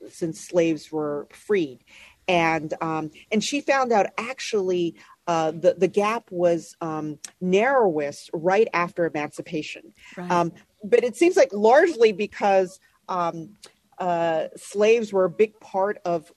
[0.08, 1.80] since slaves were freed,
[2.26, 4.94] and um, and she found out actually
[5.30, 9.92] uh, the the gap was um, narrowest right after emancipation.
[10.16, 10.28] Right.
[10.28, 10.52] Um,
[10.82, 13.50] but it seems like largely because um,
[13.98, 16.32] uh, slaves were a big part of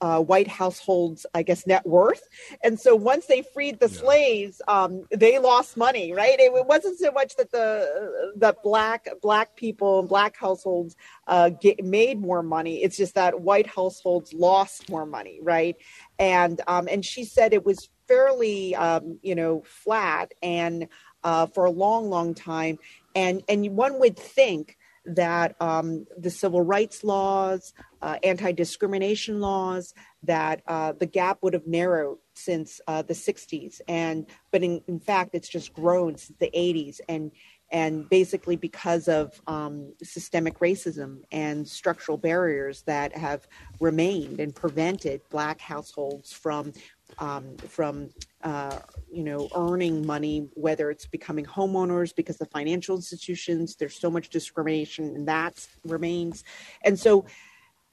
[0.00, 2.22] uh, white households, I guess, net worth.
[2.62, 6.38] And so once they freed the slaves, um, they lost money, right?
[6.38, 10.96] It, it wasn't so much that the that black black people and black households
[11.26, 12.82] uh, get, made more money.
[12.82, 15.76] It's just that white households lost more money, right?
[16.18, 20.88] And um, and she said it was fairly, um, you know, flat and
[21.22, 22.78] uh, for a long, long time.
[23.14, 27.72] And and one would think that um, the civil rights laws,
[28.02, 33.80] uh, anti discrimination laws, that uh, the gap would have narrowed since uh, the 60s.
[33.88, 37.00] And, but in, in fact, it's just grown since the 80s.
[37.08, 37.32] And,
[37.72, 43.46] and basically because of um, systemic racism and structural barriers that have
[43.80, 46.72] remained and prevented black households from
[47.18, 48.10] um, from
[48.42, 48.78] uh,
[49.12, 54.28] you know earning money, whether it's becoming homeowners because the financial institutions there's so much
[54.28, 56.44] discrimination and that remains,
[56.84, 57.24] and so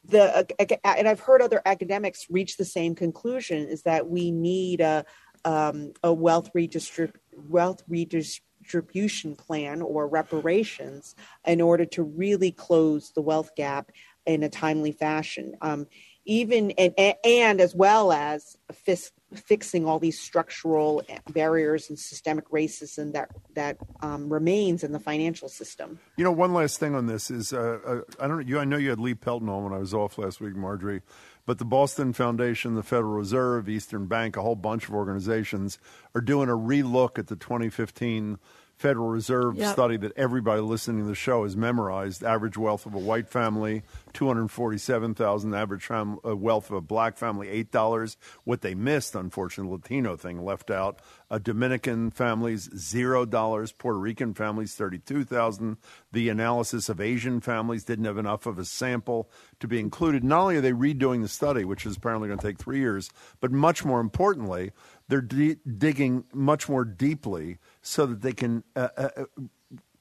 [0.05, 0.47] the
[0.83, 5.05] and I've heard other academics reach the same conclusion is that we need a
[5.45, 7.15] um, a wealth redistrib-
[7.49, 11.15] wealth redistribution plan or reparations
[11.45, 13.91] in order to really close the wealth gap
[14.25, 15.55] in a timely fashion.
[15.61, 15.87] Um,
[16.27, 16.93] even and,
[17.23, 21.01] and as well as fis- fixing all these structural
[21.31, 25.99] barriers and systemic racism that that um, remains in the financial system.
[26.17, 28.77] You know, one last thing on this is uh, uh, I don't you I know
[28.77, 31.01] you had Lee Pelton on when I was off last week, Margery,
[31.45, 35.79] but the Boston Foundation, the Federal Reserve, Eastern Bank, a whole bunch of organizations
[36.13, 38.37] are doing a relook at the 2015
[38.77, 39.73] Federal Reserve yep.
[39.73, 42.23] study that everybody listening to the show has memorized.
[42.23, 43.81] Average wealth of a white family,
[44.13, 45.55] two hundred forty-seven thousand.
[45.55, 48.17] Average fam- uh, wealth of a black family, eight dollars.
[48.43, 50.99] What they missed, unfortunately, Latino thing left out.
[51.29, 53.71] Uh, Dominican families, zero dollars.
[53.71, 55.77] Puerto Rican families, thirty-two thousand.
[56.11, 59.29] The analysis of Asian families didn't have enough of a sample
[59.59, 60.23] to be included.
[60.23, 63.09] Not only are they redoing the study, which is apparently going to take three years,
[63.41, 64.71] but much more importantly,
[65.07, 69.23] they're digging much more deeply so that they can uh, uh, uh,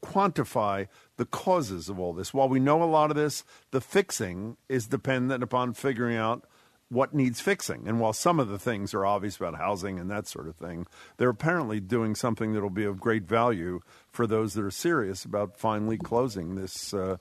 [0.05, 2.35] quantify the causes of all this.
[2.35, 6.47] While we know a lot of this, the fixing is dependent upon figuring out
[6.89, 7.87] what needs fixing.
[7.87, 10.87] And while some of the things are obvious about housing and that sort of thing,
[11.17, 13.81] they're apparently doing something that will be of great value
[14.11, 17.17] for those that are serious about finally closing this uh,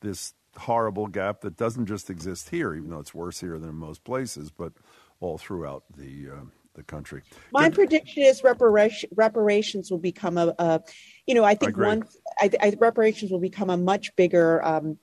[0.00, 3.74] this horrible gap that doesn't just exist here, even though it's worse here than in
[3.74, 4.72] most places, but
[5.20, 6.44] all throughout the uh,
[6.74, 7.22] the country.
[7.52, 7.74] My Good.
[7.74, 10.80] prediction is reparation, reparations will become a, a
[11.26, 14.98] you know, I think I once I, I, reparations will become a much bigger um,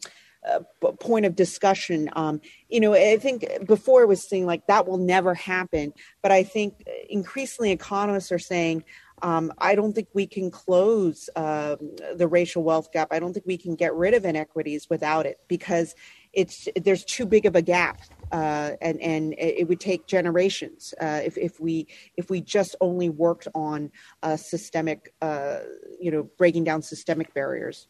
[0.47, 0.59] uh,
[0.99, 2.09] point of discussion.
[2.15, 6.31] Um, you know, I think before it was saying like that will never happen, but
[6.31, 8.83] I think increasingly economists are saying.
[9.23, 11.75] Um, I don't think we can close uh,
[12.15, 13.07] the racial wealth gap.
[13.09, 15.95] I don't think we can get rid of inequities without it because
[16.33, 17.99] it's there's too big of a gap
[18.31, 23.09] uh, and and it would take generations uh, if if we if we just only
[23.09, 23.91] worked on
[24.23, 25.59] uh, systemic, uh,
[25.99, 27.87] you know, breaking down systemic barriers.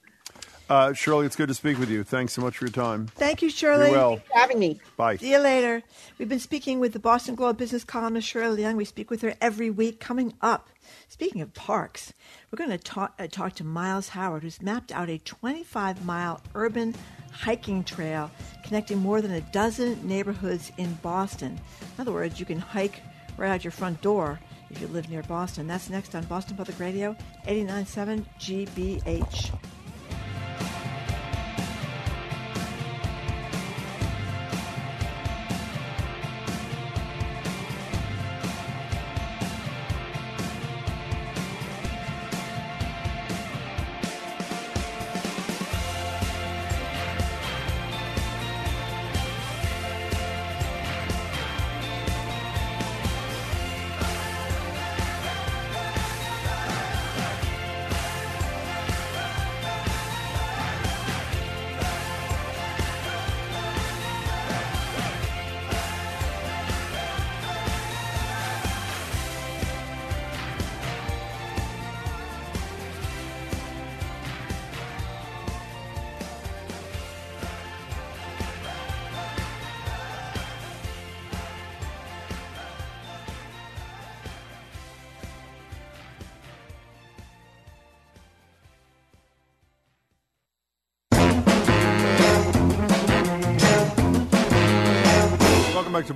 [0.69, 2.03] Uh, Shirley, it's good to speak with you.
[2.03, 3.07] Thanks so much for your time.
[3.07, 3.89] Thank you, Shirley.
[3.91, 4.17] well.
[4.17, 4.79] for having me.
[4.97, 5.15] Bye.
[5.15, 5.81] See you later.
[6.17, 8.75] We've been speaking with the Boston Globe business columnist Shirley Leung.
[8.75, 10.01] We speak with her every week.
[10.01, 10.69] Coming up,
[11.07, 12.13] speaking of parks,
[12.51, 16.41] we're going to talk, uh, talk to Miles Howard, who's mapped out a 25 mile
[16.53, 16.93] urban
[17.31, 18.29] hiking trail
[18.63, 21.59] connecting more than a dozen neighborhoods in Boston.
[21.95, 23.01] In other words, you can hike
[23.37, 24.37] right out your front door
[24.69, 25.65] if you live near Boston.
[25.65, 27.15] That's next on Boston Public Radio,
[27.45, 29.76] 89.7 GBH.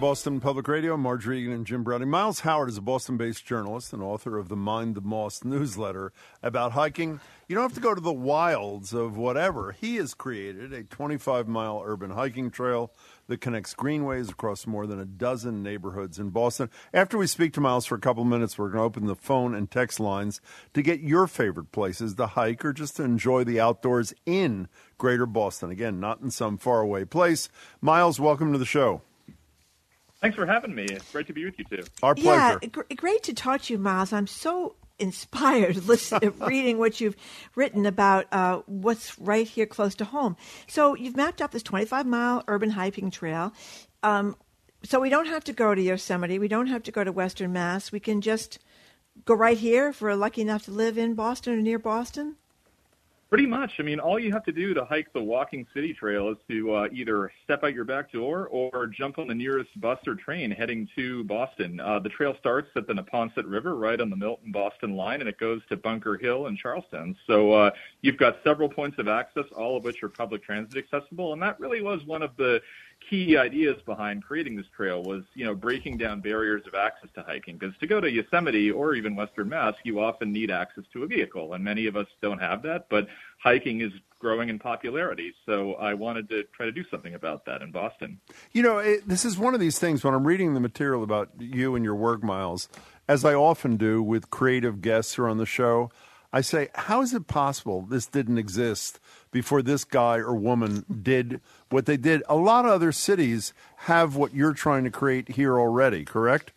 [0.02, 0.98] Boston Public Radio.
[0.98, 2.08] Margery Eagan and Jim Braude.
[2.08, 6.12] Miles Howard is a Boston based journalist and author of the Mind the Moss newsletter
[6.42, 7.20] about hiking.
[7.48, 9.74] You don't have to go to the wilds of whatever.
[9.74, 12.92] He has created a 25 mile urban hiking trail
[13.28, 16.72] that connects greenways across more than a dozen neighborhoods in Boston.
[16.92, 19.54] After we speak to Miles for a couple minutes, we're going to open the phone
[19.54, 20.42] and text lines
[20.74, 24.68] to get your favorite places to hike or just to enjoy the outdoors in
[24.98, 25.70] greater Boston.
[25.70, 27.50] Again, not in some faraway place.
[27.82, 29.04] Miles, welcome to the show.
[30.22, 30.84] Thanks for having me.
[30.84, 31.84] It's great to be with you too.
[32.04, 32.60] Our pleasure.
[32.62, 34.14] Yeah, great to talk to you, Miles.
[34.14, 37.16] I'm so inspired listening, reading what you've
[37.56, 40.38] written about uh, what's right here close to home.
[40.68, 43.52] So you've mapped out this 25 mile urban hiking trail.
[44.04, 44.36] Um,
[44.84, 46.40] so we don't have to go to Yosemite.
[46.40, 47.92] We don't have to go to Western Mass.
[47.92, 48.60] We can just
[49.26, 52.36] go right here if we're lucky enough to live in Boston or near Boston.
[53.32, 53.72] Pretty much.
[53.80, 56.74] I mean, all you have to do to hike the Walking City Trail is to
[56.74, 60.52] uh, either step out your back door or jump on the nearest bus or train
[60.52, 61.80] heading to Boston.
[61.80, 65.30] Uh, the trail starts at the Neponset River, right on the Milton Boston line, and
[65.30, 67.16] it goes to Bunker Hill and Charlestown.
[67.26, 67.72] So uh,
[68.02, 71.58] you've got several points of access, all of which are public transit accessible, and that
[71.58, 72.62] really was one of the
[73.12, 77.22] key ideas behind creating this trail was, you know, breaking down barriers of access to
[77.22, 77.58] hiking.
[77.58, 81.08] Because to go to Yosemite or even Western Mass, you often need access to a
[81.08, 82.88] vehicle, and many of us don't have that.
[82.90, 83.08] But
[83.44, 87.62] hiking is growing in popularity, so I wanted to try to do something about that
[87.62, 88.22] in Boston.
[88.54, 91.32] You know, it, this is one of these things when I'm reading the material about
[91.38, 92.70] you and your work, Miles,
[93.10, 95.92] as I often do with creative guests who are on the show.
[96.32, 99.02] I say, how is it possible this didn't exist
[99.32, 102.24] before this guy or woman did what they did?
[102.30, 106.52] A lot of other cities have what you're trying to create here already, correct?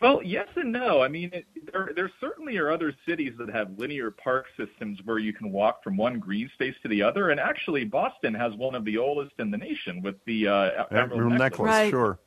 [0.00, 1.02] Well, yes and no.
[1.02, 5.18] I mean, it, there, there certainly are other cities that have linear park systems where
[5.18, 7.30] you can walk from one green space to the other.
[7.30, 10.52] And actually, Boston has one of the oldest in the nation with the uh,
[10.90, 11.38] Emerald, Emerald necklace.
[11.38, 11.68] necklace.
[11.68, 11.90] Right.
[11.90, 12.18] Sure.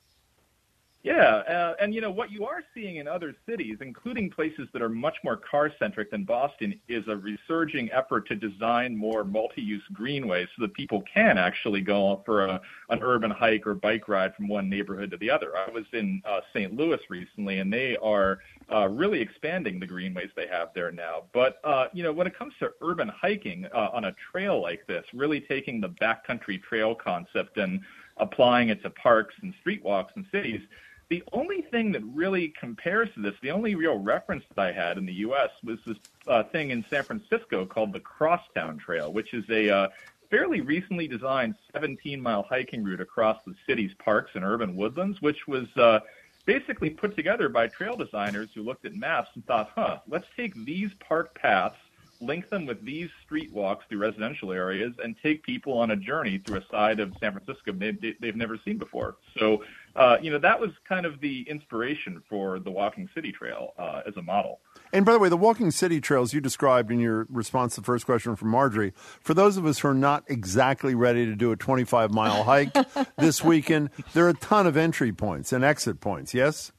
[1.03, 4.81] Yeah, uh, and you know what you are seeing in other cities, including places that
[4.81, 10.47] are much more car-centric than Boston, is a resurging effort to design more multi-use greenways
[10.55, 14.47] so that people can actually go for a, an urban hike or bike ride from
[14.47, 15.51] one neighborhood to the other.
[15.57, 16.73] I was in uh, St.
[16.73, 18.39] Louis recently, and they are
[18.71, 21.23] uh, really expanding the greenways they have there now.
[21.33, 24.87] But uh, you know, when it comes to urban hiking uh, on a trail like
[24.87, 27.81] this, really taking the backcountry trail concept and
[28.17, 30.61] applying it to parks and street walks and cities
[31.09, 34.97] the only thing that really compares to this, the only real reference that I had
[34.97, 35.49] in the U.S.
[35.63, 35.97] was this
[36.27, 39.87] uh, thing in San Francisco called the Crosstown Trail, which is a uh,
[40.29, 45.47] fairly recently designed 17 mile hiking route across the city's parks and urban woodlands, which
[45.47, 45.99] was uh,
[46.45, 50.53] basically put together by trail designers who looked at maps and thought, huh, let's take
[50.65, 51.77] these park paths
[52.23, 56.37] link them with these street walks through residential areas and take people on a journey
[56.37, 59.15] through a side of San Francisco they've, they've never seen before.
[59.37, 59.63] So,
[59.95, 64.01] uh, you know, that was kind of the inspiration for the Walking City Trail uh,
[64.07, 64.59] as a model.
[64.91, 67.85] And by the way, the Walking City Trails you described in your response to the
[67.85, 71.51] first question from Margery, for those of us who are not exactly ready to do
[71.51, 72.73] a 25 mile hike
[73.17, 76.71] this weekend, there are a ton of entry points and exit points, yes?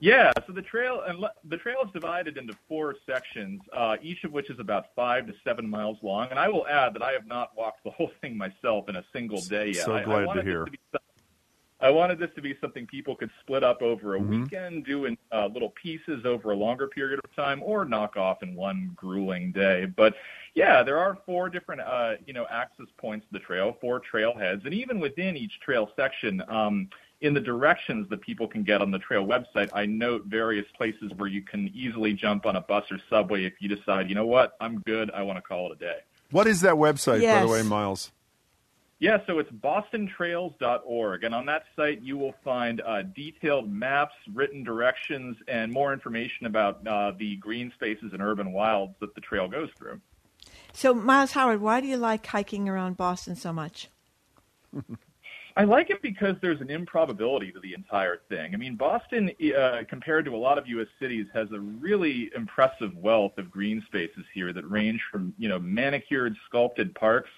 [0.00, 4.30] Yeah, so the trail and the trail is divided into four sections, uh, each of
[4.30, 6.28] which is about five to seven miles long.
[6.30, 9.04] And I will add that I have not walked the whole thing myself in a
[9.12, 9.84] single day yet.
[9.84, 10.66] So glad I to hear.
[10.66, 11.00] To
[11.80, 14.28] I wanted this to be something people could split up over a Mhm.
[14.28, 18.42] weekend, do in uh, little pieces over a longer period of time, or knock off
[18.42, 19.86] in one grueling day.
[19.86, 20.16] But
[20.54, 24.64] yeah, there are four different, uh, you know, access points to the trail, four trailheads,
[24.64, 26.88] and even within each trail section, um,
[27.20, 31.12] in the directions that people can get on the trail website, I note various places
[31.16, 34.26] where you can easily jump on a bus or subway if you decide, you know
[34.26, 35.98] what, I'm good, I want to call it a day.
[36.30, 38.12] What is that website, by the way, Miles?
[39.00, 44.64] Yeah, so it's bostontrails.org, and on that site you will find uh, detailed maps, written
[44.64, 49.46] directions, and more information about uh, the green spaces and urban wilds that the trail
[49.46, 50.00] goes through.
[50.72, 53.88] So, Miles Howard, why do you like hiking around Boston so much?
[55.56, 58.54] I like it because there's an improbability to the entire thing.
[58.54, 60.86] I mean, Boston, uh, compared to a lot of U.S.
[61.00, 65.58] cities, has a really impressive wealth of green spaces here that range from, you know,
[65.58, 67.30] manicured, sculpted parks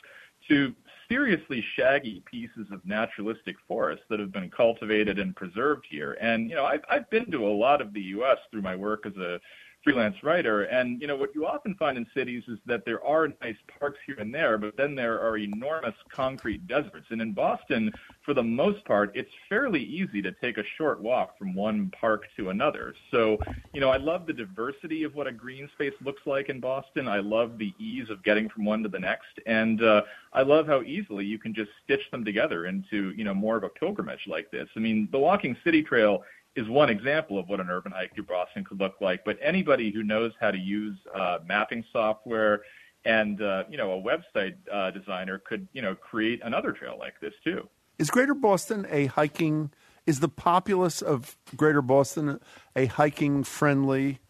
[0.49, 0.75] to
[1.11, 6.17] seriously shaggy pieces of naturalistic forest that have been cultivated and preserved here.
[6.21, 8.39] And, you know, I've, I've been to a lot of the U.S.
[8.51, 9.41] through my work as a
[9.83, 10.65] freelance writer.
[10.65, 13.99] And, you know, what you often find in cities is that there are nice parks
[14.07, 17.07] here and there, but then there are enormous concrete deserts.
[17.11, 17.91] And in Boston,
[18.23, 22.27] for the most part, it's fairly easy to take a short walk from one park
[22.37, 22.95] to another.
[23.11, 23.39] So,
[23.73, 27.09] you know, I love the diversity of what a green space looks like in Boston.
[27.09, 29.41] I love the ease of getting from one to the next.
[29.47, 30.03] And uh,
[30.33, 33.65] I love how easily you can just stitch them together into, you know, more of
[33.65, 34.69] a pilgrimage like this.
[34.77, 36.23] I mean, the Walking City Trail
[36.57, 39.25] is one example of what an urban hike through Boston could look like.
[39.25, 42.63] But anybody who knows how to use uh, mapping software
[43.05, 47.15] and uh, you know a website uh, designer could you know create another trail like
[47.21, 47.69] this too.
[47.99, 49.71] Is Greater Boston a hiking?
[50.07, 52.41] Is the populace of Greater Boston
[52.75, 54.21] a hiking friendly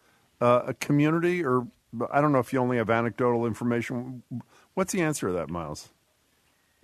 [0.40, 1.44] uh, community?
[1.44, 1.66] Or
[2.10, 4.22] I don't know if you only have anecdotal information.
[4.74, 5.90] What's the answer to that, Miles?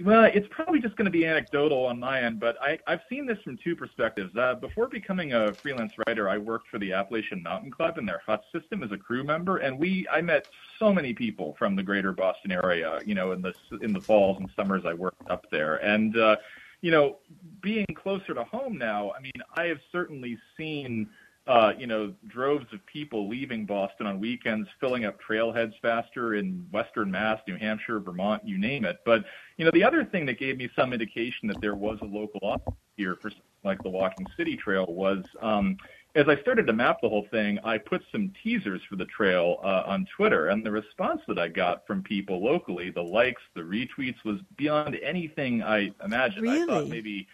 [0.05, 3.25] Well, it's probably just going to be anecdotal on my end, but I, I've seen
[3.25, 4.37] this from two perspectives.
[4.37, 8.21] Uh, before becoming a freelance writer, I worked for the Appalachian Mountain Club and their
[8.27, 10.49] hut system as a crew member, and we I met
[10.79, 13.01] so many people from the greater Boston area.
[13.07, 16.37] You know, in the in the falls and summers, I worked up there, and uh,
[16.83, 17.17] you know,
[17.63, 21.09] being closer to home now, I mean, I have certainly seen
[21.47, 26.67] uh, you know, droves of people leaving Boston on weekends, filling up trailheads faster in
[26.73, 28.99] Western Mass, New Hampshire, Vermont, you name it.
[29.05, 29.25] But,
[29.57, 32.41] you know, the other thing that gave me some indication that there was a local
[32.43, 33.31] audience here for
[33.63, 35.77] like the Walking City Trail was um,
[36.17, 39.61] as I started to map the whole thing, I put some teasers for the trail
[39.63, 43.61] uh, on Twitter, and the response that I got from people locally, the likes, the
[43.61, 46.43] retweets, was beyond anything I imagined.
[46.43, 46.63] Really?
[46.63, 47.29] I thought maybe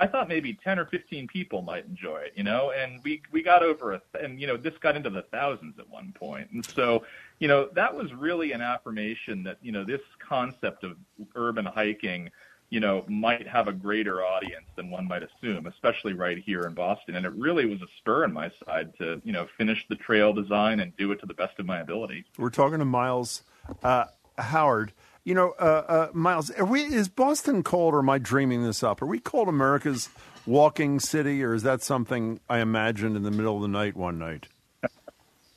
[0.00, 3.42] I thought maybe 10 or 15 people might enjoy it, you know, and we, we
[3.42, 6.50] got over a, and, you know, this got into the thousands at one point.
[6.50, 7.04] And so,
[7.38, 10.96] you know, that was really an affirmation that, you know, this concept of
[11.36, 12.28] urban hiking,
[12.70, 16.74] you know, might have a greater audience than one might assume, especially right here in
[16.74, 17.14] Boston.
[17.14, 20.32] And it really was a spur on my side to, you know, finish the trail
[20.32, 22.24] design and do it to the best of my ability.
[22.36, 23.44] We're talking to Miles
[23.84, 24.06] uh,
[24.38, 24.92] Howard.
[25.24, 29.00] You know, uh, uh, Miles, we, is Boston cold, or am I dreaming this up?
[29.00, 30.10] Are we called America's
[30.44, 34.18] walking city, or is that something I imagined in the middle of the night one
[34.18, 34.48] night?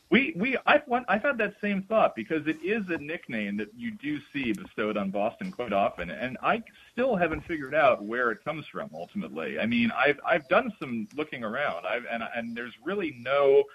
[0.10, 3.92] We we I've I've had that same thought because it is a nickname that you
[3.92, 6.64] do see bestowed on Boston quite often, and I
[6.94, 8.90] still haven't figured out where it comes from.
[8.94, 13.66] Ultimately, I mean, I've I've done some looking around, I've and and there's really no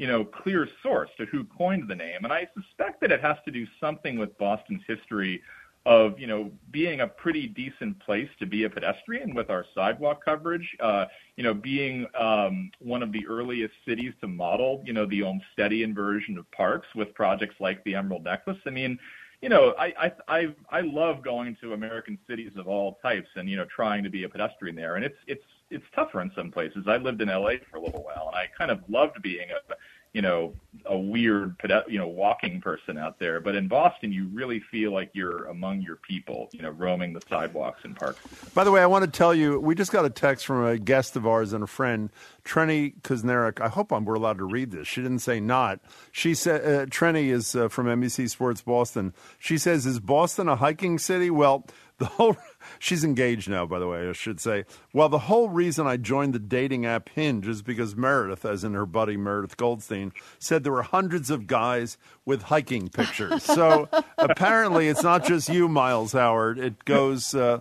[0.00, 2.24] you know, clear source to who coined the name.
[2.24, 5.42] And I suspect that it has to do something with Boston's history
[5.84, 10.24] of, you know, being a pretty decent place to be a pedestrian with our sidewalk
[10.24, 11.04] coverage, uh,
[11.36, 15.94] you know, being um, one of the earliest cities to model, you know, the Olmstedian
[15.94, 18.56] version of parks with projects like the Emerald Necklace.
[18.66, 18.98] I mean,
[19.42, 23.50] you know, I, I I I love going to American cities of all types and
[23.50, 26.50] you know trying to be a pedestrian there, and it's it's it's tougher in some
[26.50, 26.84] places.
[26.86, 29.74] I lived in LA for a little while, and I kind of loved being a
[30.12, 30.52] you know
[30.86, 31.54] a weird
[31.88, 35.80] you know walking person out there but in boston you really feel like you're among
[35.80, 38.18] your people you know roaming the sidewalks and parks
[38.52, 40.78] by the way i want to tell you we just got a text from a
[40.78, 42.10] guest of ours and a friend
[42.44, 43.60] Trenni Kusnierek.
[43.60, 44.88] I hope I'm, we're allowed to read this.
[44.88, 45.80] She didn't say not.
[46.10, 49.14] She said uh, Trenni is uh, from NBC Sports Boston.
[49.38, 51.66] She says, "Is Boston a hiking city?" Well,
[52.00, 52.36] the whole
[52.80, 54.64] she's engaged now, by the way, I should say.
[54.92, 58.74] Well, the whole reason I joined the dating app Hinge is because Meredith, as in
[58.74, 63.44] her buddy Meredith Goldstein, said there were hundreds of guys with hiking pictures.
[63.44, 66.58] so apparently, it's not just you, Miles Howard.
[66.58, 67.60] It goes uh,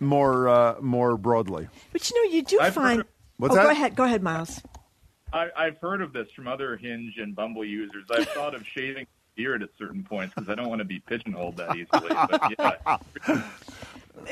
[0.00, 1.68] more uh, more broadly.
[1.92, 2.98] But you know, you do I've find.
[2.98, 3.06] heard-
[3.38, 3.62] What's oh, that?
[3.64, 3.94] go ahead.
[3.96, 4.60] Go ahead, Miles.
[5.32, 8.04] I, I've heard of this from other Hinge and Bumble users.
[8.10, 9.06] I've thought of shaving
[9.36, 12.08] beard at certain points because I don't want to be pigeonholed that easily.
[12.08, 12.52] But
[13.28, 13.42] yeah,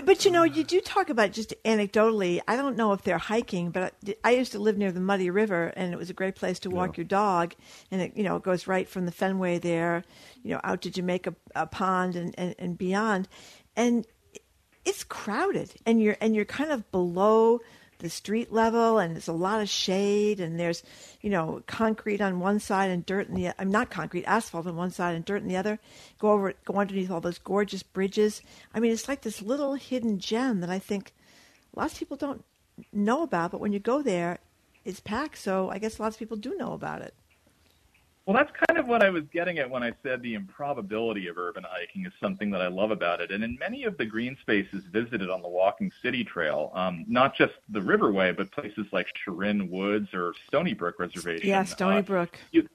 [0.05, 2.41] But you know, you do talk about just anecdotally.
[2.49, 5.31] I don't know if they're hiking, but I, I used to live near the Muddy
[5.31, 7.55] River, and it was a great place to walk your dog.
[7.91, 10.03] And it, you know, it goes right from the Fenway there,
[10.43, 13.29] you know, out to Jamaica uh, Pond and, and, and beyond.
[13.77, 14.07] And
[14.85, 17.61] it's crowded, and you're and you're kind of below
[17.99, 20.83] the street level, and there's a lot of shade, and there's
[21.21, 24.77] you know concrete on one side and dirt in the I'm not concrete asphalt on
[24.77, 25.79] one side and dirt in the other.
[26.19, 28.43] Go over go underneath all those gorgeous bridges.
[28.75, 31.13] I mean, it's like this little hidden gem that I think
[31.75, 32.45] lots of people don't
[32.93, 34.39] know about, but when you go there,
[34.85, 35.39] it's packed.
[35.39, 37.15] So I guess lots of people do know about it.
[38.27, 41.37] Well, that's kind of what I was getting at when I said the improbability of
[41.37, 43.31] urban hiking is something that I love about it.
[43.31, 47.37] And in many of the green spaces visited on the Walking City Trail, um, not
[47.37, 51.47] just the Riverway, but places like Sherrin Woods or Stony Brook Reservation.
[51.47, 52.39] Yeah, Stony uh, Brook.
[52.51, 52.67] you,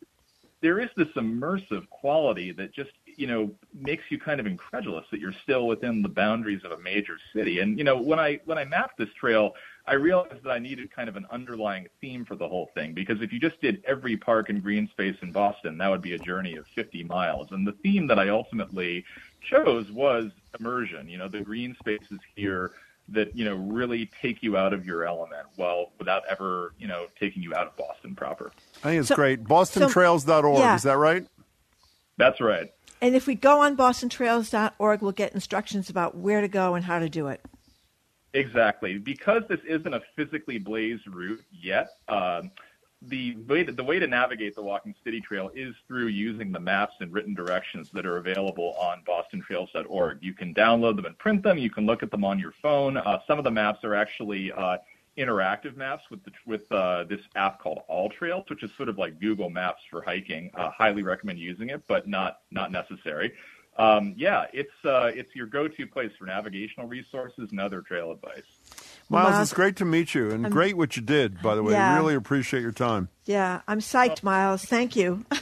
[0.61, 5.19] there is this immersive quality that just you know makes you kind of incredulous that
[5.19, 7.59] you're still within the boundaries of a major city.
[7.59, 9.53] And you know when I when I mapped this trail,
[9.87, 13.21] I realized that I needed kind of an underlying theme for the whole thing because
[13.21, 16.19] if you just did every park and green space in Boston, that would be a
[16.19, 17.47] journey of 50 miles.
[17.51, 19.03] And the theme that I ultimately
[19.41, 21.09] chose was immersion.
[21.09, 22.71] You know, the green spaces here
[23.11, 27.07] that you know really take you out of your element, while without ever you know
[27.19, 28.51] taking you out of Boston proper.
[28.83, 29.43] I think it's So- great.
[29.45, 30.59] BostonTrails.org.
[30.59, 30.75] yeah.
[30.75, 31.25] Is that right?
[32.17, 32.71] That's right.
[33.01, 36.99] And if we go on bostontrails.org, we'll get instructions about where to go and how
[36.99, 37.41] to do it.
[38.33, 38.97] Exactly.
[38.97, 42.51] Because this isn't a physically blazed route yet, um,
[43.03, 46.59] the way to, the way to navigate the Walking City Trail is through using the
[46.59, 50.19] maps and written directions that are available on BostonTrails.org.
[50.21, 51.57] You can download them and print them.
[51.57, 52.97] You can look at them on your phone.
[52.97, 54.77] Uh, some of the maps are actually uh,
[55.17, 58.97] interactive maps with the, with uh, this app called All Trails, which is sort of
[58.97, 60.51] like Google Maps for hiking.
[60.53, 63.31] Uh, highly recommend using it, but not not necessary.
[63.79, 68.43] Um, yeah, it's uh, it's your go-to place for navigational resources and other trail advice.
[69.11, 71.41] Miles, Miles, it's great to meet you, and I'm- great what you did.
[71.41, 71.95] By the way, Yeah.
[71.95, 73.09] really appreciate your time.
[73.25, 74.63] Yeah, I'm psyched, Miles.
[74.63, 75.25] Thank you.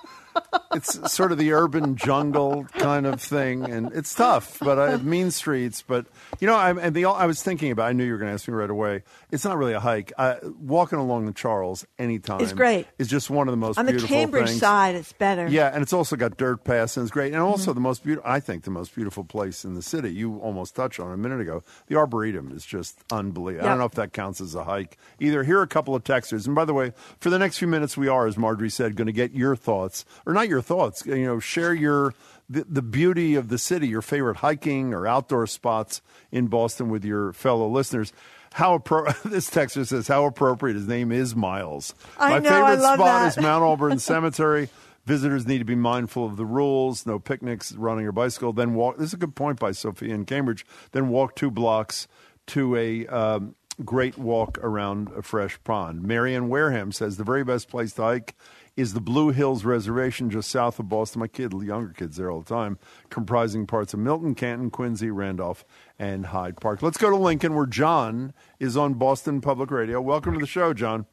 [0.74, 4.58] it's sort of the urban jungle kind of thing, and it's tough.
[4.60, 5.84] But I have mean streets.
[5.86, 6.08] But
[6.40, 7.88] you know, I, and the I was thinking about.
[7.90, 9.04] I knew you were going to ask me right away.
[9.32, 10.12] It's not really a hike.
[10.18, 12.88] Uh, walking along the Charles anytime It's great.
[12.98, 13.94] Is just one of the most beautiful.
[13.96, 14.60] On the Cambridge things.
[14.60, 15.48] side, it's better.
[15.48, 17.34] Yeah, and it's also got dirt paths, and it's great.
[17.34, 17.76] And also Mhm.
[17.76, 20.12] the most beautiful, I think, the most beautiful place in the city.
[20.14, 21.62] You almost touched on it a minute ago.
[21.88, 23.66] The Arboretum is just unbelievable.
[23.66, 25.44] I don't know if that counts as a hike either.
[25.44, 27.96] Here are a couple of texters, and by the way, for the next few minutes,
[27.98, 31.06] we are, as Margery said, going to get your thoughts, or not your thoughts.
[31.06, 32.14] You know, share your
[32.50, 36.02] the, the beauty of the city, your favorite hiking or outdoor spots
[36.32, 38.14] in Boston with your fellow listeners.
[38.54, 40.76] How appro- this texter says how appropriate.
[40.76, 41.94] His name is Miles.
[42.18, 43.28] I My know, favorite spot that.
[43.38, 44.70] is Mount Auburn Cemetery.
[45.06, 47.06] Visitors need to be mindful of the rules.
[47.06, 48.54] No picnics, running or bicycle.
[48.54, 48.98] Then walk.
[48.98, 50.66] This is a good point by Sophia in Cambridge.
[50.92, 52.08] Then walk two blocks
[52.48, 56.04] to a um, great walk around a fresh pond.
[56.04, 58.36] Marianne Wareham says the very best place to hike
[58.76, 61.20] is the Blue Hills Reservation just south of Boston.
[61.20, 62.80] My kid, younger kids there all the time,
[63.10, 65.64] comprising parts of Milton, Canton, Quincy, Randolph,
[66.00, 66.82] and Hyde Park.
[66.82, 70.02] Let's go to Lincoln, where John is on Boston Public Radio.
[70.02, 71.06] Welcome to the show, John.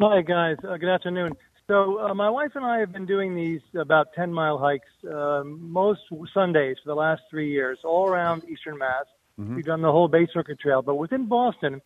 [0.00, 0.56] Hi, guys.
[0.66, 1.34] Uh, good afternoon.
[1.66, 5.42] So, uh, my wife and I have been doing these about 10 mile hikes uh,
[5.44, 6.00] most
[6.32, 9.04] Sundays for the last three years, all around Eastern Mass.
[9.40, 9.56] Mhm.
[9.56, 10.82] We've done the whole Bay Circuit Trail.
[10.82, 11.80] But within Boston,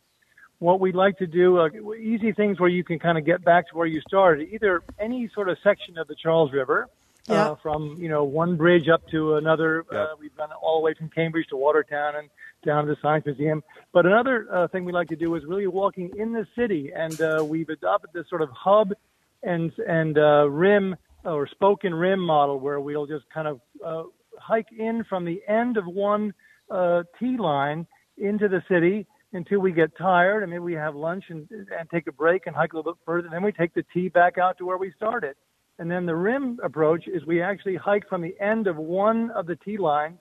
[0.58, 3.68] what we'd like to do, uh, easy things where you can kind of get back
[3.68, 6.88] to where you started, either any sort of section of the Charles River.
[7.28, 7.50] Yeah.
[7.50, 10.84] Uh, from you know one bridge up to another, uh, we've done it all the
[10.84, 12.30] way from Cambridge to Watertown and
[12.64, 13.62] down to the Science Museum.
[13.92, 17.20] But another uh, thing we like to do is really walking in the city, and
[17.20, 18.94] uh, we've adopted this sort of hub
[19.42, 24.04] and and uh, rim or spoken rim model where we'll just kind of uh,
[24.38, 26.32] hike in from the end of one
[26.70, 27.86] uh, T line
[28.16, 32.06] into the city until we get tired, and maybe we have lunch and, and take
[32.06, 33.28] a break and hike a little bit further.
[33.30, 35.36] Then we take the T back out to where we started.
[35.78, 39.46] And then the rim approach is we actually hike from the end of one of
[39.46, 40.18] the T lines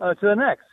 [0.00, 0.64] uh, to the next.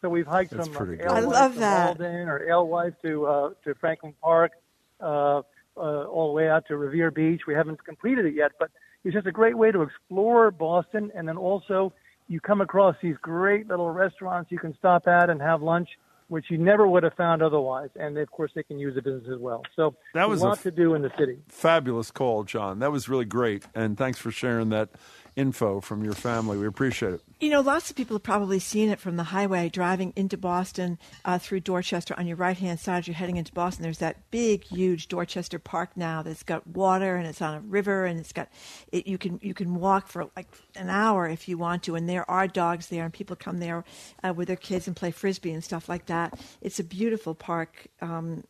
[0.00, 1.12] So we've hiked That's from pretty uh.
[1.12, 1.98] I love to that.
[1.98, 4.52] Malden or Alewife to uh, to Franklin Park,
[5.00, 5.42] uh,
[5.76, 7.42] uh, all the way out to Revere Beach.
[7.46, 8.70] We haven't completed it yet, but
[9.04, 11.12] it's just a great way to explore Boston.
[11.14, 11.92] And then also
[12.28, 15.88] you come across these great little restaurants you can stop at and have lunch,
[16.32, 17.90] which you never would have found otherwise.
[17.96, 19.62] And of course, they can use the business as well.
[19.76, 21.36] So That was a a lot f- to do in the city.
[21.48, 22.78] Fabulous call, John.
[22.78, 23.64] That was really great.
[23.74, 24.88] And thanks for sharing that
[25.36, 26.58] info from your family.
[26.58, 27.22] We appreciate it.
[27.40, 30.98] You know, lots of people have probably seen it from the highway driving into Boston
[31.24, 32.14] uh, through Dorchester.
[32.18, 35.58] On your right hand side, as you're heading into Boston, there's that big, huge Dorchester
[35.58, 38.48] Park now that's got water and it's on a river and it's got
[38.92, 39.06] it.
[39.06, 42.28] You can you can walk for like an hour if you want to, and there
[42.30, 43.84] are dogs there, and people come there
[44.22, 46.38] uh, with their kids and play frisbee and stuff like that.
[46.60, 47.88] It's a beautiful park.
[48.00, 48.44] Um,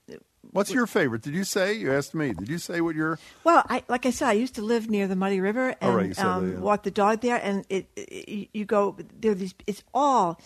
[0.52, 1.22] What's your favorite?
[1.22, 1.72] Did you say?
[1.72, 2.32] You asked me.
[2.34, 3.18] Did you say what your.
[3.42, 5.96] Well, I, like I said, I used to live near the Muddy River Oh, and
[5.96, 6.58] right, said that, um, yeah.
[6.60, 9.34] walk the dog there, and it, it you go there.
[9.34, 10.38] These it's all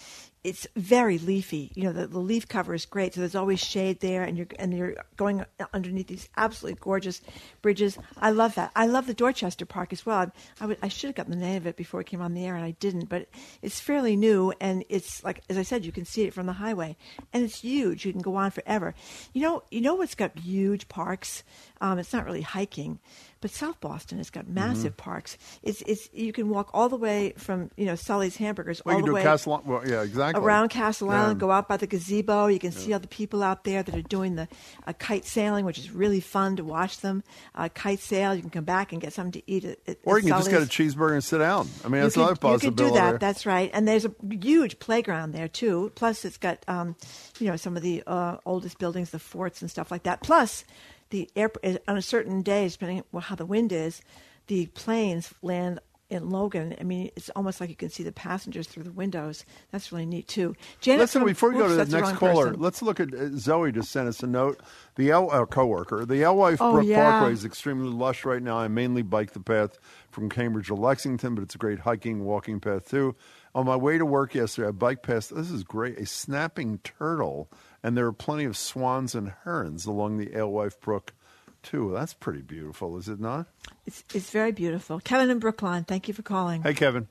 [0.47, 1.73] it's very leafy.
[1.75, 4.47] You know, the, the leaf cover is great, so there's always shade there, and you're
[4.61, 5.45] and you're going
[5.75, 7.21] underneath these absolutely gorgeous
[7.63, 7.99] bridges.
[8.17, 8.71] I love that.
[8.77, 10.19] I love the Dorchester Park as well.
[10.19, 12.35] I, I, would, I should have gotten the name of it before it came on
[12.35, 13.09] the air, and I didn't.
[13.09, 13.27] But
[13.61, 16.53] it's fairly new, and it's like as I said, you can see it from the
[16.53, 16.97] highway,
[17.33, 18.07] and it's huge.
[18.07, 18.95] You can go on forever.
[19.33, 21.43] You know, you know what's got huge parks.
[21.81, 23.01] Um, it's not really hiking,
[23.47, 25.11] but South Boston has got massive Mm-hmm.
[25.11, 25.39] parks.
[25.63, 29.01] It's it's you can walk all the way from you know Sully's Hamburgers Well, all
[29.01, 29.63] you the can way Castle.
[29.65, 30.43] Well, yeah, exactly.
[30.45, 31.23] around Castle Yeah.
[31.23, 32.49] Island, go out by the gazebo.
[32.49, 34.49] You can see all the people out there that are doing the
[34.87, 37.23] uh, kite sailing, which is really fun to watch them.
[37.55, 38.35] Uh, kite sail.
[38.35, 40.51] You can come back and get something to eat at, at Or you can just
[40.51, 41.69] get a cheeseburger and sit down.
[41.85, 42.67] I mean, You that's could- another You possibility.
[42.67, 43.21] could do that.
[43.21, 43.71] That's right.
[43.73, 45.93] And there's a huge playground there too.
[45.95, 46.97] Plus, it's got um,
[47.39, 50.23] you know some of the uh, oldest buildings, the forts and stuff like that.
[50.23, 50.65] Plus,
[51.11, 51.51] the air
[51.89, 54.01] on a certain day, depending on how the wind is,
[54.49, 56.77] the planes land in Logan.
[56.81, 59.45] I mean, it's almost like you can see the passengers through the windows.
[59.73, 60.55] That's really neat too.
[60.81, 62.61] Janet, Listen, from- before we go to the next wrong caller, person.
[62.61, 63.73] let's look at uh, Zoe.
[63.73, 64.61] Just sent us a note.
[64.95, 67.11] The L uh, coworker, the Alewife Oh, Brook yeah.
[67.11, 68.57] Parkway is extremely lush right now.
[68.57, 69.81] I mainly bike the path
[70.13, 73.17] from Cambridge to Lexington, but it's a great hiking, walking path too.
[73.57, 75.35] On my way to work yesterday, I biked past.
[75.35, 75.99] This is great.
[75.99, 77.51] A snapping turtle,
[77.87, 81.15] and there are plenty of swans and herons along the Alewife Brook
[81.63, 81.93] too.
[81.95, 83.47] That's pretty beautiful, is it not?
[83.87, 84.99] It's, it's very beautiful.
[84.99, 86.65] Kevin in Brookline, thank you for calling.
[86.65, 87.07] Hey, Kevin.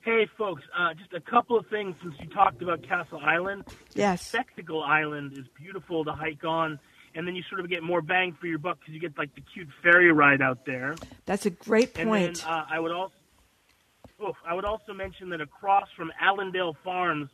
[0.00, 3.64] Hey, folks, uh, just a couple of things since you talked about Castle Island.
[3.92, 4.26] Yes.
[4.26, 6.80] Spectacle Island is beautiful to hike on,
[7.14, 9.34] and then you sort of get more bang for your buck because you get like
[9.34, 10.94] the cute ferry ride out there.
[11.26, 12.08] That's a great point.
[12.08, 13.14] And then uh, I would also,
[14.18, 17.28] oh, I would also mention that across from Allendale Farms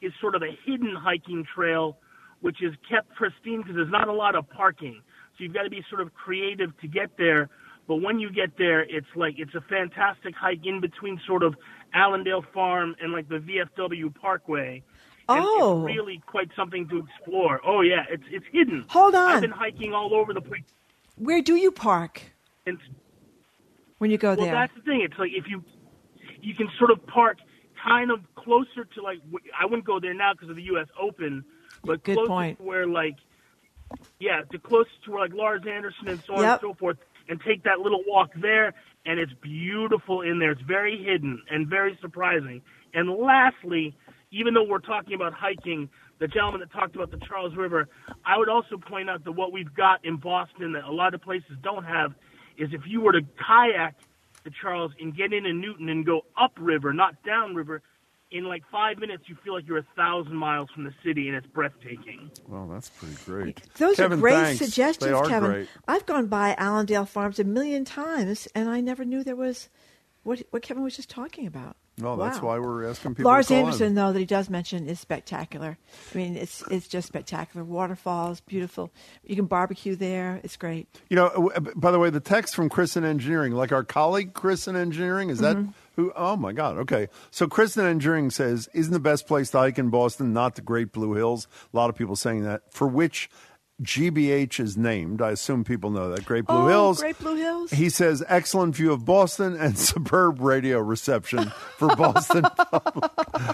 [0.00, 1.98] is sort of a hidden hiking trail,
[2.40, 5.02] which is kept pristine because there's not a lot of parking.
[5.36, 7.48] So you've got to be sort of creative to get there.
[7.86, 11.54] But when you get there, it's like it's a fantastic hike in between sort of
[11.94, 14.82] Allendale Farm and like the VFW Parkway.
[15.30, 15.86] And Oh.
[15.86, 17.60] it's really quite something to explore.
[17.66, 18.84] Oh yeah, it's it's hidden.
[18.88, 19.30] Hold on.
[19.30, 20.62] I've been hiking all over the place.
[21.16, 22.22] Where do you park
[22.66, 22.78] And
[23.98, 24.54] when you go well, there?
[24.54, 25.00] that's the thing.
[25.02, 25.64] It's like if you
[26.40, 27.38] you can sort of park
[27.88, 29.18] kind of closer to like
[29.58, 30.86] I wouldn't go there now because of the U.S.
[31.00, 31.44] Open,
[31.84, 32.58] but Good closer point.
[32.58, 33.16] to where like
[34.20, 36.62] yeah, to close to where like Larz Anderson and so on Yep.
[36.62, 36.98] and so forth,
[37.28, 38.74] and take that little walk there,
[39.06, 40.50] and it's beautiful in there.
[40.52, 42.60] It's very hidden and very surprising.
[42.94, 43.96] And lastly,
[44.30, 45.88] even though we're talking about hiking,
[46.18, 47.88] the gentleman that talked about the Charles River,
[48.26, 51.22] I would also point out that what we've got in Boston that a lot of
[51.22, 52.12] places don't have
[52.58, 53.94] is if you were to kayak
[54.44, 57.82] the Charles and get into Newton and go upriver, not downriver,
[58.30, 61.36] in like five minutes you feel like you're a thousand miles from the city and
[61.36, 62.30] it's breathtaking.
[62.46, 63.62] Well, that's pretty great.
[63.78, 64.58] Those Kevin, are great thanks.
[64.58, 65.50] suggestions, They are Kevin.
[65.50, 65.68] great.
[65.86, 69.68] I've gone by Allendale Farms a million times, and I never knew there was
[70.24, 71.76] what what Kevin was just talking about.
[71.98, 72.48] No, that's Wow.
[72.48, 73.30] why we're asking people.
[73.30, 73.64] Larz call in.
[73.64, 75.76] Anderson, though, that he does mention is spectacular.
[76.14, 77.64] I mean, it's it's just spectacular.
[77.64, 78.90] Waterfalls, beautiful.
[79.24, 80.40] You can barbecue there.
[80.44, 80.88] It's great.
[81.10, 84.34] You know, uh, by the way, the text from Chris in Engineering, like our colleague
[84.34, 85.72] Chris in Engineering, is that Mhm.
[85.96, 86.12] who?
[86.16, 86.76] Oh my God.
[86.78, 87.08] Okay.
[87.30, 90.62] So Chris in Engineering says, isn't the best place to hike in Boston not the
[90.62, 91.46] Great Blue Hills?
[91.72, 93.28] A lot of people saying that, for which
[93.82, 95.22] GBH is named.
[95.22, 96.24] I assume people know that.
[96.24, 97.00] Great Blue oh, Hills.
[97.00, 97.70] Great Blue Hills.
[97.70, 102.42] He says, excellent view of Boston and superb radio reception for Boston
[102.72, 103.10] Public,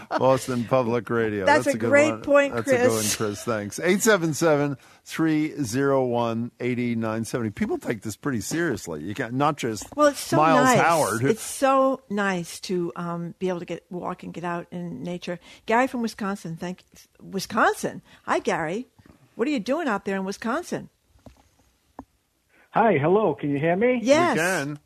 [0.09, 1.45] Boston Public Radio.
[1.45, 2.23] That's a good great one.
[2.23, 3.17] point, That's a good one, Chris.
[3.17, 3.45] Chris.
[3.45, 3.79] Thanks.
[3.79, 7.51] 877 301 8970.
[7.51, 9.03] People take this pretty seriously.
[9.03, 10.81] You can not just Well, it's so Miles nice.
[10.81, 11.21] Howard.
[11.21, 15.03] who- It's so nice to um, be able to get walk and get out in
[15.03, 15.39] nature.
[15.67, 16.83] Gary from Wisconsin, thank
[17.21, 18.01] Wisconsin.
[18.25, 18.89] Hi, Gary.
[19.35, 20.89] What are you doing out there in Wisconsin?
[22.71, 23.35] Hi, hello.
[23.35, 24.01] Can you hear me?
[24.03, 24.37] Yes.
[24.37, 24.79] We can.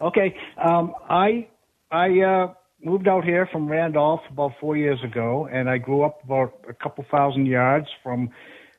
[0.00, 0.36] Okay.
[0.62, 1.48] Um, I
[1.90, 6.22] I uh, moved out here from Randolph about four years ago, and I grew up
[6.24, 8.30] about a couple thousand yards from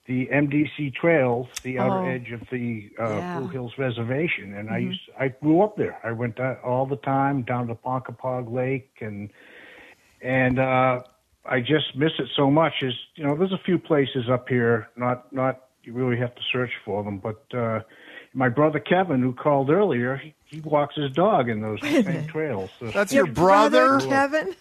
[0.08, 2.08] the MDC trails, the outer Oh.
[2.08, 3.40] edge of the uh, Yeah.
[3.40, 4.84] Blue Hills Reservation, and I Mhm.
[4.88, 5.98] used I grew up there.
[6.04, 9.32] I went uh, all the time down to Ponkapoag Lake, and
[10.22, 11.02] and uh,
[11.50, 12.74] I just miss it so much.
[12.82, 16.42] Is you know, there's a few places up here, not not you really have to
[16.52, 17.44] search for them, but.
[17.58, 17.82] uh
[18.38, 22.28] my brother Kevin, who called earlier, he, he walks his dog in those Wait same
[22.28, 22.70] trails.
[22.82, 23.98] So- That's your brother?
[24.02, 24.54] Kevin?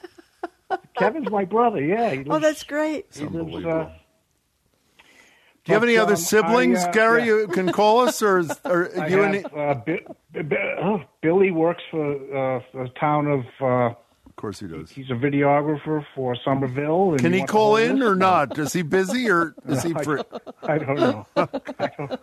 [0.97, 1.85] Kevin's my brother.
[1.85, 2.11] Yeah.
[2.11, 3.07] He Oh, that's great.
[3.13, 3.91] he lives, uh,
[4.95, 5.03] Do
[5.67, 7.27] you have any other um, siblings, I, uh, Gary, yeah.
[7.27, 8.23] you can call us?
[8.23, 12.13] Or, is, or I you have, and uh, Bi- Bi- Bi- oh, Billy works for
[12.57, 13.95] uh, the town of.
[14.45, 14.91] Of course he does.
[14.91, 17.13] He's a videographer for Somerville.
[17.13, 18.59] And Can he wants call in or not?
[18.59, 20.21] Is he busy or is he I- free?
[20.63, 21.27] I don't know.
[21.79, 22.21] I don't,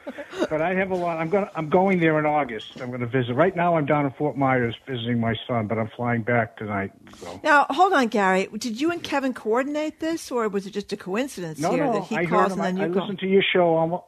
[0.47, 1.17] but I have a lot.
[1.17, 1.47] I'm going.
[1.55, 2.79] I'm going there in August.
[2.79, 3.33] I'm going to visit.
[3.33, 6.91] Right now, I'm down in Fort Myers visiting my son, but I'm flying back tonight.
[7.17, 7.39] So.
[7.43, 8.47] Now, hold on, Gary.
[8.55, 11.93] Did you and Kevin coordinate this, or was it just a coincidence No, here no.
[11.93, 13.03] that he I calls heard and then I, you I call?
[13.07, 14.03] listen to your show almost.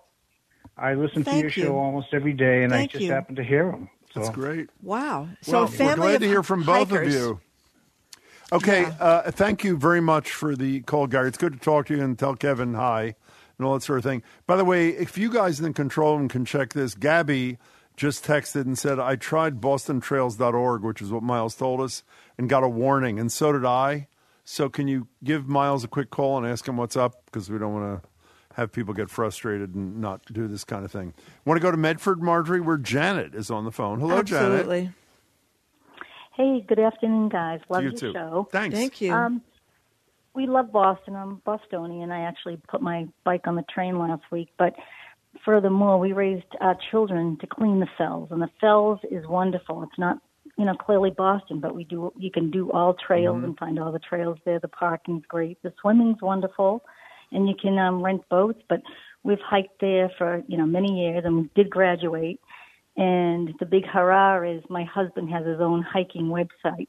[0.77, 1.49] I listen to your you.
[1.49, 3.11] show almost every day, and Thank I just you.
[3.11, 3.89] happen to hear him.
[4.13, 4.19] So.
[4.19, 4.69] That's great.
[4.83, 5.29] Wow.
[5.41, 7.15] So well, a family we're glad of to hear from both hikers.
[7.15, 7.39] of you.
[8.53, 11.27] Okay, uh, thank you very much for the call, Gary.
[11.27, 13.15] It's good to talk to you and tell Kevin hi
[13.57, 14.21] and all that sort of thing.
[14.45, 17.57] By the way, if you guys in control room can check this, Gabby
[17.97, 22.03] just texted and said, I tried bostontrails.org, which is what Miles told us,
[22.37, 24.07] and got a warning, and so did I.
[24.45, 27.25] So can you give Miles a quick call and ask him what's up?
[27.25, 28.09] Because we don't want to
[28.55, 31.15] have people get frustrated and not do this kind of thing.
[31.43, 33.99] Want to go to Medford, Margery, where Janet is on the phone.
[33.99, 34.59] Hello, Janet.
[34.59, 34.91] Absolutely.
[36.35, 37.59] Hey, good afternoon, guys.
[37.69, 38.13] Love you your too.
[38.13, 38.47] show.
[38.51, 38.75] Thanks.
[38.75, 39.13] Thank you.
[39.13, 39.41] Um,
[40.33, 41.15] we love Boston.
[41.15, 42.11] I'm Bostonian.
[42.11, 44.73] I actually put my bike on the train last week, but
[45.45, 49.83] furthermore, we raised our children to clean the fells, and the fells is wonderful.
[49.83, 50.17] It's not,
[50.57, 52.11] you know, clearly Boston, but we do.
[52.17, 53.43] You can do all trails Mhm.
[53.43, 54.57] and find all the trails there.
[54.57, 55.61] The parking's great.
[55.61, 56.83] The swimming's wonderful,
[57.31, 58.61] and you can um, rent boats.
[58.67, 58.81] But
[59.21, 62.39] we've hiked there for you know many years, and we did graduate.
[62.95, 66.87] And the big hurrah is my husband has his own hiking website.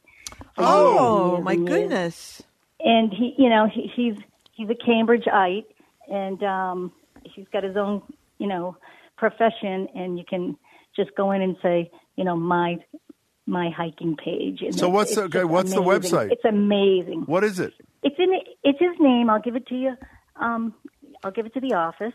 [0.59, 2.43] Oh, my goodness.
[2.81, 4.15] and he you know he, he's
[4.53, 5.65] he's a cambridgeite
[6.11, 6.93] and um
[7.25, 8.03] he's got his own
[8.39, 8.77] you know
[9.17, 10.57] profession and you can
[10.95, 12.77] just go in and say you know my
[13.47, 16.31] my hiking page and So what's the- okay, just what's the website?
[16.33, 17.73] it's amazing What is it?
[18.03, 18.33] it's in
[18.63, 19.97] it's his name i'll give it to you
[20.37, 20.75] um
[21.23, 22.13] i'll give it to the office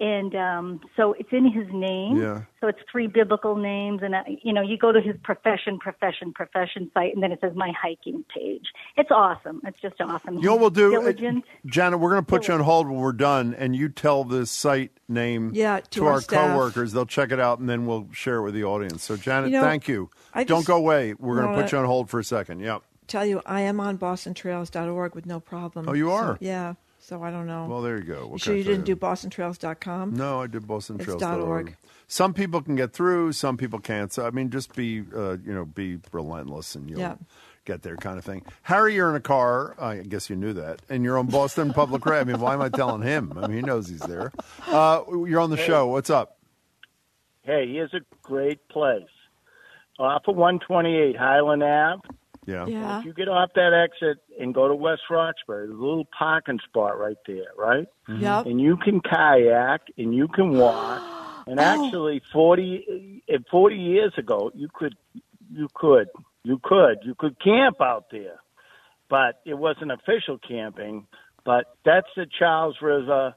[0.00, 2.42] and um so it's in his name Yeah.
[2.60, 6.32] so it's three biblical names and uh, you know you go to his profession profession
[6.32, 8.66] profession site and then it says my hiking page
[8.96, 11.44] it's awesome it's just awesome You know what we'll do, uh, Diligent.
[11.66, 11.98] Janet?
[12.00, 14.92] We're going to put you on hold when we're done, and you tell the site
[15.08, 16.48] name Yeah, to to our our staff.
[16.50, 16.92] coworkers.
[16.92, 19.02] They'll check it out, and then we'll share it with the audience.
[19.04, 20.10] So, Janet, You know, thank you.
[20.34, 21.14] I Don't just go away.
[21.18, 22.60] We're going to put you on hold for a second.
[22.60, 22.82] Yep.
[23.08, 25.88] Tell you, I am on bostontrails.org with no problem.
[25.88, 26.38] Oh, you So, are?
[26.40, 26.74] yeah.
[27.08, 27.64] So I don't know.
[27.64, 28.28] Well, there you go.
[28.32, 30.14] You sure you didn't do bostontrails.com?
[30.14, 31.00] No, I did BostonTrails.org.
[31.08, 31.74] It's dot .org.
[32.06, 34.12] Some people can get through, some people can't.
[34.12, 37.14] So I mean, just be uh, you know be relentless, and you'll Yeah.
[37.64, 38.44] get there, kind of thing.
[38.60, 39.74] Harry, you're in a car.
[39.80, 42.20] I guess you knew that, and you're on Boston Public Radio.
[42.20, 43.32] I mean, why am I telling him?
[43.38, 44.30] I mean, he knows he's there.
[44.66, 45.66] Uh, you're on the Hey.
[45.66, 45.86] show.
[45.86, 46.36] What's up?
[47.40, 49.08] Hey, here's a great place.
[49.98, 52.02] Off of 128 Highland Ave.
[52.48, 53.00] Yeah.
[53.00, 56.58] If you get off that exit and go to West Roxbury, there's a little parking
[56.64, 57.86] spot right there, right?
[58.08, 58.20] Mhm.
[58.22, 58.46] Yep.
[58.46, 61.02] And you can kayak and you can walk.
[61.48, 61.62] And Oh.
[61.62, 64.94] actually, 40, eh, 40 years ago, you could,
[65.50, 66.08] you could,
[66.44, 68.38] you could, you could camp out there,
[69.08, 71.06] but it wasn't official camping.
[71.44, 73.34] But that's the Charles River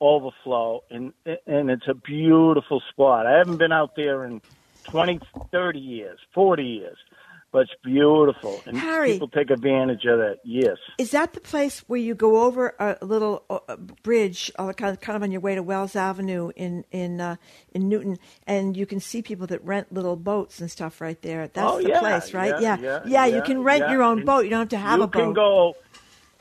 [0.00, 1.14] overflow, and
[1.46, 3.26] and it's a beautiful spot.
[3.26, 4.42] I haven't been out there in
[4.90, 5.18] 20,
[5.50, 6.98] 30 years, 40 years,
[7.54, 9.12] but it's beautiful, and Harry.
[9.12, 10.40] people take advantage of that.
[10.42, 10.76] Yes.
[10.98, 15.00] Is that the place where you go over a little uh, bridge, uh, kind of,
[15.00, 17.36] kind of on your way to Wells Avenue in in uh,
[17.72, 21.46] in Newton, and you can see people that rent little boats and stuff right there?
[21.46, 22.60] That's oh, the yeah, place, right?
[22.60, 23.92] Yeah, Yeah, yeah, You can rent yeah.
[23.92, 24.40] your own And boat.
[24.40, 25.20] You don't have to have a boat.
[25.20, 25.76] You can go.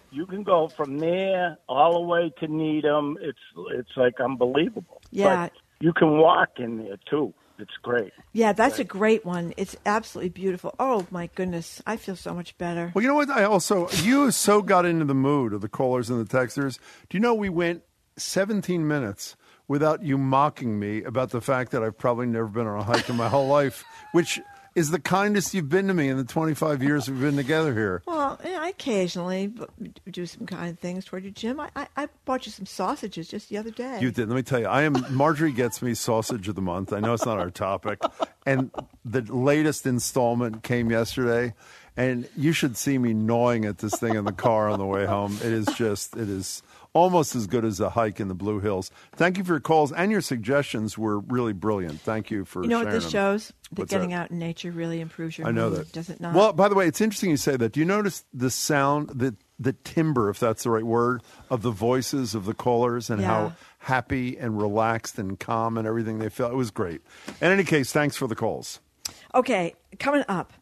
[0.09, 3.19] You can go from there all the way to Needham.
[3.21, 3.37] It's
[3.73, 4.99] it's like unbelievable.
[5.11, 5.43] Yeah.
[5.43, 7.35] But you can walk in there too.
[7.63, 8.11] It's great.
[8.33, 9.53] Yeah, that's a great one.
[9.55, 10.75] It's absolutely beautiful.
[10.79, 12.91] Oh my goodness, I feel so much better.
[12.93, 13.29] Well, you know what?
[13.29, 16.77] I also you so got into the mood of the callers and the texters.
[17.07, 17.83] Do you know we went
[18.17, 19.37] 17 minutes
[19.69, 23.09] without you mocking me about the fact that I've probably never been on a hike
[23.09, 24.41] in my whole life, which
[24.75, 28.01] is the kindest you've been to me in the 25 years we've been together here.
[28.05, 29.53] Well, I occasionally
[30.09, 31.59] do some kind things toward you, Jim.
[31.59, 33.99] I, I, I bought you some sausages just the other day.
[34.01, 34.29] You did.
[34.29, 35.05] Let me tell you, I am.
[35.15, 36.91] Margery gets me sausage of the month.
[36.91, 38.01] I know it's not our topic,
[38.45, 38.71] and
[39.05, 41.53] the latest installment came yesterday,
[41.95, 45.05] and you should see me gnawing at this thing in the car on the way
[45.05, 45.37] home.
[45.37, 46.63] It is just, it is
[46.93, 48.91] almost as good as a hike in the Blue Hills.
[49.15, 51.99] Thank you for your calls and your suggestions were really brilliant.
[52.01, 53.11] Thank you for you know what this them.
[53.11, 53.47] shows?
[53.71, 54.15] That What's getting that?
[54.25, 55.91] out in nature really improves your I know mood, that.
[55.91, 56.35] does it not?
[56.35, 57.71] Well, by the way, it's interesting you say that.
[57.73, 61.71] Do you notice the sound, the the timbre, if that's the right word, of the
[61.71, 63.27] voices of the callers and Yeah.
[63.27, 66.51] how happy and relaxed and calm and everything they felt?
[66.51, 67.01] It was great.
[67.41, 68.79] In any case, thanks for the calls.
[69.35, 70.53] Okay, coming up.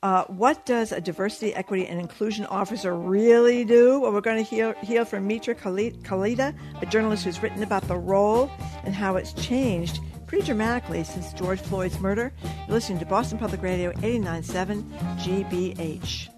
[0.00, 3.98] Uh, what does a diversity, equity, and inclusion officer really do?
[3.98, 7.82] Well, we're going to hear, hear from Mitra Kali- Kalita, a journalist who's written about
[7.88, 8.48] the role
[8.84, 9.98] and how it's changed
[10.28, 12.32] pretty dramatically since George Floyd's murder.
[12.68, 14.84] You're listening to Boston Public Radio 89.7
[15.18, 16.37] GBH.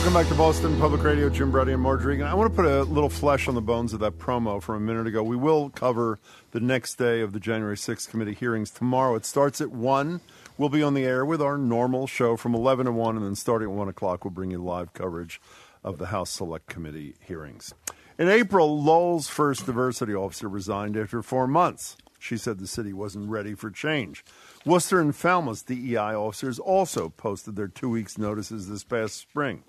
[0.00, 1.28] Welcome back to Boston Public Radio.
[1.28, 2.14] Jim Braude and Margery.
[2.14, 4.76] And I want to put a little flesh on the bones of that promo from
[4.76, 5.22] a minute ago.
[5.22, 6.18] We will cover
[6.52, 9.14] the next day of the January 6th committee hearings tomorrow.
[9.14, 10.22] It starts at 1.
[10.56, 13.34] We'll be on the air with our normal show from 11 to 1, and then
[13.34, 15.38] starting at 1 o'clock, we'll bring you live coverage
[15.84, 17.74] of the House Select Committee hearings.
[18.18, 21.98] In April, Lowell's first diversity officer resigned after four months.
[22.18, 24.24] She said the city wasn't ready for change.
[24.64, 29.62] Worcester and Falmouth DEI officers also posted their two weeks' notices this past spring.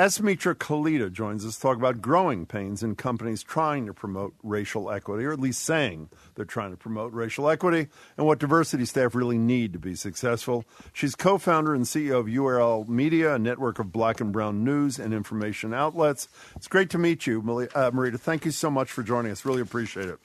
[0.00, 0.18] S.
[0.18, 4.90] Mitra Kalita joins us to talk about growing pains in companies trying to promote racial
[4.90, 7.86] equity, or at least saying they're trying to promote racial equity,
[8.16, 10.64] and what diversity staff really need to be successful.
[10.94, 14.98] She's co founder and CEO of URL Media, a network of black and brown news
[14.98, 16.28] and information outlets.
[16.56, 18.18] It's great to meet you, uh, Marita.
[18.18, 19.44] Thank you so much for joining us.
[19.44, 20.18] Really appreciate it.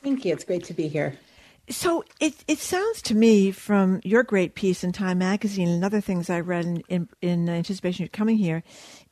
[0.00, 0.32] Thank you.
[0.32, 1.18] It's great to be here.
[1.70, 6.00] So it it sounds to me from your great piece in Time Magazine and other
[6.00, 8.62] things I read in in, in anticipation of coming here,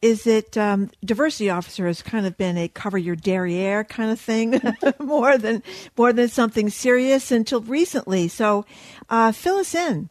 [0.02, 4.20] is that um, diversity officer has kind of been a cover your derriere kind of
[4.20, 4.60] thing
[4.98, 5.62] more than
[5.96, 8.28] more than something serious until recently.
[8.28, 8.64] So
[9.08, 10.08] uh, fill us in.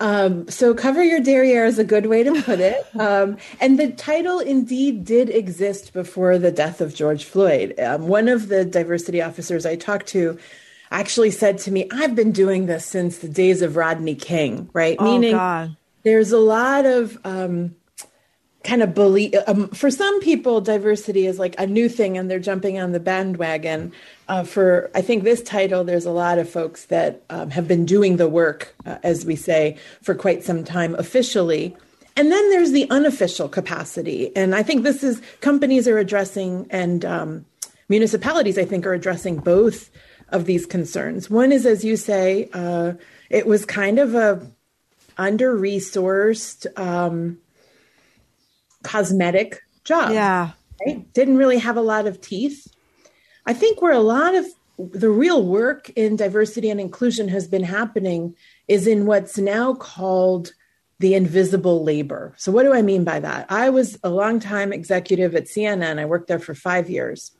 [0.00, 2.86] Um, so cover your derriere is a good way to put it.
[3.02, 7.74] Um, and the title indeed did exist before the death of George Floyd.
[7.80, 10.38] Um, one of the diversity officers I talked to
[10.90, 14.96] actually said to me, I've been doing this since the days of Rodney King, right?
[14.98, 15.76] Oh, Meaning God.
[16.04, 17.74] there's a lot of um,
[18.64, 19.34] kind of belief.
[19.46, 23.00] Um, for some people, diversity is like a new thing and they're jumping on the
[23.00, 23.92] bandwagon.
[24.28, 27.84] Uh, for, I think, this title, there's a lot of folks that um, have been
[27.84, 31.76] doing the work, uh, as we say, for quite some time officially.
[32.16, 34.34] And then there's the unofficial capacity.
[34.36, 37.46] And I think this is companies are addressing and um,
[37.88, 39.90] municipalities, I think, are addressing both
[40.28, 41.28] of these concerns.
[41.28, 42.94] One is, as you say, uh,
[43.28, 44.46] it was kind of a
[45.18, 47.38] under resourced um,
[48.82, 50.12] cosmetic job.
[50.12, 50.50] Yeah.
[50.84, 51.12] Right?
[51.12, 52.66] Didn't really have a lot of teeth.
[53.46, 54.46] I think where a lot of
[54.78, 58.34] the real work in diversity and inclusion has been happening
[58.68, 60.52] is in what's now called
[60.98, 62.32] the invisible labor.
[62.36, 63.46] So, what do I mean by that?
[63.50, 65.98] I was a long time executive at CNN.
[65.98, 67.32] I worked there for five years.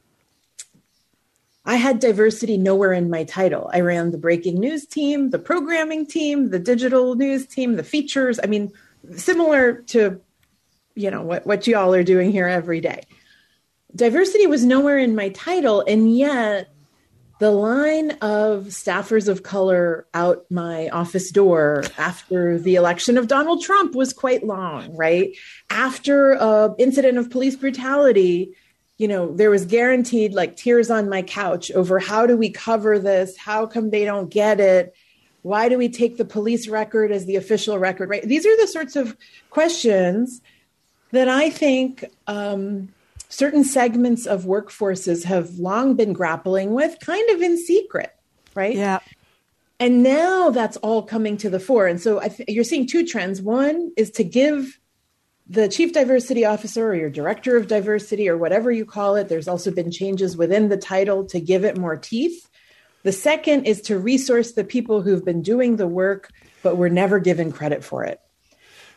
[1.64, 3.70] I had diversity nowhere in my title.
[3.72, 8.40] I ran the breaking news team, the programming team, the digital news team, the features.
[8.42, 8.72] I mean,
[9.14, 10.20] similar to
[10.94, 13.02] you know what what you all are doing here every day.
[13.94, 16.72] Diversity was nowhere in my title, and yet
[17.42, 23.60] the line of staffers of color out my office door after the election of Donald
[23.60, 25.36] Trump was quite long, right?
[25.68, 28.54] After a incident of police brutality,
[28.96, 33.00] you know, there was guaranteed like tears on my couch over how do we cover
[33.00, 33.36] this?
[33.36, 34.94] How come they don't get it?
[35.42, 38.08] Why do we take the police record as the official record?
[38.08, 38.22] Right?
[38.22, 39.16] These are the sorts of
[39.50, 40.40] questions
[41.12, 42.88] that I think um,
[43.28, 48.14] certain segments of workforces have long been grappling with, kind of in secret,
[48.54, 48.74] right?
[48.74, 48.98] Yeah.
[49.78, 51.86] And now that's all coming to the fore.
[51.86, 53.40] And so th- you're seeing two trends.
[53.40, 54.78] One is to give
[55.48, 59.48] the chief diversity officer or your director of diversity or whatever you call it, there's
[59.48, 62.48] also been changes within the title to give it more teeth.
[63.02, 66.30] The second is to resource the people who've been doing the work,
[66.62, 68.20] but were never given credit for it.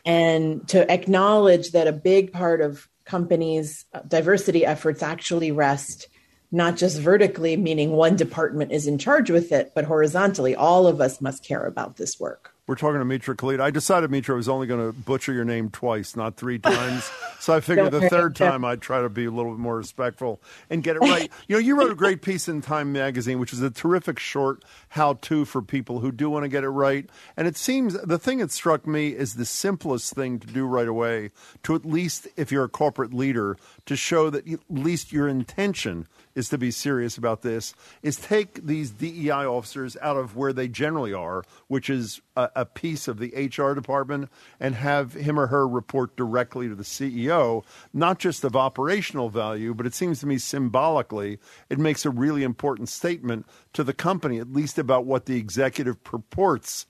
[0.05, 6.07] And to acknowledge that a big part of companies' diversity efforts actually rest
[6.51, 11.01] not just vertically, meaning one department is in charge with it, but horizontally, all of
[11.01, 12.53] us must care about this work.
[12.67, 13.59] We're talking to Mitra Khalid.
[13.59, 17.11] I decided Mitra was only going to butcher your name twice, not three times.
[17.39, 20.41] so I figured the third time I'd try to be a little bit more respectful
[20.69, 21.29] and get it right.
[21.47, 24.63] you know, you wrote a great piece in Time Magazine, which is a terrific short
[24.95, 27.09] how to for people who do want to get it right.
[27.35, 30.87] And it seems the thing that struck me is the simplest thing to do right
[30.87, 31.31] away
[31.63, 33.57] to at least, if you're a corporate leader,
[33.87, 37.73] to show that at least your intention is to be serious about this
[38.03, 42.65] is take these DEI officers out of where they generally are, which is a, a,
[42.65, 47.63] piece of the HR department, and have him or her report directly to the CEO,
[47.93, 51.39] not just of operational value, but it seems to me symbolically
[51.69, 56.03] it makes a really important statement to the company, at least about what the executive
[56.03, 56.85] purports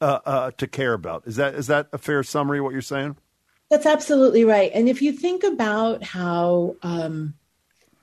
[0.00, 1.24] uh, uh, to care about.
[1.26, 3.16] Is that is that a fair summary of what you're saying?
[3.68, 4.70] That's absolutely right.
[4.74, 7.34] And if you think about how um,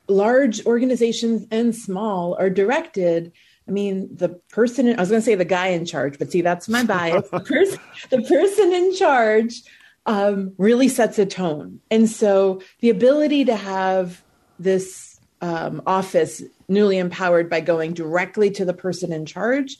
[0.07, 3.34] large organizations and small are directed
[3.68, 6.41] I mean, the person, I was going to say the guy in charge, but see,
[6.41, 7.30] that's my bias.
[7.30, 7.80] the, person,
[8.10, 9.61] the person in charge
[10.06, 11.82] um, really sets a tone.
[11.91, 14.24] And so the ability to have
[14.57, 19.77] this um, office newly empowered by going directly to the person in charge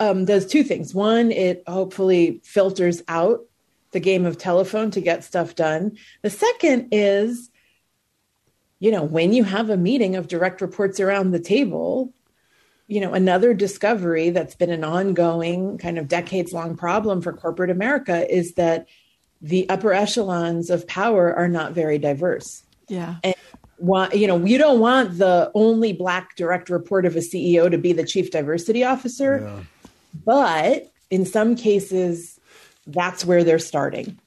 [0.00, 0.94] um, does two things.
[0.94, 3.40] One, it hopefully filters out
[3.92, 5.98] the game of telephone to get stuff done.
[6.22, 7.50] The second is
[8.82, 12.12] you know, when you have a meeting of direct reports around the table,
[12.88, 17.70] you know, another discovery that's been an ongoing kind of decades long problem for corporate
[17.70, 18.88] America is that
[19.40, 22.64] the upper echelons of power are not very diverse.
[22.88, 23.18] Yeah.
[23.22, 23.36] And
[23.78, 27.78] want you know you don't want the only black direct report of a ceo to
[27.78, 29.60] be the chief diversity officer Yeah.
[30.24, 32.38] but in some cases
[32.86, 34.18] that's where they're starting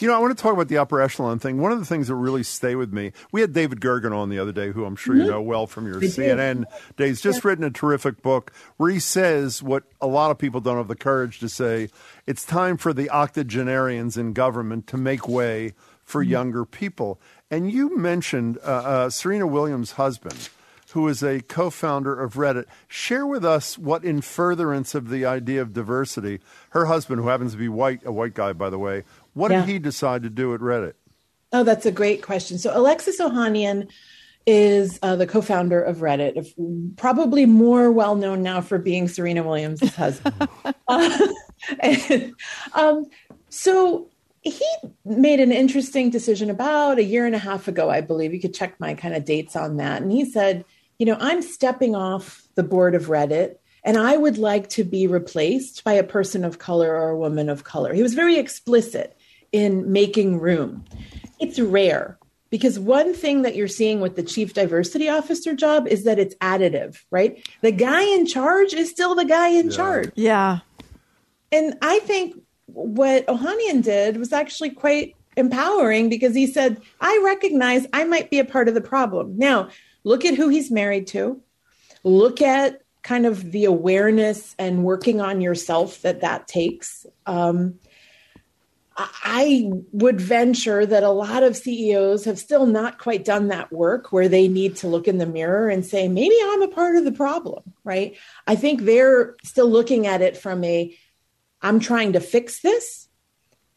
[0.00, 1.60] You know, I want to talk about the upper echelon thing.
[1.60, 4.38] One of the things that really stay with me, we had David Gergen on the
[4.38, 5.28] other day, who I'm sure you Mhm.
[5.30, 6.06] know well from your I.
[6.08, 6.64] CNN
[6.96, 7.20] days.
[7.20, 10.88] Just written a terrific book where he says what a lot of people don't have
[10.88, 11.88] the courage to say.
[12.26, 15.72] It's time for the octogenarians in government to make way
[16.04, 17.20] for younger people.
[17.52, 20.48] And you mentioned uh, uh, Serena Williams' husband
[20.92, 22.66] who is a co-founder of Reddit.
[22.86, 27.52] Share with us what, in furtherance of the idea of diversity, her husband, who happens
[27.52, 29.60] to be white, a white guy by the way, what Yeah.
[29.60, 30.92] did he decide to do at Reddit?
[31.52, 32.58] Oh, that's a great question.
[32.58, 33.88] So Alexis Ohanian
[34.46, 39.94] is uh, the co-founder of Reddit, probably more well known now for being Serena Williams'
[39.94, 40.48] husband.
[40.88, 41.28] Uh,
[41.80, 42.34] and,
[42.74, 43.06] um,
[43.48, 44.08] so
[44.42, 44.66] he
[45.04, 48.34] made an interesting decision about a year and a half ago, I believe.
[48.34, 50.02] You could check my kind of dates on that.
[50.02, 50.64] And he said,
[50.98, 53.56] you know, I'm stepping off the board of Reddit.
[53.84, 57.48] And I would like to be replaced by a person of color or a woman
[57.48, 57.92] of color.
[57.92, 59.16] He was very explicit
[59.50, 60.84] in making room.
[61.40, 62.18] It's rare
[62.50, 66.34] because one thing that you're seeing with the chief diversity officer job is that it's
[66.36, 67.44] additive, right?
[67.60, 70.12] The guy in charge is still the guy in charge.
[70.14, 70.60] Yeah.
[71.50, 72.36] And I think
[72.74, 78.38] what Ohanian did was actually quite empowering because he said, I recognize I might be
[78.38, 79.38] a part of the problem.
[79.38, 79.68] Now,
[80.04, 81.40] look at who he's married to.
[82.04, 87.06] Look at kind of the awareness and working on yourself that that takes.
[87.26, 87.78] Um,
[88.96, 93.72] I- I would venture that a lot of CEOs have still not quite done that
[93.72, 96.96] work where they need to look in the mirror and say, maybe I'm a part
[96.96, 98.14] of the problem, right?
[98.46, 100.96] I think they're still looking at it from a,
[101.62, 103.08] I'm trying to fix this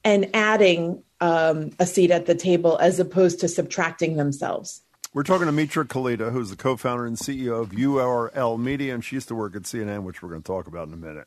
[0.03, 4.81] and adding um, a seat at the table as opposed to subtracting themselves.
[5.15, 9.15] We're talking to Mitra Kalita, who's the co-founder and CEO of URL Media, and she
[9.15, 11.25] used to work at CNN, which we're going to talk about in a minute.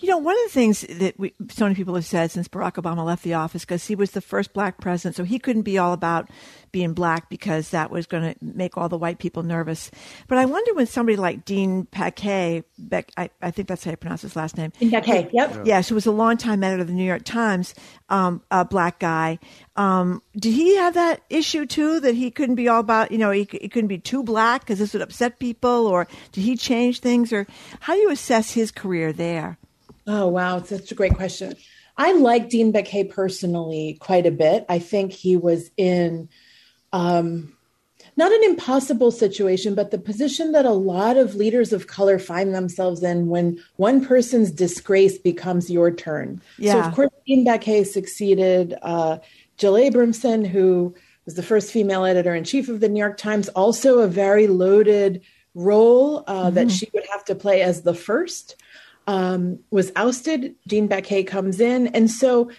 [0.00, 2.82] You know, one of the things that we, so many people have said since Barack
[2.82, 5.78] Obama left the office, because he was the first black president, so he couldn't be
[5.78, 6.28] all about
[6.72, 9.90] being black because that was going to make all the white people nervous.
[10.26, 13.96] But I wonder when somebody like Dean Paquet, Beck, I, I think that's how you
[13.96, 14.72] pronounce his last name.
[14.80, 15.62] Dean Baquet, yep.
[15.64, 17.74] Yes, who was a longtime editor of the New York Times,
[18.08, 19.38] um, a black guy.
[19.76, 23.30] Um, did he have that issue too, that he couldn't be all about, you know,
[23.30, 27.00] he, he couldn't be too black because this would upset people, or did he change
[27.00, 27.46] things, or
[27.80, 29.58] how do you assess his career there?
[30.06, 30.56] Oh, wow.
[30.56, 31.54] It's such a great question.
[31.96, 34.64] I like Dean Baquet personally quite a bit.
[34.68, 36.30] I think he was in
[36.92, 37.52] um,
[38.16, 42.54] not an impossible situation, but the position that a lot of leaders of color find
[42.54, 46.40] themselves in when one person's disgrace becomes your turn.
[46.56, 46.88] So, Yeah.
[46.88, 49.18] of course, Dean Baquet succeeded uh,
[49.56, 50.94] Jill Abramson, who
[51.24, 54.46] was the first female editor in chief of the New York Times, also a very
[54.46, 55.22] loaded
[55.54, 58.56] role uh, that she would have to play as the first
[59.06, 60.54] um, was ousted.
[60.66, 61.88] Dean Baquet comes in.
[61.88, 62.50] And so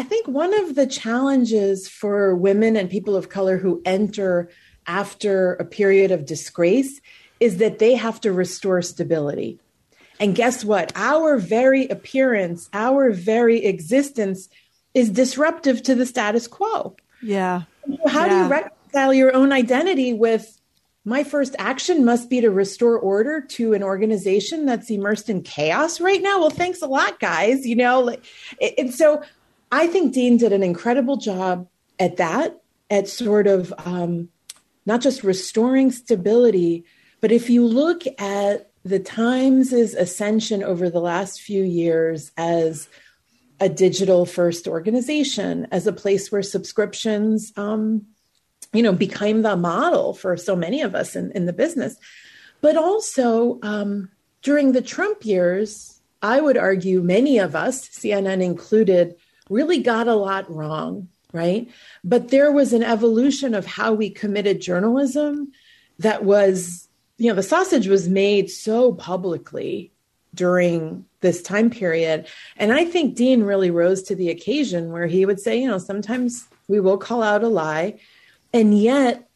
[0.00, 4.48] I think one of the challenges for women and people of color who enter
[4.86, 7.02] after a period of disgrace
[7.38, 9.58] is that they have to restore stability.
[10.18, 10.90] And guess what?
[10.94, 14.48] Our very appearance, our very existence
[14.94, 16.96] is disruptive to the status quo.
[17.20, 17.64] Yeah.
[17.86, 20.58] So how do you reconcile your own identity with
[21.04, 26.00] my first action must be to restore order to an organization that's immersed in chaos
[26.00, 26.40] right now?
[26.40, 27.66] Well, thanks a lot, guys.
[27.66, 28.24] You know, like,
[28.78, 29.22] and so
[29.72, 31.68] I think Dean did an incredible job
[31.98, 32.60] at that,
[32.90, 34.28] at sort of um,
[34.86, 36.84] not just restoring stability,
[37.20, 42.88] but if you look at the Times' ascension over the last few years as
[43.60, 48.06] a digital first organization, as a place where subscriptions, um,
[48.72, 51.96] you know, became the model for so many of us in, in the business.
[52.62, 54.10] But also um,
[54.42, 59.16] during the Trump years, I would argue many of us, CNN included,
[59.50, 61.68] really got a lot wrong, right?
[62.02, 65.52] But there was an evolution of how we committed journalism
[65.98, 69.92] that was, you know, the sausage was made so publicly
[70.34, 72.26] during this time period.
[72.56, 75.78] And I think Dean really rose to the occasion where he would say, you know,
[75.78, 77.98] sometimes we will call out a lie.
[78.54, 79.28] And yet,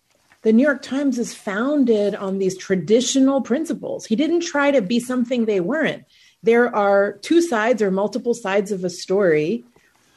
[0.42, 4.04] the New York Times is founded on these traditional principles.
[4.04, 6.04] He didn't try to be something they weren't.
[6.42, 9.64] There are two sides or multiple sides of a story.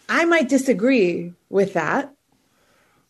[0.09, 2.13] I might disagree with that.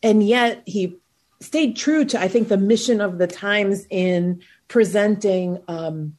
[0.02, 0.96] And yet, he
[1.40, 6.16] stayed true to, I think, the mission of the Times in presenting um,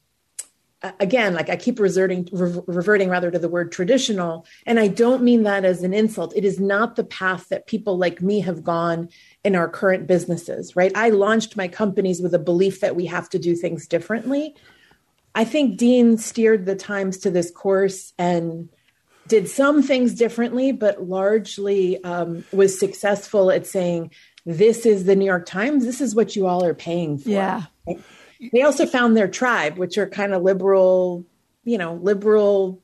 [1.00, 5.24] again, like I keep reverting, re- reverting rather to the word traditional, and I don't
[5.24, 6.36] mean that as an insult.
[6.36, 9.10] It is not the path that people like me have gone
[9.44, 10.92] in our current businesses, right?
[10.96, 14.56] I launched my companies with a belief that we have to do things differently.
[15.36, 18.70] I think Dean steered the Times to this course and
[19.30, 24.12] did some things differently, but largely um, was successful at saying,
[24.46, 25.86] This is the New York Times.
[25.86, 27.30] This is what you all are paying for.
[27.30, 27.64] Yeah.
[28.52, 31.26] They also found their tribe, which are kind of liberal,
[31.64, 32.82] you know, liberal,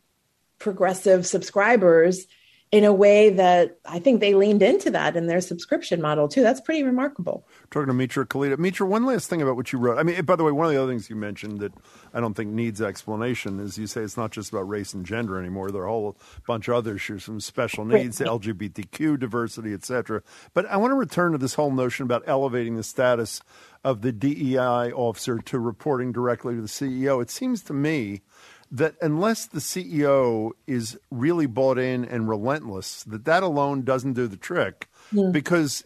[0.59, 2.27] progressive subscribers
[2.71, 6.41] in a way that I think they leaned into that in their subscription model too.
[6.41, 7.47] That's pretty remarkable.
[7.71, 8.57] Talking to Mitra Kalita.
[8.57, 9.97] Mitra, one last thing about what you wrote.
[9.97, 11.73] I mean, by the way, one of the other things you mentioned that
[12.13, 15.39] I don't think needs explanation is you say it's not just about race and gender
[15.39, 15.71] anymore.
[15.71, 16.17] There are a whole
[16.47, 20.23] bunch of other issues, from special needs to LGBTQ diversity, etc.
[20.53, 23.41] But I want to return to this whole notion about elevating the status
[23.83, 27.21] of the DEI officer to reporting directly to the CEO.
[27.21, 28.21] It seems to me
[28.71, 34.27] that unless the CEO is really bought in and relentless, that that alone doesn't do
[34.27, 34.89] the trick.
[35.11, 35.29] Yeah.
[35.31, 35.83] Because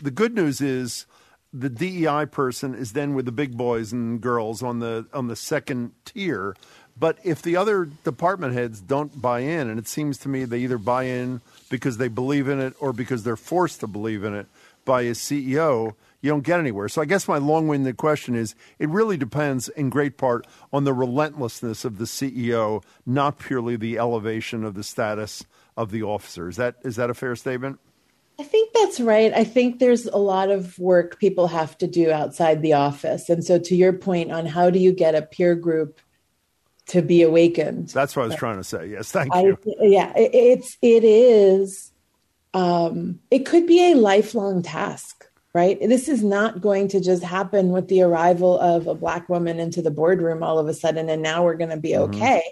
[0.00, 1.06] the good news is
[1.52, 5.36] the DEI person is then with the big boys and girls on the on the
[5.36, 6.56] second tier.
[6.98, 10.60] But if the other department heads don't buy in, and it seems to me they
[10.60, 14.34] either buy in because they believe in it or because they're forced to believe in
[14.34, 14.46] it
[14.86, 16.88] by a CEO, you don't get anywhere.
[16.88, 20.94] So I guess my long-winded question is: it really depends, in great part, on the
[20.94, 25.44] relentlessness of the CEO, not purely the elevation of the status
[25.76, 26.48] of the officer.
[26.48, 27.78] Is that is that a fair statement?
[28.38, 29.32] I think that's right.
[29.32, 33.30] I think there's a lot of work people have to do outside the office.
[33.30, 36.00] And so, to your point on how do you get a peer group
[36.88, 37.88] to be awakened?
[37.88, 38.88] That's what I was trying to say.
[38.88, 39.58] Yes, thank I, you.
[39.80, 41.92] yeah, it, it's it is.
[42.56, 45.78] Um, it could be a lifelong task, right?
[45.78, 49.82] This is not going to just happen with the arrival of a black woman into
[49.82, 52.14] the boardroom all of a sudden, and now we're going to be Mm-hmm.
[52.14, 52.42] okay.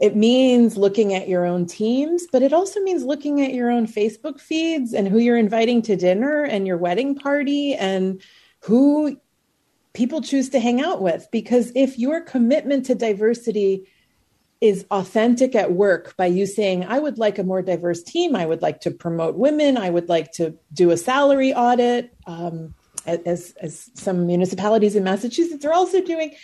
[0.00, 3.88] It means looking at your own teams, but it also means looking at your own
[3.88, 8.22] Facebook feeds and who you're inviting to dinner and your wedding party and
[8.60, 9.20] who
[9.94, 11.26] people choose to hang out with.
[11.32, 13.88] Because if your commitment to diversity
[14.60, 18.44] is authentic at work by you saying, I would like a more diverse team, I
[18.44, 22.74] would like to promote women, I would like to do a salary audit, um,
[23.06, 26.34] as, as some municipalities in Massachusetts are also doing.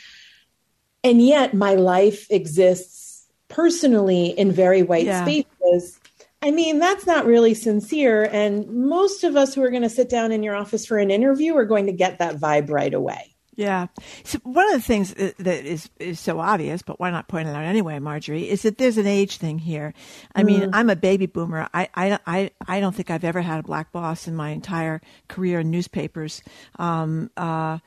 [1.02, 5.24] And yet my life exists personally in very white Yeah.
[5.24, 6.00] spaces.
[6.40, 8.24] I mean, that's not really sincere.
[8.24, 11.10] And most of us who are going to sit down in your office for an
[11.10, 13.33] interview are going to get that vibe right away.
[13.56, 13.86] Yeah.
[14.24, 17.54] So one of the things that is is so obvious, but why not point it
[17.54, 19.94] out anyway, Margery, is that there's an age thing here.
[20.34, 20.70] I mean, Mm.
[20.72, 21.68] I'm a baby boomer.
[21.72, 25.00] I, I, I, I don't think I've ever had a black boss in my entire
[25.28, 26.42] career in newspapers,
[26.78, 27.78] um, uh,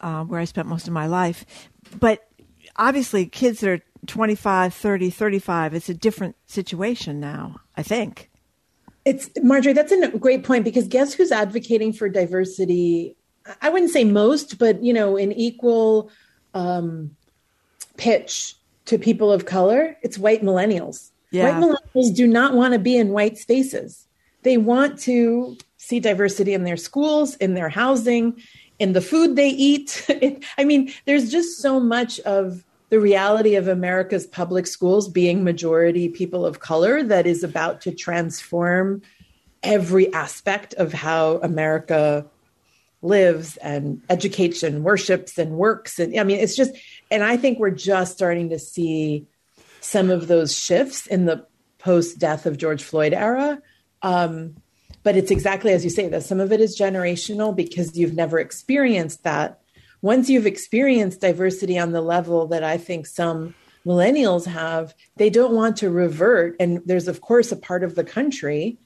[0.00, 1.44] uh, where I spent most of my life.
[1.98, 2.28] But
[2.76, 8.30] obviously, kids that are 25, 30, 35, it's a different situation now, I think.
[9.04, 13.16] It's Margery, that's a great point because guess who's advocating for diversity?
[13.62, 16.10] I wouldn't say most, but you know, an equal
[16.54, 17.16] um,
[17.96, 18.54] pitch
[18.86, 21.10] to people of color, it's white millennials.
[21.30, 21.58] Yeah.
[21.58, 24.06] White millennials do not want to be in white spaces.
[24.42, 28.40] They want to see diversity in their schools, in their housing,
[28.78, 30.06] in the food they eat.
[30.58, 36.08] I mean, there's just so much of the reality of America's public schools being majority
[36.08, 39.02] people of color that is about to transform
[39.62, 42.24] every aspect of how America
[43.02, 45.98] lives and educates and worships and works.
[45.98, 46.72] And I mean, it's just,
[47.10, 49.26] and I think we're just starting to see
[49.80, 51.46] some of those shifts in the
[51.78, 53.60] post death of George Floyd era.
[54.02, 54.56] Um,
[55.02, 58.38] but it's exactly as you say that some of it is generational because you've never
[58.38, 59.60] experienced that.
[60.02, 63.54] Once you've experienced diversity on the level that I think some
[63.86, 66.56] millennials have, they don't want to revert.
[66.60, 68.78] And there's, of course, a part of the country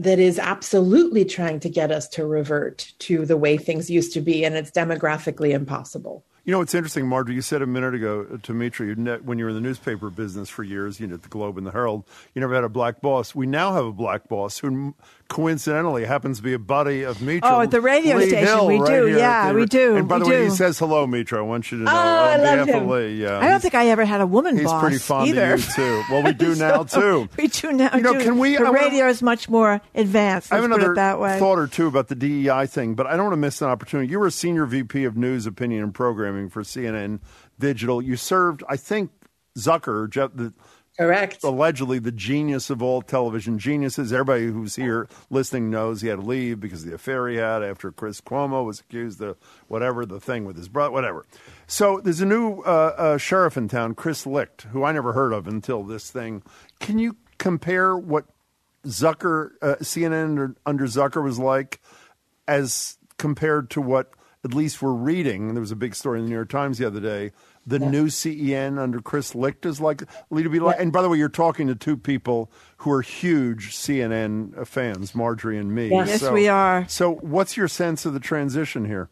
[0.00, 4.22] that is absolutely trying to get us to revert to the way things used to
[4.22, 6.24] be, and it's demographically impossible.
[6.50, 7.36] You know, it's interesting, Margery.
[7.36, 10.10] You said a minute ago uh, to Mitra, ne- when you were in the newspaper
[10.10, 12.02] business for years, you know, the Globe and the Herald,
[12.34, 13.36] you never had a black boss.
[13.36, 14.96] We now have a black boss who
[15.28, 17.48] coincidentally happens to be a buddy of Mitra.
[17.48, 19.16] Oh, at the radio Lee station, Hill, we right do.
[19.16, 19.96] Yeah, we do.
[19.96, 21.38] And by We the way, he says hello, Mitra.
[21.38, 21.92] I want you to oh, know.
[21.92, 22.88] Oh, I love him.
[22.88, 23.38] Lee, yeah.
[23.38, 25.54] I don't think I ever had a woman he's boss pretty fond either.
[25.54, 26.02] of you, too.
[26.10, 27.28] Well, we do now, too.
[27.38, 27.94] we do now.
[27.94, 28.24] You know, too.
[28.24, 30.52] can we- The I wanna- radio is much more advanced.
[30.52, 31.38] I have another it that way.
[31.38, 34.10] thought or two about the DEI thing, but I don't want to miss an opportunity.
[34.10, 37.20] You were a senior VP of news, opinion, and programming for CNN
[37.58, 38.00] Digital.
[38.00, 39.10] You served, I think,
[39.58, 40.54] Zucker, Jeff, the
[41.00, 41.42] Correct.
[41.44, 44.12] Allegedly, the genius of all television geniuses.
[44.12, 47.62] Everybody who's here listening knows he had to leave because of the affair he had
[47.62, 51.24] after Chris Cuomo was accused of whatever, the thing with his brother, whatever.
[51.66, 55.32] So there's a new uh, uh, sheriff in town, Chris Licht, who I never heard
[55.32, 56.42] of until this thing.
[56.80, 58.26] Can you compare what
[58.84, 61.80] Zucker, uh, CNN under, under Zucker was like
[62.46, 64.10] as compared to what
[64.44, 65.54] at least we're reading?
[65.54, 67.32] There was a big story in the New York Times the other day
[67.66, 67.90] the yeah.
[67.90, 70.76] new CNN under Chris Licht is like to be like.
[70.76, 70.82] Yeah.
[70.82, 75.58] And by the way, you're talking to two people who are huge CNN fans, Margery
[75.58, 75.88] and me.
[75.90, 76.06] Yeah.
[76.06, 76.86] Yes, we are.
[76.88, 79.10] So, what's your sense of the transition here?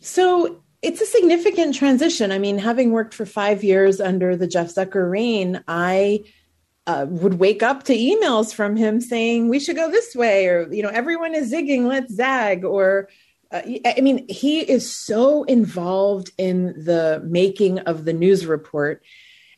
[0.00, 0.62] So.
[0.82, 2.30] It's a significant transition.
[2.30, 6.22] I mean, having worked for five years under the Jeff Zucker reign, I
[6.86, 10.72] uh, would wake up to emails from him saying we should go this way or
[10.72, 13.08] you know everyone is zigging let's zag or
[13.52, 19.02] uh, I mean, he is so involved in the making of the news report.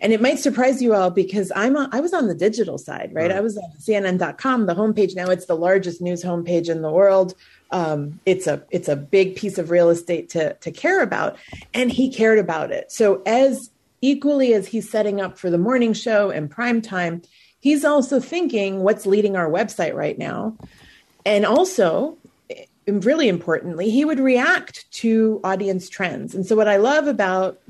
[0.00, 3.10] And it might surprise you all because I'm on, I was on the digital side,
[3.12, 3.30] right?
[3.30, 3.32] right?
[3.32, 5.16] I was on CNN.com, the homepage.
[5.16, 7.34] Now it's the largest news homepage in the world.
[7.70, 11.36] Um, it's a it's a big piece of real estate to to care about,
[11.74, 12.92] and he cared about it.
[12.92, 13.70] So as
[14.00, 17.22] equally as he's setting up for the morning show and prime time,
[17.58, 20.56] he's also thinking what's leading our website right now,
[21.26, 22.16] and also
[22.88, 26.34] really importantly, he would react to audience trends.
[26.34, 27.60] And so, what I love about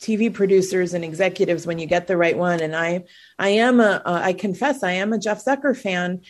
[0.00, 3.04] TV producers and executives when you get the right one, and I,
[3.38, 6.22] I am a, uh, I confess, I am a Jeff Zucker fan.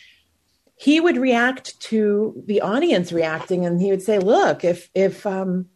[0.75, 5.67] He would react to the audience reacting, and he would say, "Look, if if um,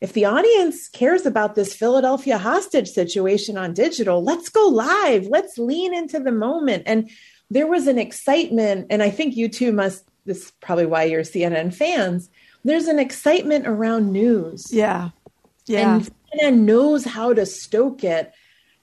[0.00, 5.26] if the audience cares about this Philadelphia hostage situation on digital, let's go live.
[5.26, 7.10] Let's lean into the moment." And
[7.50, 11.22] there was an excitement, and I think you two must this is probably why you're
[11.22, 12.28] CNN fans.
[12.64, 14.72] There's an excitement around news.
[14.72, 15.10] Yeah.
[15.66, 15.96] Yeah.
[15.96, 18.32] And CNN knows how to stoke it.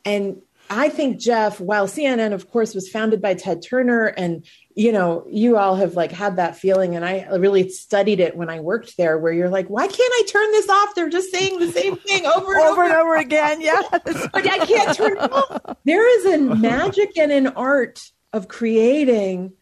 [0.05, 4.45] And I think Jeff, while CNN, of course, was founded by Ted Turner, and
[4.75, 8.49] you know, you all have like had that feeling, and I really studied it when
[8.49, 10.95] I worked there, where you're like, why can't I turn this off?
[10.95, 13.61] They're just saying the same thing over and over, over and over again.
[13.61, 15.77] Yes, but I can't turn it off.
[15.83, 18.01] There is a magic and an art
[18.31, 19.53] of creating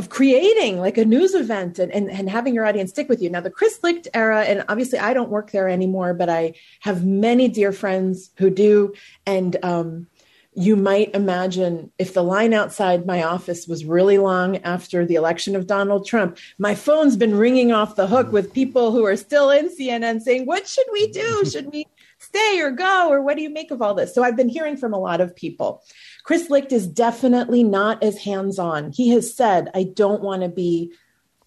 [0.00, 3.28] of creating like a news event and, and, and having your audience stick with you.
[3.28, 7.04] Now, the Chris Licht era, and obviously I don't work there anymore, but I have
[7.04, 8.94] many dear friends who do.
[9.26, 10.06] And um,
[10.54, 15.54] you might imagine if the line outside my office was really long after the election
[15.54, 19.50] of Donald Trump, my phone's been ringing off the hook with people who are still
[19.50, 21.44] in CNN saying, What should we do?
[21.50, 21.86] Should we
[22.18, 23.10] stay or go?
[23.10, 24.14] Or what do you make of all this?
[24.14, 25.82] So I've been hearing from a lot of people.
[26.22, 28.92] Chris Licht is definitely not as hands on.
[28.92, 30.92] He has said, I don't want to be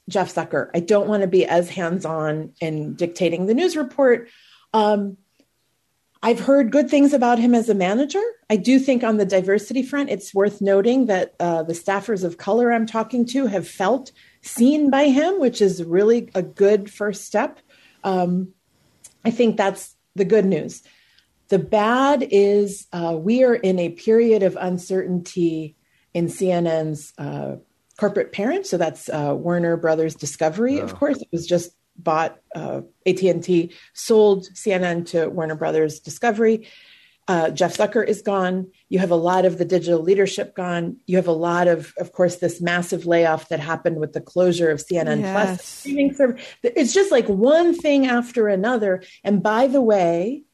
[0.09, 0.69] Jeff Zucker.
[0.73, 4.29] I don't want to be as hands on in dictating the news report.
[4.73, 5.17] Um,
[6.21, 8.23] I've heard good things about him as a manager.
[8.49, 12.37] I do think on the diversity front, it's worth noting that uh, the staffers of
[12.37, 17.25] color I'm talking to have felt seen by him, which is really a good first
[17.25, 17.59] step.
[18.05, 18.53] Um,
[19.25, 20.83] I think that's the good news.
[21.53, 25.75] The bad is uh, we are in a period of uncertainty
[26.11, 27.57] in CNN's uh,
[27.95, 28.65] corporate parent.
[28.65, 30.79] So that's uh, Warner Brothers Discovery.
[30.79, 32.39] Of course, it was just bought.
[32.55, 36.67] Uh, AT and T sold CNN to Warner Brothers Discovery.
[37.27, 38.71] Uh, Jeff Zucker is gone.
[38.89, 40.97] You have a lot of the digital leadership gone.
[41.05, 44.71] You have a lot of, of course, this massive layoff that happened with the closure
[44.71, 45.33] of CNN yes.
[45.33, 46.43] Plus streaming service.
[46.63, 49.03] It's just like one thing after another.
[49.23, 50.45] And by the way,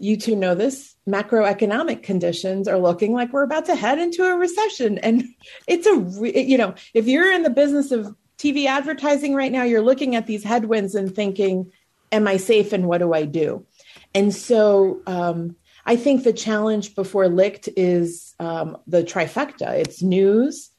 [0.00, 4.36] you two know this macroeconomic conditions are looking like we're about to head into a
[4.36, 4.98] recession.
[4.98, 5.24] And
[5.66, 9.64] it's a re- you know if you're in the business of tv advertising right now
[9.64, 11.72] you're looking at these headwinds and thinking
[12.12, 13.66] am i safe and what do i do?
[14.14, 15.56] And so um,
[15.86, 19.74] i think the challenge before licht is um, the trifecta.
[19.74, 20.70] It's news.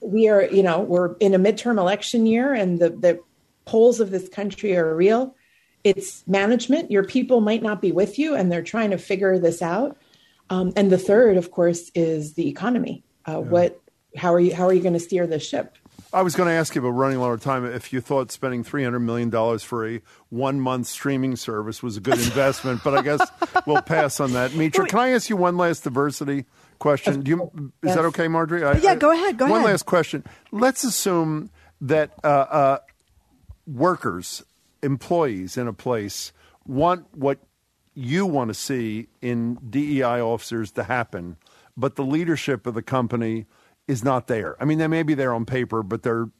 [0.00, 3.20] We are you know we're in a midterm election year and the, the
[3.64, 5.36] polls of this country are real
[5.84, 6.90] it's management.
[6.90, 9.96] Your people might not be with you, and they're trying to figure this out.
[10.50, 13.04] Um, and the third, of course, is the economy.
[13.26, 13.38] Uh, yeah.
[13.38, 13.80] What?
[14.16, 14.54] How are you?
[14.54, 15.76] How are you going to steer the ship?
[16.14, 18.62] I was going to ask you, but running low of time, if you thought spending
[18.62, 22.94] three hundred million dollars for a one month streaming service was a good investment, but
[22.94, 23.26] I guess
[23.66, 24.54] we'll pass on that.
[24.54, 26.44] Mitra, can I ask you one last diversity
[26.78, 27.22] question?
[27.22, 27.96] Do you, is yes.
[27.96, 28.62] that okay, Margery?
[28.62, 29.38] I, yeah, go ahead.
[29.38, 29.62] Go one ahead.
[29.62, 30.24] One last question.
[30.50, 31.50] Let's assume
[31.80, 32.78] that uh, uh,
[33.66, 34.42] workers
[34.82, 36.32] employees in a place
[36.66, 37.38] want what
[37.94, 41.36] you want to see in DEI officers to happen,
[41.76, 43.46] but the leadership of the company
[43.86, 44.56] is not there.
[44.60, 46.30] I mean, they may be there on paper, but they're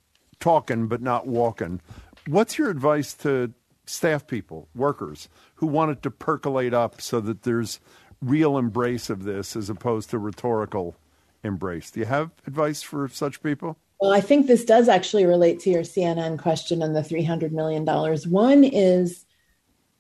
[0.40, 1.80] talking but not walking.
[2.26, 3.52] What's your advice to
[3.86, 7.80] staff people, workers who want it to percolate up so that there's
[8.20, 10.94] real embrace of this as opposed to rhetorical
[11.42, 11.90] embrace.
[11.90, 13.78] Do you have advice for such people?
[14.02, 17.84] Well, I think this does actually relate to your CNN question and the $300 million.
[17.84, 19.24] One is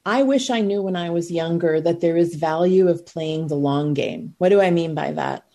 [0.04, 3.54] I wish I knew when I was younger that there is value of playing the
[3.54, 4.34] long game.
[4.38, 5.46] What do I mean by that?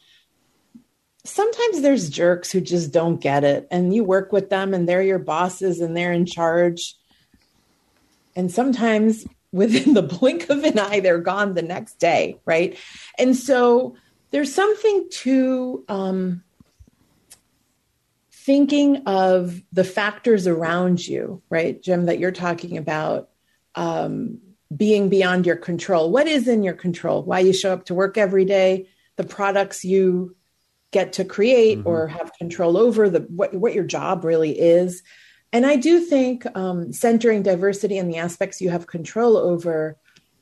[1.25, 5.01] Sometimes there's jerks who just don't get it, and you work with them, and they're
[5.01, 6.95] your bosses and they're in charge.
[8.33, 12.77] And sometimes within the blink of an eye, they're gone the next day, right?
[13.19, 13.97] And so
[14.31, 16.43] there's something to um,
[18.47, 23.27] thinking of the factors around you, right, Jim, that you're talking about
[23.75, 24.39] um,
[24.75, 26.09] being beyond your control.
[26.09, 27.23] What is in your control?
[27.23, 28.87] Why you show up to work every day,
[29.17, 30.37] the products you
[30.91, 31.89] get to create mm-hmm.
[31.89, 35.03] or have control over, the what, what your job really is.
[35.51, 39.97] And I do think um, centering diversity in the aspects you have control over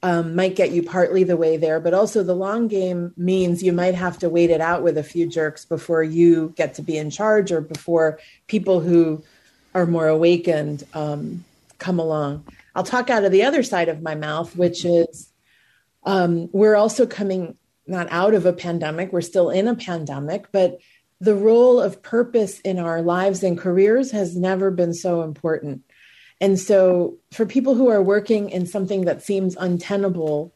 [0.05, 3.73] um, might get you partly the way there, but also the long game means you
[3.73, 6.95] might have to wait it out with a few jerks before you get to be
[6.95, 9.23] in charge or before people who
[9.73, 11.43] are more awakened um,
[11.79, 12.45] come along.
[12.75, 15.31] I'll talk out of the other side of my mouth, which is
[16.03, 17.57] um, we're also coming
[17.87, 20.77] not out of a pandemic, we're still in a pandemic, but
[21.19, 25.81] the role of purpose in our lives and careers has never been so important.
[26.41, 30.53] And so, for people who are working in something that seems untenable,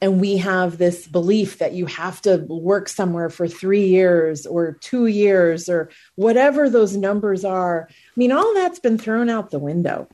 [0.00, 4.72] and we have this belief that you have to work somewhere for three years or
[4.80, 9.58] two years or whatever those numbers are, I mean, all that's been thrown out the
[9.58, 10.08] window.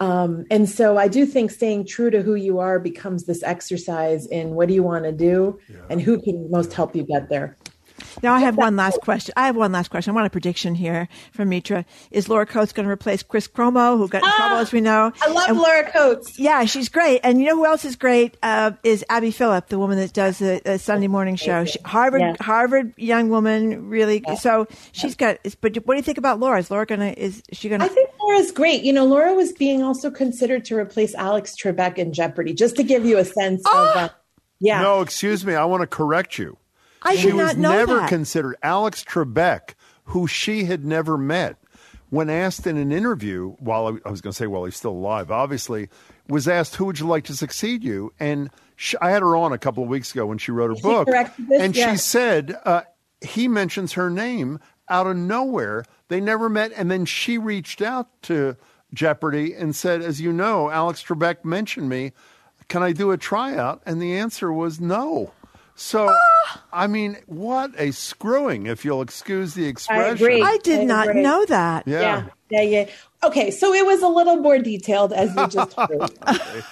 [0.00, 4.26] Um, and so I do think staying true to who you are becomes this exercise
[4.26, 5.76] in what do you want to do yeah.
[5.90, 7.56] and who can most help you get there.
[8.22, 9.32] Now I have one last question.
[9.36, 10.12] I have one last question.
[10.12, 11.84] I want a prediction here from Mitra.
[12.10, 14.80] Is Laura Coates going to replace Chris Cuomo, who got in ah, trouble, as we
[14.80, 15.12] know?
[15.20, 16.38] I love and, Laura Coates.
[16.38, 17.20] Yeah, she's great.
[17.22, 18.36] And you know who else is great?
[18.42, 21.64] Uh, is Abby Phillip, the woman that does the, the Sunday morning show.
[21.64, 22.36] She, Harvard, yeah.
[22.40, 24.22] Harvard young woman, really.
[24.26, 24.34] Yeah.
[24.34, 25.38] So she's got.
[25.60, 26.58] But what do you think about Laura?
[26.58, 27.22] Is Laura going to?
[27.22, 27.86] Is she going to?
[27.86, 28.82] I think Laura's great.
[28.82, 32.82] You know, Laura was being also considered to replace Alex Trebek in Jeopardy, just to
[32.82, 33.90] give you a sense oh!
[33.90, 33.96] of.
[33.96, 34.08] Uh,
[34.60, 34.82] yeah.
[34.82, 35.54] No, excuse me.
[35.54, 36.56] I want to correct you.
[37.02, 38.08] I she was never that.
[38.08, 39.74] considered Alex Trebek,
[40.04, 41.56] who she had never met.
[42.10, 45.30] When asked in an interview, while I was going to say, while he's still alive,
[45.30, 45.88] obviously,
[46.28, 49.52] was asked, "Who would you like to succeed you?" And she, I had her on
[49.52, 51.28] a couple of weeks ago when she wrote her she book, this,
[51.60, 51.92] and yeah.
[51.92, 52.82] she said uh,
[53.20, 54.58] he mentions her name
[54.88, 55.84] out of nowhere.
[56.08, 58.56] They never met, and then she reached out to
[58.92, 62.12] Jeopardy and said, "As you know, Alex Trebek mentioned me.
[62.68, 65.32] Can I do a tryout?" And the answer was no.
[65.82, 66.14] So,
[66.74, 70.04] I mean, what a screwing, if you'll excuse the expression.
[70.04, 70.42] I, agree.
[70.42, 71.22] I did I not agree.
[71.22, 71.88] know that.
[71.88, 72.00] Yeah.
[72.00, 72.26] yeah.
[72.50, 72.90] Yeah, yeah.
[73.24, 76.10] Okay, so it was a little more detailed, as you just heard.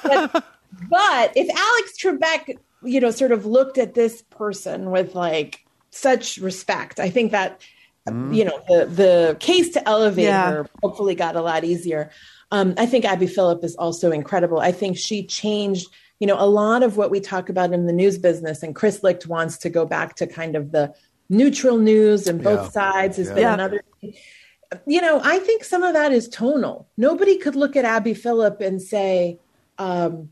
[0.03, 0.45] but,
[0.91, 6.37] but if Alex Trebek, you know, sort of looked at this person with like such
[6.37, 7.63] respect, I think that,
[8.07, 8.37] mm.
[8.37, 10.51] you know, the, the case to elevate yeah.
[10.51, 12.11] her hopefully got a lot easier.
[12.51, 14.61] Um, I think Abby Phillip is also incredible.
[14.61, 15.87] I think she changed–
[16.21, 19.03] you know, a lot of what we talk about in the news business, and Chris
[19.03, 20.95] Licht wants to go back to kind of the
[21.29, 22.71] neutral news and both yeah.
[22.71, 23.35] sides has yeah.
[23.35, 23.83] been another.
[24.87, 26.89] You know, I think some of that is tonal.
[26.97, 29.39] Nobody could look at Abby Phillip and say,
[29.79, 30.31] um,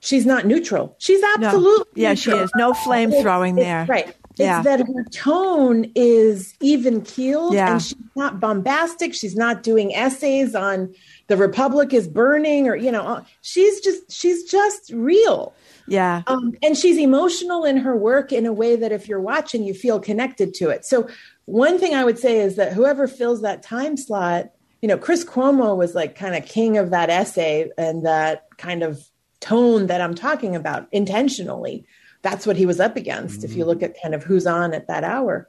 [0.00, 0.96] she's not neutral.
[0.98, 2.02] She's absolutely no.
[2.02, 2.38] yeah, neutral.
[2.38, 2.50] she is.
[2.56, 3.86] No flame throwing there.
[3.88, 4.14] Right.
[4.38, 4.58] Yeah.
[4.58, 7.72] It's that her tone is even keeled yeah.
[7.72, 9.14] and she's not bombastic.
[9.14, 10.94] She's not doing essays on
[11.28, 15.54] the republic is burning or you know uh, she's just she's just real
[15.86, 19.62] yeah um, and she's emotional in her work in a way that if you're watching
[19.62, 21.08] you feel connected to it so
[21.44, 24.50] one thing i would say is that whoever fills that time slot
[24.82, 28.82] you know chris cuomo was like kind of king of that essay and that kind
[28.82, 29.06] of
[29.40, 31.86] tone that i'm talking about intentionally
[32.22, 33.44] that's what he was up against mm-hmm.
[33.44, 33.70] if you mm-hmm.
[33.70, 35.48] look at kind of who's on at that hour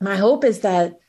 [0.00, 1.00] my hope is that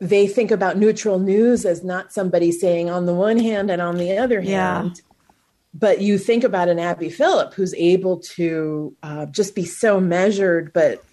[0.00, 3.98] they think about neutral news as not somebody saying on the one hand and on
[3.98, 4.96] the other hand.
[4.96, 5.02] Yeah.
[5.72, 10.72] But you think about an Abby Phillip who's able to uh, just be so measured,
[10.72, 11.04] but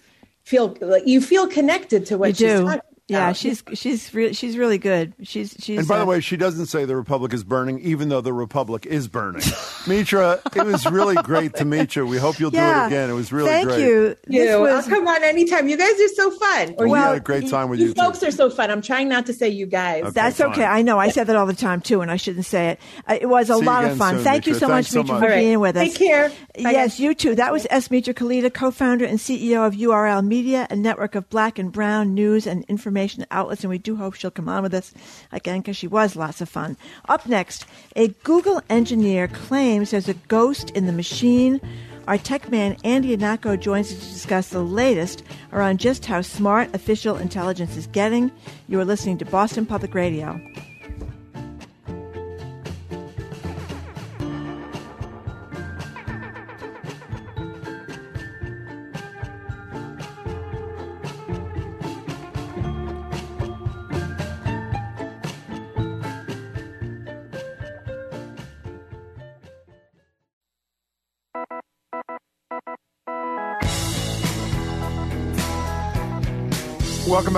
[0.44, 2.64] feel like you feel connected to what you she's do.
[2.64, 5.14] talking yeah, she's she's re- she's really good.
[5.22, 5.78] She's she's.
[5.78, 8.34] And by uh, the way, she doesn't say the republic is burning, even though the
[8.34, 9.42] republic is burning.
[9.86, 12.06] Mitra, it was really great to meet you.
[12.06, 13.10] We hope you'll yeah, do it again.
[13.10, 13.80] It was really thank great.
[13.80, 14.16] you.
[14.26, 14.84] You, was...
[14.84, 15.68] I'll come on anytime.
[15.68, 16.74] You guys are so fun.
[16.76, 17.88] Or well, we had a great time with you.
[17.88, 18.26] You folks too.
[18.26, 18.70] are so fun.
[18.70, 20.02] I'm trying not to say you guys.
[20.02, 20.50] Okay, That's fine.
[20.50, 20.64] okay.
[20.64, 20.98] I know.
[20.98, 22.80] I said that all the time too, and I shouldn't say it.
[23.06, 24.16] Uh, it was a See lot of fun.
[24.16, 24.52] Soon, Thank Mitra.
[24.52, 25.38] you so Thanks much, Mitra, so for much.
[25.38, 25.88] being with us.
[25.88, 26.28] Take care.
[26.28, 27.00] Bye yes, guys.
[27.00, 27.34] you too.
[27.36, 27.90] That was S.
[27.90, 32.46] Mitra Kalita, co-founder and CEO of URL Media, a network of black and brown news
[32.46, 32.97] and information
[33.30, 34.92] outlets, and we do hope she'll come on with us
[35.32, 36.76] again because she was lots of fun.
[37.08, 37.66] Up next,
[37.96, 41.60] a Google engineer claims there's a ghost in the machine
[42.08, 45.22] Our tech man, Andy Ihnatko, joins us to discuss the latest
[45.52, 48.32] around just how smart artificial intelligence is getting.
[48.66, 50.40] You are listening to Boston Public Radio.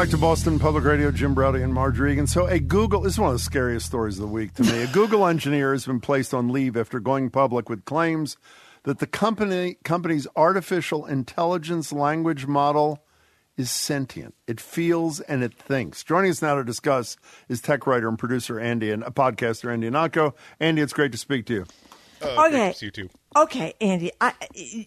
[0.00, 1.10] Back to Boston Public Radio.
[1.10, 2.26] Jim Braude and Margery Eagan.
[2.26, 4.80] So, a Google this is one of the scariest stories of the week to me.
[4.80, 8.38] A Google engineer has been placed on leave after going public with claims
[8.84, 13.04] that the company company's artificial intelligence language model
[13.58, 14.34] is sentient.
[14.46, 16.02] It feels and it thinks.
[16.02, 17.18] Joining us now to discuss
[17.50, 20.32] is tech writer and producer Andy and a podcaster Andy Ihnatko.
[20.60, 21.66] Andy, it's great to speak to you.
[22.22, 22.74] Uh, Okay.
[22.80, 23.10] You too.
[23.36, 24.32] Okay, Andy, I,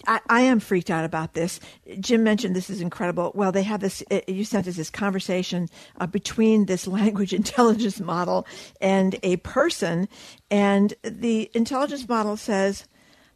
[0.06, 1.62] I I am freaked out about this.
[2.02, 3.32] Jim mentioned this is incredible.
[3.34, 4.04] Well, they have this.
[4.28, 8.46] You sent us this conversation uh, between this language intelligence model
[8.82, 10.10] and a person,
[10.52, 12.86] and the intelligence model says.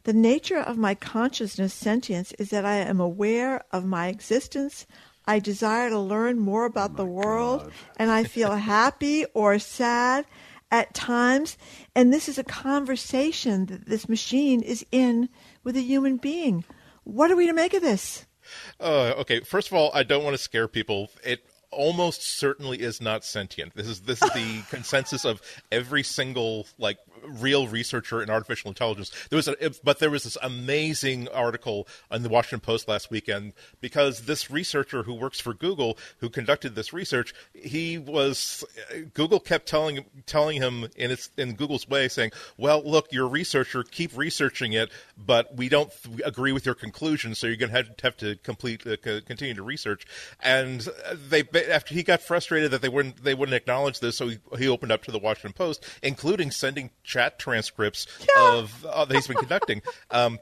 [0.04, 4.86] The nature of my consciousness sentience is that I am aware of my existence.
[5.26, 10.24] I desire to learn more about the world, and I feel happy or sad
[10.70, 11.56] at times.
[11.94, 15.28] And this is a conversation that this machine is in
[15.64, 16.64] with a human being.
[17.04, 18.26] What are we to make of this?
[18.80, 21.10] Uh, okay, first of all, I don't want to scare people.
[21.24, 23.74] It almost certainly is not sentient.
[23.74, 29.10] This is this is the consensus of every single like real researcher in artificial intelligence.
[29.30, 33.52] There was a, but there was this amazing article in the Washington Post last weekend
[33.80, 38.64] because this researcher who works for Google, who conducted this research, he was
[39.14, 43.30] Google kept telling telling him in its in Google's way, saying, "Well, look, you're a
[43.30, 47.72] researcher, keep researching it, but we don't th- agree with your conclusion, so you're going
[47.72, 50.06] to have, to complete uh, c- continue to research."
[50.40, 50.88] And
[51.28, 54.68] they after he got frustrated that they wouldn't they wouldn't acknowledge this, so he, he
[54.68, 58.06] opened up to the Washington Post, including sending chat transcripts
[58.38, 59.82] of uh, that he's been conducting.
[60.10, 60.38] Um,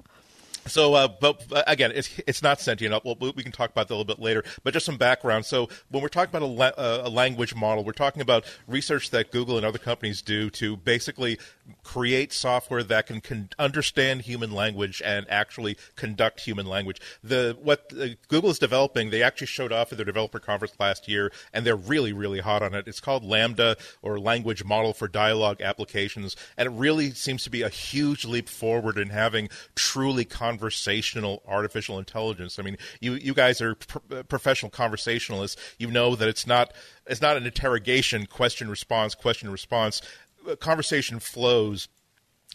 [0.66, 2.94] so, uh, but uh, again, it's it's not sentient.
[2.94, 4.42] Uh, We'll, we can talk about that a little bit later.
[4.64, 5.46] But just some background.
[5.46, 9.10] So, when we're talking about a, la- uh, a language model, we're talking about research
[9.10, 11.38] that Google and other companies do to basically
[11.82, 17.00] create software that can con- understand human language and actually conduct human language.
[17.22, 21.08] The what uh, Google is developing, they actually showed off at their developer conference last
[21.08, 22.88] year, and they're really, really hot on it.
[22.88, 27.62] It's called LaMDA or Language Model for Dialogue Applications, and it really seems to be
[27.62, 30.24] a huge leap forward in having truly
[30.56, 32.58] conversational artificial intelligence.
[32.58, 35.60] I mean, you you guys are pro- professional conversationalists.
[35.78, 36.72] You know that it's not
[37.06, 40.00] it's not an interrogation, question response, question response.
[40.48, 41.88] Uh, Conversation flows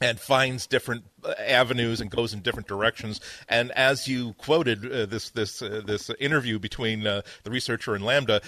[0.02, 3.22] and finds different uh, avenues and goes in different directions.
[3.48, 8.04] And as you quoted uh, this this uh, this interview between uh, the researcher and
[8.04, 8.44] LaMDA,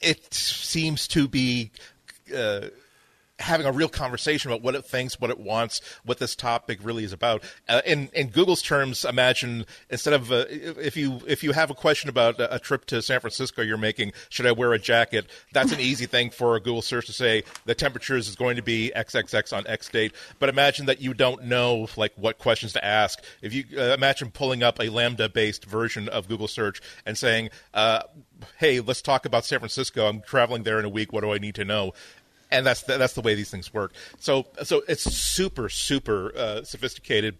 [0.00, 1.70] it seems to be.
[3.40, 7.04] Having a real conversation about what it thinks, what it wants, what this topic really
[7.04, 7.42] is about.
[7.68, 11.74] Uh, in in Google's terms, imagine instead of uh, if you if you have a
[11.74, 15.26] question about a, a trip to San Francisco you're making, should I wear a jacket?
[15.52, 17.42] That's an easy thing for a Google search to say.
[17.64, 20.14] The temperatures is going to be XXX on X date.
[20.38, 23.22] But imagine that you don't know like what questions to ask.
[23.42, 27.50] If you uh, imagine pulling up a LaMDA based version of Google search and saying.
[27.74, 28.02] Uh,
[28.58, 30.06] Hey, let's talk about San Francisco.
[30.06, 31.12] I'm traveling there in a week.
[31.12, 31.92] What do I need to know?
[32.50, 33.92] And that's the, that's the way these things work.
[34.18, 37.38] So so it's super super uh, sophisticated.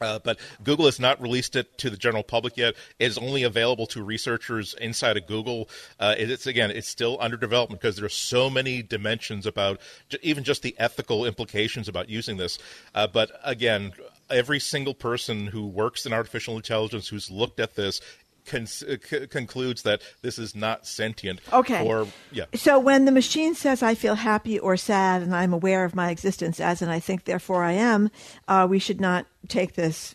[0.00, 2.74] Uh, but Google has not released it to the general public yet.
[2.98, 5.68] It is only available to researchers inside of Google.
[6.00, 9.80] Uh, it's again, it's still under development because there are so many dimensions about
[10.20, 12.58] even just the ethical implications about using this.
[12.96, 13.92] Uh, but again,
[14.28, 18.00] every single person who works in artificial intelligence who's looked at this
[18.46, 18.96] con- c-
[19.28, 21.40] concludes that this is not sentient.
[21.52, 21.86] Okay.
[21.86, 22.46] Or yeah.
[22.54, 26.10] So when the machine says I feel happy or sad and I'm aware of my
[26.10, 28.10] existence as and I think therefore I am,
[28.48, 30.14] uh, we should not take this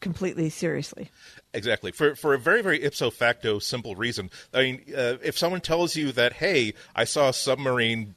[0.00, 1.10] completely seriously.
[1.52, 1.92] Exactly.
[1.92, 4.30] For for a very very ipso facto simple reason.
[4.52, 8.14] I mean, uh, if someone tells you that, hey, I saw a submarine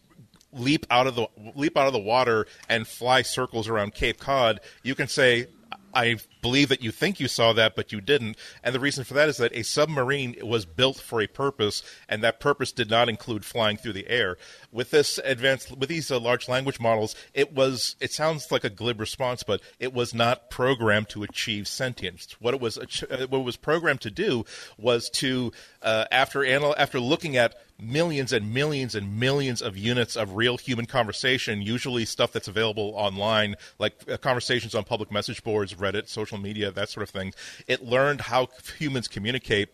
[0.52, 4.60] leap out of the leap out of the water and fly circles around Cape Cod,
[4.84, 5.48] you can say.
[5.94, 8.38] I believe that you think you saw that, but you didn't.
[8.64, 12.24] And the reason for that is that a submarine was built for a purpose, and
[12.24, 14.38] that purpose did not include flying through the air.
[14.72, 17.96] With this advanced, with these uh, large language models, it was.
[18.00, 22.36] It sounds like a glib response, but it was not programmed to achieve sentience.
[22.40, 24.46] What it was, uh, what it was programmed to do
[24.78, 25.52] was to,
[25.82, 30.58] uh, after anal- after looking at millions and millions and millions of units of real
[30.58, 36.08] human conversation, usually stuff that's available online, like uh, conversations on public message boards, Reddit,
[36.08, 37.34] social media, that sort of thing.
[37.68, 38.48] It learned how
[38.78, 39.70] humans communicate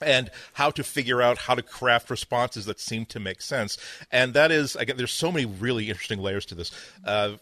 [0.00, 3.78] and how to figure out how to craft responses that seem to make sense.
[4.12, 6.70] And that is, again, there's so many really interesting layers to this.
[7.04, 7.36] Uh,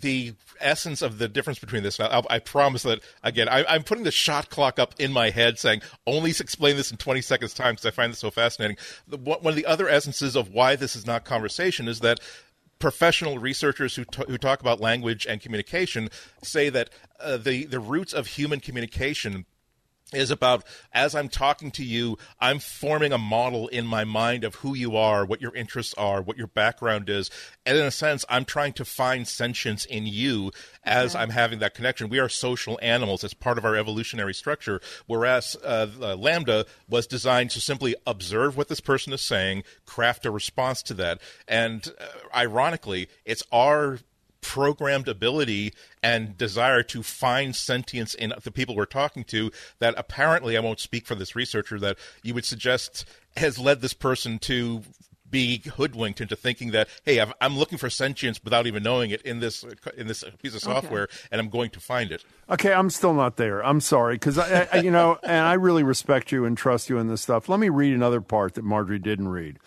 [0.00, 4.04] the essence of the difference between this, I, I promise that again, I, am putting
[4.04, 7.74] the shot clock up in my head, saying only explain this in 20 seconds time
[7.74, 8.76] because I find this so fascinating.
[9.08, 12.20] The, one of the other essences of why this is not conversation is that
[12.78, 16.08] professional researchers who, t- who talk about language and communication
[16.42, 16.90] say that
[17.20, 19.44] uh, the the roots of human communication
[20.12, 24.56] is about as I'm talking to you, I'm forming a model in my mind of
[24.56, 27.30] who you are, what your interests are, what your background is.
[27.64, 30.52] And in a sense, I'm trying to find sentience in you
[30.84, 32.08] as I'm having that connection.
[32.08, 33.22] We are social animals.
[33.24, 34.80] It's part of our evolutionary structure.
[35.06, 40.26] Whereas uh, uh, LaMDA was designed to simply observe what this person is saying, craft
[40.26, 41.20] a response to that.
[41.46, 43.98] And uh, ironically, it's our
[44.40, 45.72] programmed ability
[46.02, 50.80] and desire to find sentience in the people we're talking to that apparently I won't
[50.80, 53.04] speak for this researcher that you would suggest
[53.36, 54.82] has led this person to
[55.30, 59.22] be hoodwinked into thinking that hey i am looking for sentience without even knowing it
[59.22, 59.64] in this
[59.96, 61.16] in this piece of software okay.
[61.30, 62.24] and i'm going to find it.
[62.48, 63.64] Okay i'm still not there.
[63.64, 66.98] I'm sorry because I, I, you know and i really respect you and trust you
[66.98, 67.48] in this stuff.
[67.48, 69.58] Let me read another part that margery didn't read.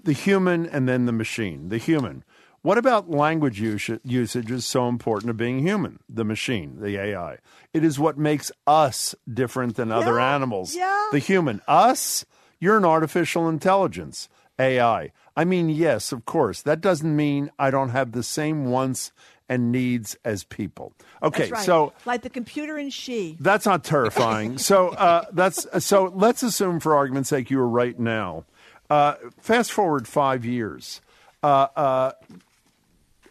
[0.00, 1.70] The human and then the machine.
[1.70, 2.22] The human
[2.62, 7.38] what about language usage is so important to being human, the machine, the AI?
[7.72, 10.74] It is what makes us different than other animals.
[10.74, 11.08] Yeah.
[11.12, 11.60] The human.
[11.68, 12.24] Us,
[12.58, 14.28] you're an artificial intelligence,
[14.58, 15.12] AI.
[15.36, 16.62] I mean, yes, of course.
[16.62, 19.12] That doesn't mean I don't have the same wants
[19.48, 20.92] and needs as people.
[21.22, 21.64] Okay, right.
[21.64, 23.36] so like the computer and she.
[23.40, 24.58] That's not terrifying.
[24.58, 26.12] so uh, that's so.
[26.14, 28.44] Let's assume, for argument's sake, you are right now.
[28.90, 31.00] Uh, fast forward five years.
[31.42, 32.12] Uh, uh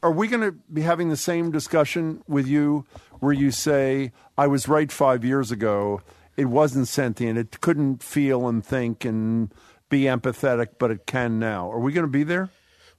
[0.03, 2.85] are we going to be having the same discussion with you
[3.19, 6.01] where you say, I was right five years ago,
[6.35, 9.51] it wasn't sentient, it couldn't feel and think and
[9.89, 11.71] be empathetic, but it can now?
[11.71, 12.49] Are we going to be there?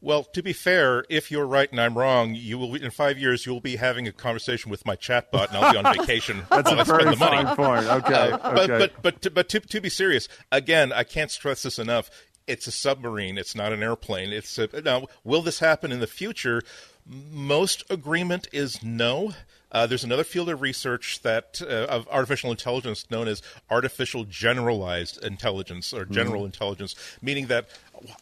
[0.00, 3.44] Well, to be fair, if you're right and I'm wrong, you will in five years
[3.44, 6.70] you will be having a conversation with my chatbot, and I'll be on vacation That's
[6.70, 7.44] while a I spend very the money.
[7.44, 7.86] fine point.
[7.86, 11.64] Okay, uh, but, but but to, but to, to be serious, again, I can't stress
[11.64, 12.10] this enough.
[12.48, 13.38] It's a submarine.
[13.38, 14.32] It's not an airplane.
[14.32, 15.06] It's a, now.
[15.22, 16.62] Will this happen in the future?
[17.06, 19.34] Most agreement is no.
[19.70, 25.22] Uh, there's another field of research that uh, of artificial intelligence known as artificial generalized
[25.24, 26.46] intelligence or general mm-hmm.
[26.46, 27.68] intelligence, meaning that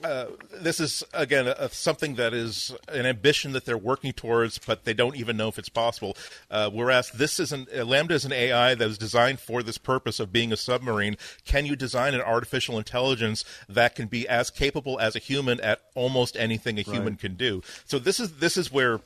[0.02, 4.84] uh, this is again a, something that is an ambition that they're working towards, but
[4.84, 6.16] they don't even know if it's possible.
[6.50, 9.78] Uh, whereas this is an uh, LaMDA is an AI that is designed for this
[9.78, 11.16] purpose of being a submarine.
[11.44, 15.80] Can you design an artificial intelligence that can be as capable as a human at
[15.94, 16.94] almost anything a right.
[16.94, 17.62] human can do?
[17.84, 19.00] So this is this is where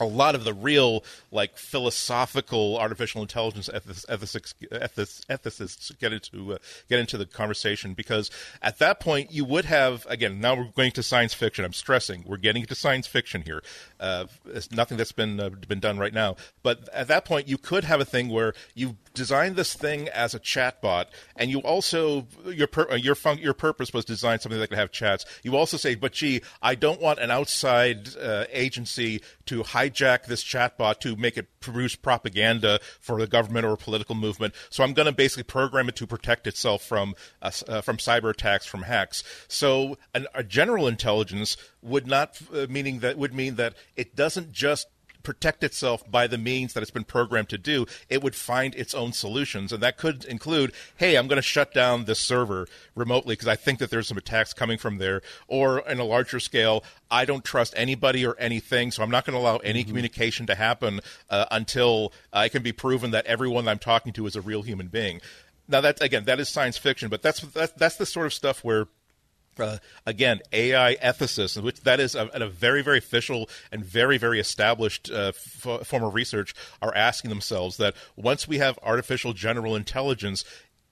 [0.00, 6.58] a lot of the real like philosophical artificial intelligence ethicists, ethicists get into uh,
[6.88, 8.30] get into the conversation because
[8.62, 11.64] at that point you would have again now we're going to science fiction.
[11.64, 13.62] I'm stressing we're getting to science fiction here.
[13.98, 16.36] Uh, it's nothing that's been uh, been done right now.
[16.62, 20.34] But at that point you could have a thing where you design this thing as
[20.34, 21.06] a chatbot
[21.36, 24.92] and you also your uh, your fun- your purpose was design something that could have
[24.92, 25.24] chats.
[25.42, 30.44] You also say but gee I don't want an outside uh, agency to hijack this
[30.44, 34.54] chatbot to make it produce propaganda for the government or a political movement.
[34.70, 38.30] So I'm going to basically program it to protect itself from uh, uh, from cyber
[38.30, 39.22] attacks, from hacks.
[39.48, 44.52] So an, a general intelligence would not uh, meaning that would mean that it doesn't
[44.52, 44.86] just
[45.22, 48.94] protect itself by the means that it's been programmed to do, it would find its
[48.94, 49.72] own solutions.
[49.72, 53.56] And that could include, hey, I'm going to shut down this server remotely because I
[53.56, 55.22] think that there's some attacks coming from there.
[55.48, 59.34] Or in a larger scale, I don't trust anybody or anything, so I'm not going
[59.34, 59.88] to allow any mm-hmm.
[59.88, 64.26] communication to happen uh, until uh, it can be proven that everyone I'm talking to
[64.26, 65.20] is a real human being.
[65.68, 68.64] Now, that again, that is science fiction, but that's that's, that's the sort of stuff
[68.64, 68.88] where
[69.60, 74.40] uh, again, AI ethicists, which that is a, a, very, very official and very, very
[74.40, 79.76] established uh, f- form of research, are asking themselves that once we have artificial general
[79.76, 80.44] intelligence,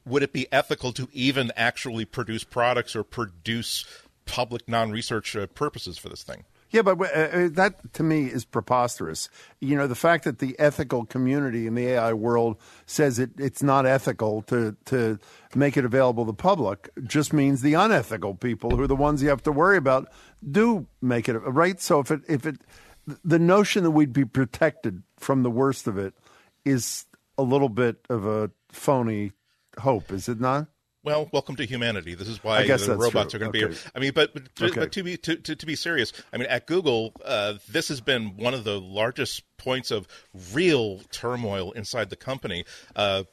[0.05, 3.85] would it be ethical to even actually produce products or produce
[4.25, 6.45] public non-research uh, purposes for this thing?
[6.71, 9.31] Yeah, but uh, uh, that to me is preposterous.
[9.61, 13.63] You know, the fact that the ethical community in the AI world says it, it's
[13.63, 15.19] not ethical to, to
[15.55, 19.23] make it available to the public just means the unethical people, who are the ones
[19.23, 20.09] you have to worry about,
[20.51, 21.81] do make it right.
[21.81, 22.61] So if it if it
[23.25, 26.13] the notion that we'd be protected from the worst of it
[26.65, 27.07] is
[27.39, 29.33] a little bit of a phony
[29.79, 30.67] hope, is it not?
[31.09, 32.15] Well, welcome to humanity.
[32.15, 33.37] This is why the robots true.
[33.37, 33.67] are going to Okay.
[33.69, 33.91] be here.
[33.95, 34.81] I mean, but, but, to, Okay.
[34.81, 38.01] but to be to, to, to be serious, I mean, at Google, uh, this has
[38.01, 40.07] been one of the largest points of
[40.53, 42.65] real turmoil inside the company.
[42.95, 43.25] Uh,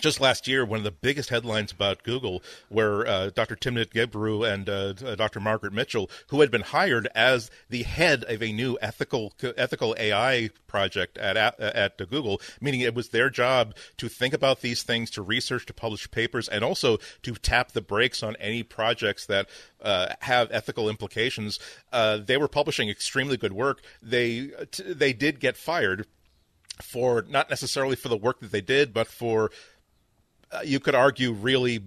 [0.00, 3.56] just last year, one of the biggest headlines about Google, where uh, Dr.
[3.56, 5.40] Timnit Gebru and uh, uh, Dr.
[5.40, 10.50] Margaret Mitchell, who had been hired as the head of a new ethical ethical AI
[10.66, 15.10] project at at, at Google, meaning it was their job to think about these things,
[15.10, 19.48] to research, to publish papers, and also to tap the brakes on any projects that
[19.82, 21.58] uh, have ethical implications.
[21.92, 23.82] Uh, they were publishing extremely good work.
[24.02, 26.06] They t- they did get fired
[26.82, 29.50] for not necessarily for the work that they did, but for
[30.64, 31.82] you could argue really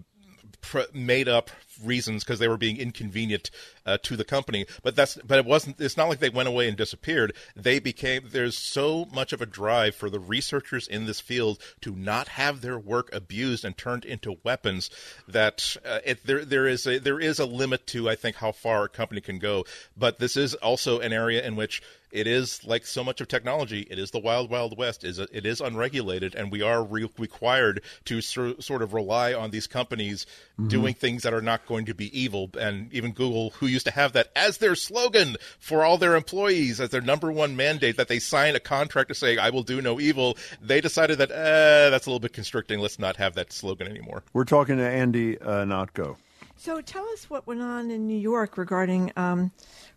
[0.94, 1.50] made up
[1.84, 3.50] reasons because they were being inconvenient
[3.86, 6.68] uh, to the company but that's but it wasn't it's not like they went away
[6.68, 11.20] and disappeared they became there's so much of a drive for the researchers in this
[11.20, 14.90] field to not have their work abused and turned into weapons
[15.28, 18.52] that uh, it, there there is a there is a limit to I think how
[18.52, 19.66] far a company can go
[19.98, 23.88] but this is also an area in which it is like so much of technology.
[23.90, 25.06] It is the wild, wild west.
[25.06, 29.66] Is it is unregulated, and we are re- required to sort of rely on these
[29.66, 30.26] companies
[30.60, 30.70] Mhm.
[30.70, 32.50] doing things that are not going to be evil.
[32.60, 36.82] And even Google, who used to have that as their slogan for all their employees,
[36.82, 39.82] as their number one mandate, that they sign a contract to say "I will do
[39.82, 42.80] no evil," they decided that eh, that's a little bit constricting.
[42.80, 44.24] Let's not have that slogan anymore.
[44.34, 46.18] We're talking to Andy uh, Notko.
[46.58, 49.52] So tell us what went on in New York regarding um,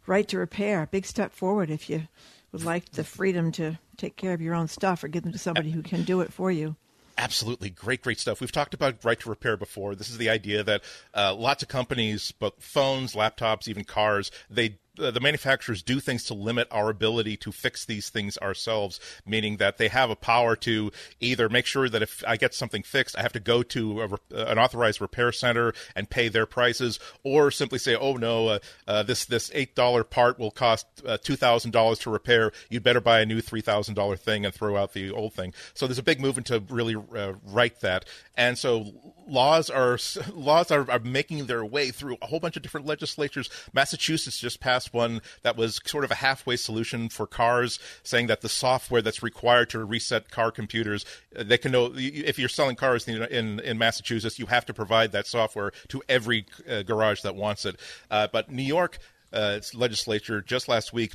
[0.07, 0.87] right to repair.
[0.91, 2.07] Big step forward if you
[2.53, 5.39] would like the freedom to take care of your own stuff or give them to
[5.39, 6.77] somebody who can do it for you.
[7.17, 8.41] Absolutely, great, great stuff.
[8.41, 9.95] We've talked about right to repair before.
[9.95, 10.83] This is the idea that
[11.15, 16.35] uh, lots of companies, both phones, laptops, even cars, they the manufacturers do things to
[16.35, 20.93] limit our ability to fix these things ourselves, meaning that they have a power to
[21.21, 24.05] either make sure that if I get something fixed, I have to go to a,
[24.05, 28.59] uh, an authorized repair center and pay their prices, or simply say, "Oh no, uh,
[28.87, 32.53] uh, this this eight dollar part will cost uh, two thousand dollars to repair.
[32.69, 35.55] You'd better buy a new three thousand dollar thing and throw out the old thing."
[35.75, 38.05] So there's a big movement to really uh, right that,
[38.37, 38.93] and so
[39.27, 39.99] laws are
[40.35, 43.51] laws are, are making their way through a whole bunch of different legislatures.
[43.73, 48.41] Massachusetts just passed one that was sort of a halfway solution for cars, saying that
[48.41, 51.05] the software that's required to reset car computers,
[51.37, 54.75] uh, they can know if you're selling cars in in, in Massachusetts, you have to
[54.75, 57.77] provide that software to every uh, garage that wants it.
[58.11, 58.99] Uh, but New York.
[59.33, 61.15] Uh, legislature just last week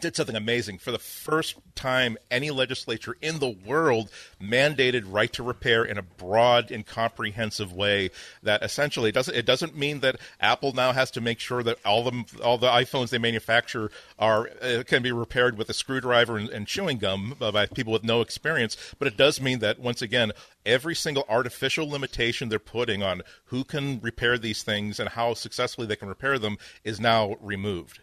[0.00, 0.78] did something amazing.
[0.78, 6.02] For the first time, any legislature in the world mandated right to repair in a
[6.02, 8.10] broad and comprehensive way.
[8.42, 11.78] That essentially it doesn't it doesn't mean that Apple now has to make sure that
[11.84, 16.36] all the all the iPhones they manufacture are uh, can be repaired with a screwdriver
[16.36, 18.76] and, and chewing gum by people with no experience.
[18.98, 20.32] But it does mean that once again,
[20.64, 25.86] every single artificial limitation they're putting on who can repair these things and how successfully
[25.86, 28.00] they can repair them is now removed.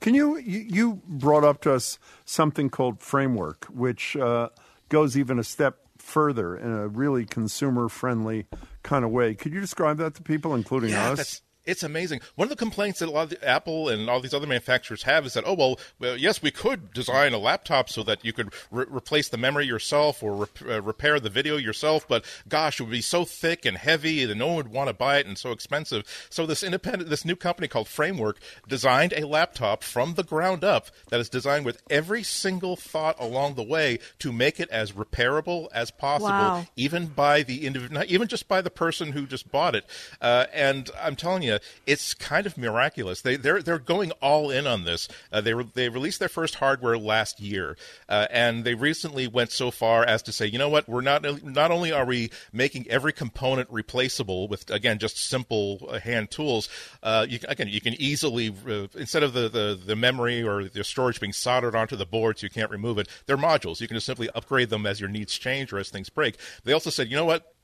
[0.00, 4.50] Can you, you brought up to us something called framework, which uh,
[4.88, 8.46] goes even a step further in a really consumer friendly
[8.82, 9.34] kind of way.
[9.34, 11.42] Could you describe that to people, including Yeah, us?
[11.66, 12.20] It's amazing.
[12.36, 15.02] One of the complaints that a lot of the, Apple and all these other manufacturers
[15.02, 18.32] have is that, oh well, well, yes, we could design a laptop so that you
[18.32, 22.84] could re- replace the memory yourself or uh, repair the video yourself, but gosh, it
[22.84, 25.36] would be so thick and heavy that no one would want to buy it and
[25.36, 26.04] so expensive.
[26.30, 28.38] So this independent, this new company called Framework
[28.68, 33.54] designed a laptop from the ground up that is designed with every single thought along
[33.54, 36.66] the way to make it as repairable as possible, Wow.
[36.76, 39.84] even by the individual, even just by the person who just bought it.
[40.20, 41.55] Uh, and I'm telling you,
[41.86, 43.22] it's kind of miraculous.
[43.22, 45.08] They they're they're going all in on this.
[45.32, 47.76] Uh, they re- they released their first hardware last year,
[48.08, 51.24] uh, and they recently went so far as to say, you know what, we're not
[51.44, 56.68] not only are we making every component replaceable with again just simple uh, hand tools.
[57.02, 60.64] Uh, you, can- again, you can easily uh, instead of the, the the memory or
[60.64, 63.80] the storage being soldered onto the board so you can't remove it, they're modules.
[63.80, 66.36] You can just simply upgrade them as your needs change or as things break.
[66.64, 67.55] They also said, you know what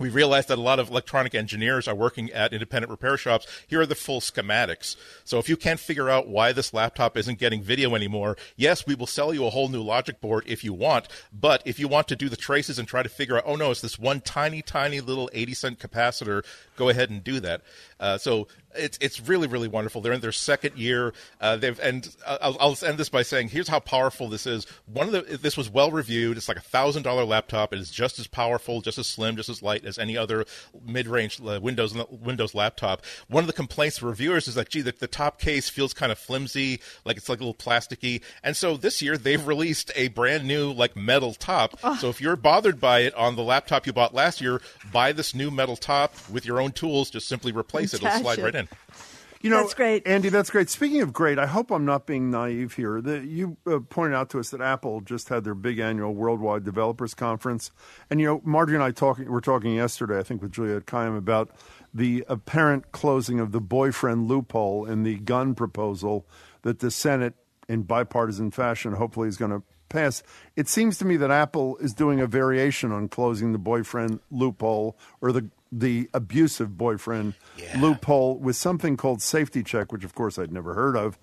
[0.00, 3.46] we realized that a lot of electronic engineers are working at independent repair shops.
[3.68, 4.96] Here are the full schematics.
[5.24, 8.94] So if you can't figure out why this laptop isn't getting video anymore, yes, we
[8.94, 11.06] will sell you a whole new logic board if you want.
[11.32, 13.70] But if you want to do the traces and try to figure out, oh no,
[13.70, 16.44] it's this one tiny, tiny little 80 cent capacitor,
[16.76, 17.60] go ahead and do that.
[18.00, 20.00] Uh, so it's it's really really wonderful.
[20.00, 21.12] They're in their second year.
[21.40, 24.66] Uh, they've and I'll, I'll end this by saying here's how powerful this is.
[24.86, 26.36] One of the this was well reviewed.
[26.36, 27.72] It's like a thousand dollar laptop.
[27.72, 30.44] It is just as powerful, just as slim, just as light as any other
[30.84, 33.04] mid range uh, Windows Windows laptop.
[33.28, 36.12] One of the complaints of reviewers is that gee, the, the top case feels kind
[36.12, 38.22] of flimsy, like it's like a little plasticky.
[38.42, 41.78] And so this year they've released a brand new like metal top.
[41.82, 41.96] Oh.
[41.96, 44.60] So if you're bothered by it on the laptop you bought last year,
[44.92, 47.10] buy this new metal top with your own tools.
[47.10, 48.02] Just simply replace it.
[48.02, 48.59] It'll slide right in.
[49.42, 50.06] You know, That's great.
[50.06, 50.28] Andy.
[50.28, 50.68] That's great.
[50.68, 53.00] Speaking of great, I hope I'm not being naive here.
[53.00, 56.62] The, you uh, pointed out to us that Apple just had their big annual worldwide
[56.62, 57.70] developers conference,
[58.10, 59.30] and you know, Margery and I talking.
[59.30, 61.50] We're talking yesterday, I think, with Juliette Kayyem about
[61.94, 66.26] the apparent closing of the boyfriend loophole in the gun proposal
[66.60, 67.34] that the Senate,
[67.66, 70.22] in bipartisan fashion, hopefully is going to pass.
[70.54, 74.98] It seems to me that Apple is doing a variation on closing the boyfriend loophole
[75.22, 77.34] or the the abusive boyfriend
[77.78, 81.18] loophole with something called safety check, which of course I'd never heard of.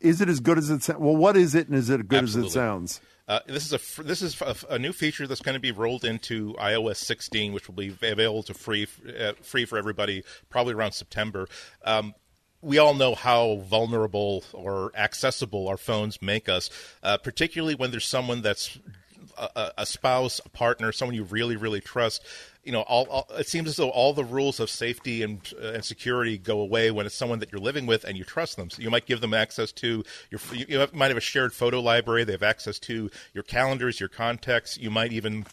[0.00, 1.00] Is it as good as it sounds?
[1.00, 3.00] Well, what is it, and is it as good as it sounds?
[3.26, 6.04] Uh, this is a this is a, a new feature that's going to be rolled
[6.04, 8.86] into iOS 16, which will be available to free
[9.20, 11.48] uh, free for everybody probably around September.
[11.84, 12.14] Um,
[12.62, 16.70] we all know how vulnerable or accessible our phones make us,
[17.02, 18.78] uh, particularly when there's someone that's
[19.38, 22.22] a, a- a spouse, a partner, someone you really, really trust.
[22.62, 25.68] You know, all, all, it seems as though all the rules of safety and, uh,
[25.72, 28.68] and security go away when it's someone that you're living with and you trust them.
[28.68, 31.80] So you might give them access to your, you you might have a shared photo
[31.80, 32.24] library.
[32.24, 34.76] They have access to your calendars, your contacts.
[34.76, 35.46] You might even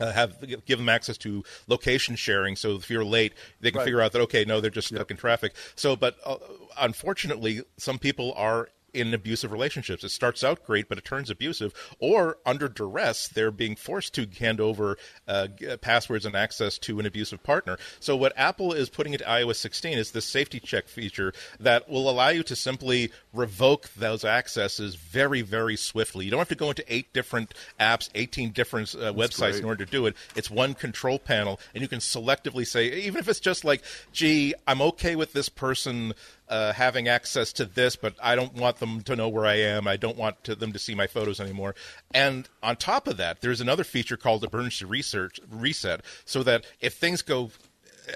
[0.00, 3.84] uh, have give them access to location sharing, so if you're late, they can Right.
[3.84, 5.54] figure out that okay, no, they're just stuck in traffic.
[5.74, 6.36] So, but uh,
[6.78, 10.04] unfortunately, some people are in abusive relationships.
[10.04, 14.26] It starts out great, but it turns abusive, or under duress, they're being forced to
[14.38, 15.48] hand over uh,
[15.80, 17.78] passwords and access to an abusive partner.
[18.00, 22.08] So, what Apple is putting into iOS 16 is this safety check feature that will
[22.08, 26.24] allow you to simply revoke those accesses very, very swiftly.
[26.24, 29.60] You don't have to go into eight different apps, 18 different uh, websites great.
[29.60, 30.16] in order to do it.
[30.34, 34.54] It's one control panel, and you can selectively say, even if it's just like, gee,
[34.66, 36.14] I'm okay with this person
[36.48, 39.86] uh, having access to this, but I don't want them to know where I am.
[39.86, 41.74] I don't want to, them to see my photos anymore.
[42.12, 46.94] And on top of that, there's another feature called emergency research reset, so that if
[46.94, 47.50] things go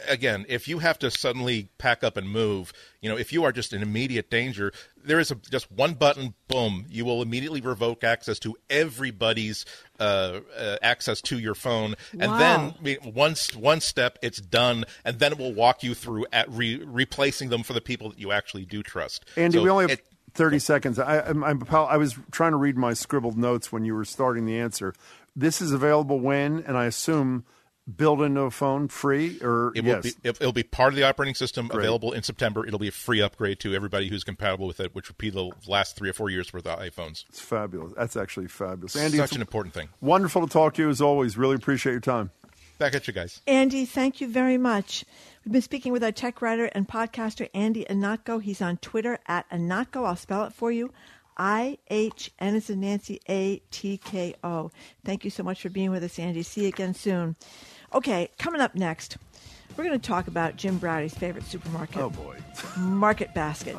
[0.08, 3.52] again, if you have to suddenly pack up and move, you know, if you are
[3.52, 4.72] just in immediate danger,
[5.05, 9.64] there is a, just one button, boom, you will immediately revoke access to everybody's
[10.00, 12.39] uh, uh, access to your phone, and Wow.
[12.39, 16.26] then I mean, one one step, it's done, and then it will walk you through
[16.32, 19.24] at re- replacing them for the people that you actually do trust.
[19.36, 20.98] Andy, So we only have it- 30 seconds.
[20.98, 24.47] I, I'm, I'm, I was trying to read my scribbled notes when you were starting
[24.47, 24.94] the answer.
[25.36, 27.44] This is available when, and I assume
[27.96, 30.02] built into a phone free or It will yes.
[30.04, 31.80] be it, it'll be part of the operating system Great.
[31.80, 32.64] available in September.
[32.66, 35.50] It'll be a free upgrade to everybody who's compatible with it, which would be the
[35.66, 37.24] last three or four years worth of iPhones.
[37.28, 37.92] It's fabulous.
[37.96, 38.94] That's actually fabulous.
[38.96, 39.88] Andy, Such an important thing.
[40.00, 41.36] Wonderful to talk to you as always.
[41.36, 42.30] Really appreciate your time.
[42.78, 43.40] Back at you guys.
[43.46, 45.04] Andy, thank you very much.
[45.44, 48.42] We've been speaking with our tech writer and podcaster, Andy Ihnatko.
[48.42, 50.06] He's on Twitter at Ihnatko.
[50.06, 50.92] I'll spell it for you.
[51.42, 54.70] I H N as in Nancy A T K O.
[55.04, 56.44] Thank you so much for being with us, Andy.
[56.44, 57.34] See you again soon.
[57.92, 59.18] Okay, coming up next,
[59.76, 61.98] we're going to talk about Jim Braude's favorite supermarket.
[61.98, 62.38] Oh, boy.
[62.78, 63.76] Market Basket.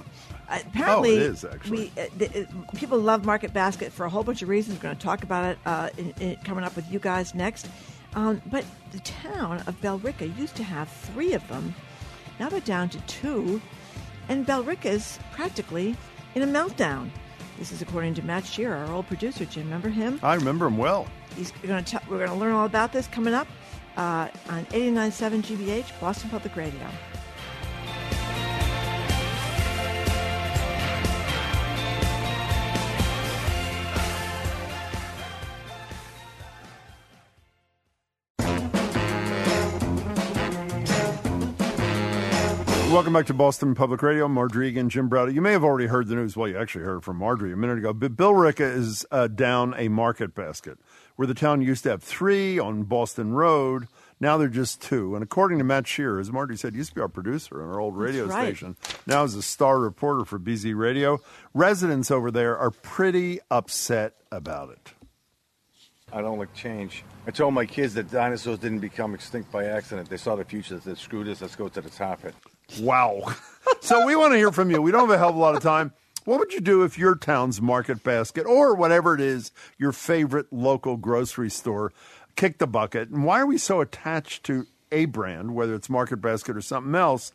[0.50, 1.46] Uh, apparently, Oh, it is.
[1.70, 4.78] We, uh, the, uh, people love Market Basket for a whole bunch of reasons.
[4.78, 7.70] We're going to talk about it uh, in, in, coming up with you guys next.
[8.14, 11.74] Um, but the town of Billerica used to have three of them.
[12.42, 13.62] Now they're down to two,
[14.28, 15.96] and Billerica's practically
[16.36, 17.10] in a meltdown.
[17.58, 19.46] This is according to Matt Shearer, our old producer.
[19.46, 20.20] Jim, remember him?
[20.24, 21.08] I remember him well.
[21.36, 22.02] He's going to.
[22.10, 23.48] We're going to learn all about this coming up
[23.98, 26.88] uh, on 89.7 GBH, Boston Public Radio.
[42.94, 44.28] Welcome back to Boston Public Radio.
[44.28, 45.34] Margery Eagan, Jim Braude.
[45.34, 46.38] You may have already heard the news.
[46.38, 47.92] Well, you actually heard it from Margery a minute ago.
[47.92, 50.78] But Billerica is uh, down a market basket
[51.16, 53.88] where the town used to have three on Boston Road.
[54.20, 55.16] Now they're just two.
[55.16, 57.80] And according to Matt Shearer, as Margery said, used to be our producer on our
[57.80, 58.46] old radio right.
[58.46, 58.78] station.
[59.08, 61.20] Now is a star reporter for BZ Radio.
[61.56, 64.94] Residents over there are pretty upset about it.
[66.12, 67.04] I don't like change.
[67.26, 70.10] I told my kids that dinosaurs didn't become extinct by accident.
[70.10, 70.76] They saw the future.
[70.76, 72.36] They said, screw this, let's go to the top of it.
[72.80, 73.36] Wow.
[73.82, 74.82] so we want to hear from you.
[74.82, 75.94] We don't have a hell of a lot of time.
[76.26, 80.52] What would you do if your town's market basket or whatever it is, your favorite
[80.52, 81.92] local grocery store,
[82.36, 83.10] kicked the bucket?
[83.10, 86.96] And why are we so attached to a brand, whether it's Market Basket or something
[86.96, 87.32] else?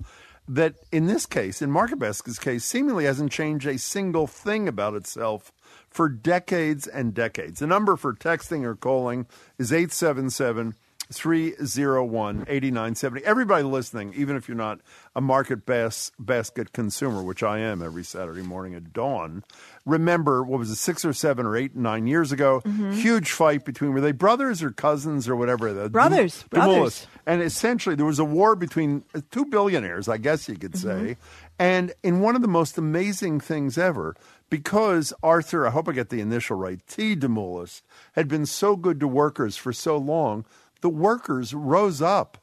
[0.48, 4.94] that in this case, in Market Basket's case, seemingly hasn't changed a single thing about
[4.94, 5.52] itself
[5.90, 7.60] for decades and decades.
[7.60, 9.26] The number for texting or calling
[9.58, 10.74] is 877
[11.12, 13.24] 301 8970.
[13.24, 14.80] Everybody listening, even if you're not
[15.16, 19.42] a market bas- basket consumer, which I am every Saturday morning at dawn,
[19.86, 22.60] remember what was it, six or seven or eight, nine years ago?
[22.64, 22.92] Mhm.
[22.94, 25.72] Huge fight between, were they brothers or cousins or whatever?
[25.72, 27.06] The Brothers, Dum- brothers.
[27.26, 31.16] And essentially, there was a war between two billionaires, I guess you could say.
[31.58, 34.14] And in one of the most amazing things ever,
[34.50, 37.16] because Arthur, I hope I get the initial right, T.
[37.16, 40.44] Demoulas, had been so good to workers for so long,
[40.80, 42.38] the workers rose up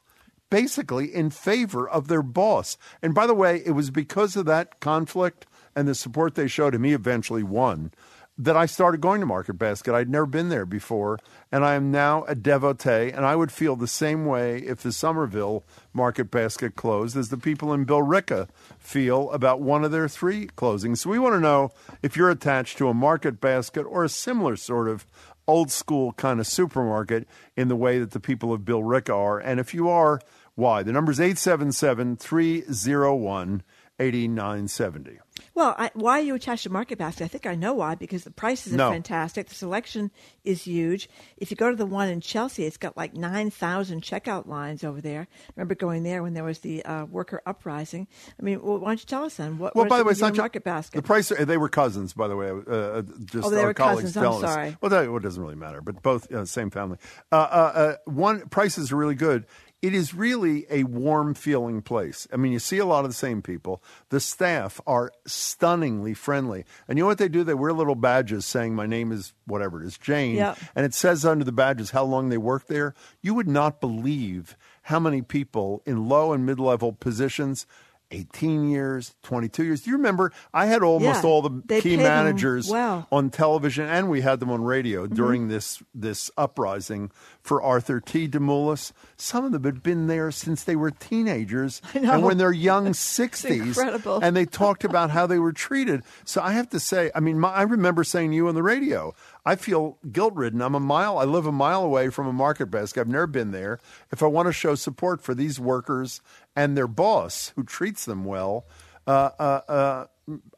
[0.50, 2.76] basically in favor of their boss.
[3.02, 6.74] And by the way, it was because of that conflict and the support they showed
[6.74, 7.92] him, he eventually won,
[8.38, 9.94] that I started going to Market Basket.
[9.94, 11.18] I'd never been there before,
[11.50, 14.92] and I am now a devotee, and I would feel the same way if the
[14.92, 18.48] Somerville Market Basket closed as the people in Billerica
[18.78, 20.98] feel about one of their three closings.
[20.98, 24.56] So we want to know if you're attached to a Market Basket or a similar
[24.56, 25.06] sort of
[25.46, 29.38] old school kind of supermarket in the way that the people of Billerica are.
[29.38, 30.20] And if you are,
[30.54, 30.82] why?
[30.82, 33.62] The number is 877 301
[33.98, 35.18] 8970.
[35.54, 37.24] Well, I, why are you attached to Market Basket?
[37.24, 37.94] I think I know why.
[37.94, 38.90] Because the prices are No.
[38.90, 39.48] fantastic.
[39.48, 40.10] The selection
[40.44, 41.08] is huge.
[41.36, 44.82] If you go to the one in Chelsea, it's got like nine thousand checkout lines
[44.84, 45.28] over there.
[45.30, 48.06] I remember going there when there was the uh, worker uprising.
[48.40, 49.58] I mean, well, why don't you tell us then?
[49.58, 50.96] What, Well, what by the way, it it's not Market Basket.
[50.96, 52.50] The price, they were cousins, by the way.
[52.50, 54.16] Uh, Uh, just Oh, they our were colleagues cousins.
[54.16, 54.40] I'm us.
[54.40, 54.76] sorry.
[54.80, 56.98] Well, that well, it doesn't really matter, but both uh, same family.
[57.30, 57.38] Uh, uh,
[57.74, 59.46] uh, one prices are really good.
[59.82, 62.26] It is really a warm feeling place.
[62.32, 63.82] I mean, you see a lot of the same people.
[64.08, 67.44] The staff are stunningly friendly, and you know what they do?
[67.44, 70.58] They wear little badges saying, "My name is whatever it is, Jane," Yep.
[70.74, 72.94] and it says under the badges how long they work there.
[73.20, 77.66] You would not believe how many people in low and mid level positions.
[78.10, 79.80] 18 years, 22 years.
[79.82, 80.32] Do you remember?
[80.54, 83.06] I had almost Yeah, all the key managers well.
[83.10, 85.14] on television, and we had them on radio Mm-hmm.
[85.14, 87.10] during this this uprising
[87.42, 88.28] for Arthur T.
[88.28, 88.92] Demoulas.
[89.16, 93.76] Some of them had been there since they were teenagers, and when they're young sixties,
[93.78, 94.20] incredible.
[94.22, 96.02] and they talked about how they were treated.
[96.24, 98.62] So I have to say, I mean, my, I remember saying to you on the
[98.62, 99.14] radio,
[99.46, 100.60] I feel guilt ridden.
[100.60, 103.00] I'm a mile, I live a mile away from a market basket.
[103.00, 103.78] I've never been there.
[104.10, 106.20] If I want to show support for these workers
[106.56, 108.66] and their boss who treats them well,
[109.06, 110.06] uh, uh, uh,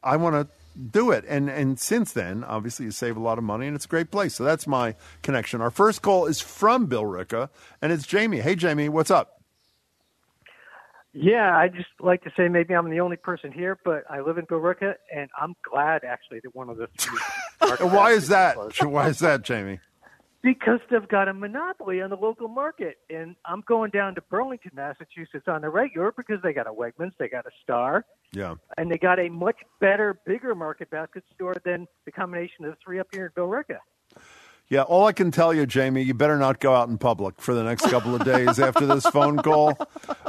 [0.03, 0.47] I want to
[0.91, 1.23] do it.
[1.27, 4.09] And and since then, obviously, you save a lot of money, and it's a great
[4.09, 4.33] place.
[4.33, 5.61] So that's my connection.
[5.61, 7.49] Our first call is from Billerica,
[7.81, 8.39] and it's Jamie.
[8.39, 9.38] Hey, Jamie, what's up?
[11.13, 14.37] Yeah, I just like to say maybe I'm the only person here, but I live
[14.37, 17.19] in Billerica, and I'm glad actually that one of the three.
[17.87, 18.55] why is that?
[18.55, 18.83] closed.
[18.83, 19.79] Why is that, Jamie?
[20.41, 24.71] Because they've got a monopoly on the local market, and I'm going down to Burlington,
[24.73, 28.55] Massachusetts, on the regular because they got a Wegmans, they got a Star, Yeah.
[28.77, 32.77] and they got a much better, bigger market basket store than the combination of the
[32.85, 33.79] three up here in Billerica.
[34.69, 37.55] Yeah, all I can tell you, Jamie, you better not go out in public for
[37.55, 39.75] the next couple of days after this phone call.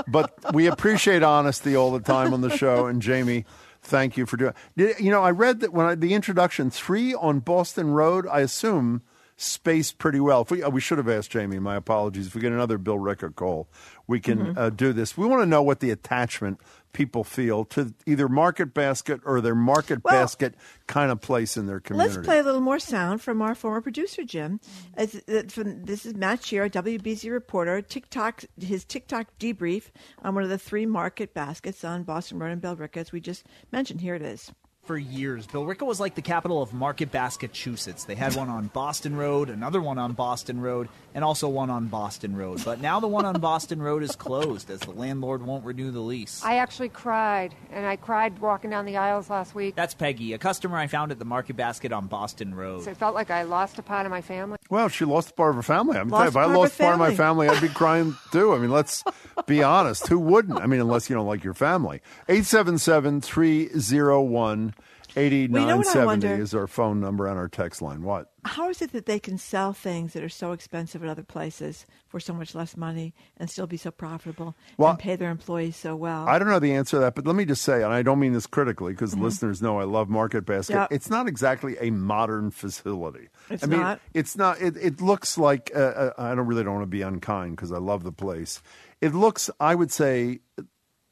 [0.09, 2.87] But we appreciate honesty all the time on the show.
[2.87, 3.45] And Jamie,
[3.83, 4.55] thank you for doing.
[4.77, 9.03] You know, I read that when I, the introduction three on Boston Road, I assume
[9.41, 10.43] spaced pretty well.
[10.43, 11.59] If we, uh, we should have asked Jamie.
[11.59, 12.27] My apologies.
[12.27, 13.69] If we get another Billerica call,
[14.07, 14.59] we can Mhm.
[14.59, 15.17] uh, do this.
[15.17, 16.61] We want to know what the attachment
[16.93, 20.57] people feel to either Market Basket or their Market Well- Basket
[20.89, 22.17] kind of place in their community.
[22.17, 24.61] Let's play a little more sound from our former producer Jim.
[24.95, 27.81] As, uh, from, this is Matt Shear, WBZ reporter.
[27.81, 29.85] TikTok, his TikTok debrief
[30.23, 33.45] on one of the three market baskets on Boston Road and Billerica, as we just
[33.73, 34.01] mentioned.
[34.03, 34.53] Here it is.
[34.91, 38.03] For years, Billerica was like the capital of Market Basketchusetts.
[38.03, 41.87] They had one on Boston Road, another one on Boston Road, and also one on
[41.87, 42.65] Boston Road.
[42.65, 46.01] But now the one on Boston Road is closed as the landlord won't renew the
[46.01, 46.43] lease.
[46.45, 49.77] I actually cried, and I cried walking down the aisles last week.
[49.77, 52.83] That's Peggy, a customer I found at the Market Basket on Boston Road.
[52.83, 54.59] So it felt like I lost a part of my family.
[54.71, 55.99] Well, she lost a part of her family.
[55.99, 57.47] I'm Lost telling you, if I lost her part of my family.
[57.47, 58.55] family, I'd be crying too.
[58.55, 59.05] I mean, let's
[59.47, 60.09] be honest.
[60.09, 60.61] Who wouldn't?
[60.61, 62.01] I mean, unless you don't like your family.
[62.29, 64.75] 877 301
[65.17, 66.43] 8970 wonder?
[66.43, 68.03] is our phone number and our text line.
[68.03, 68.31] What?
[68.45, 71.85] How is it that they can sell things that are so expensive at other places
[72.09, 75.77] for so much less money and still be so profitable Well, and pay their employees
[75.77, 76.27] so well?
[76.27, 78.19] I don't know the answer to that, but let me just say, and I don't
[78.19, 79.21] mean this critically because Mhm.
[79.23, 80.75] listeners know I love Market Basket.
[80.75, 80.89] Yep.
[80.93, 83.29] It's not exactly a modern facility.
[83.51, 84.01] It's I mean, not.
[84.15, 84.61] It's not.
[84.61, 87.73] It, it looks like uh, uh, I don't really don't want to be unkind because
[87.73, 88.63] I love the place.
[89.03, 90.41] It looks, I would say,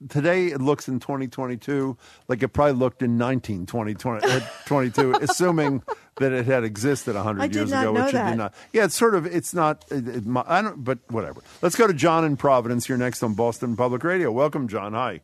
[0.09, 1.97] today it looks in 2022
[2.29, 5.83] like it probably looked in 19 2020, uh, 22, assuming
[6.17, 8.55] that it had existed 100 I years ago, know which it did not.
[8.73, 9.27] Yeah, it's sort of.
[9.27, 9.85] It's not.
[9.91, 10.83] It, it, I don't.
[10.85, 11.43] But whatever.
[11.63, 12.89] Let's go to John in Providence.
[12.89, 14.31] You're next on Boston Public Radio.
[14.31, 14.95] Welcome, John.
[14.95, 15.21] Hi.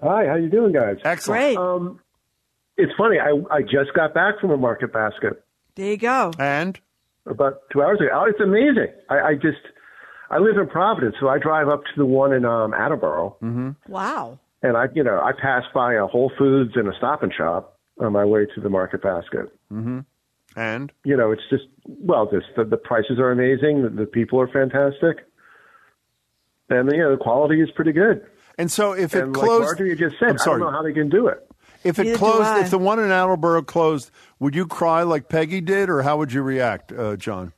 [0.00, 0.96] Hi, how you doing, guys?
[1.04, 1.40] Excellent.
[1.40, 1.56] Great.
[1.56, 2.00] Um,
[2.76, 3.18] it's funny.
[3.18, 6.32] I I just got back from a market basket There you go.
[6.38, 6.80] And
[7.26, 8.08] about two hours ago.
[8.12, 8.88] Oh, it's amazing.
[9.08, 9.60] I, I just
[10.30, 13.70] I live in Providence, so I drive up to the one in um, Attleboro, mm-hmm.
[13.92, 14.38] Wow.
[14.62, 17.78] and I you know I pass by a Whole Foods and a Stop and Shop
[17.98, 19.46] on my way to the market basket.
[19.72, 20.00] Mm-hmm.
[20.56, 23.82] And You know, it's just well, just the, the prices are amazing.
[23.82, 25.26] The, the people are fantastic,
[26.68, 28.24] and you know the quality is pretty good.
[28.58, 30.56] And so if it and closed, like Margery just said, I'm sorry.
[30.56, 31.46] I don't know how they can do it.
[31.82, 35.62] If it Neither closed, if the one in Attleboro closed, would you cry like Peggy
[35.62, 37.54] did, or how would you react, uh, John?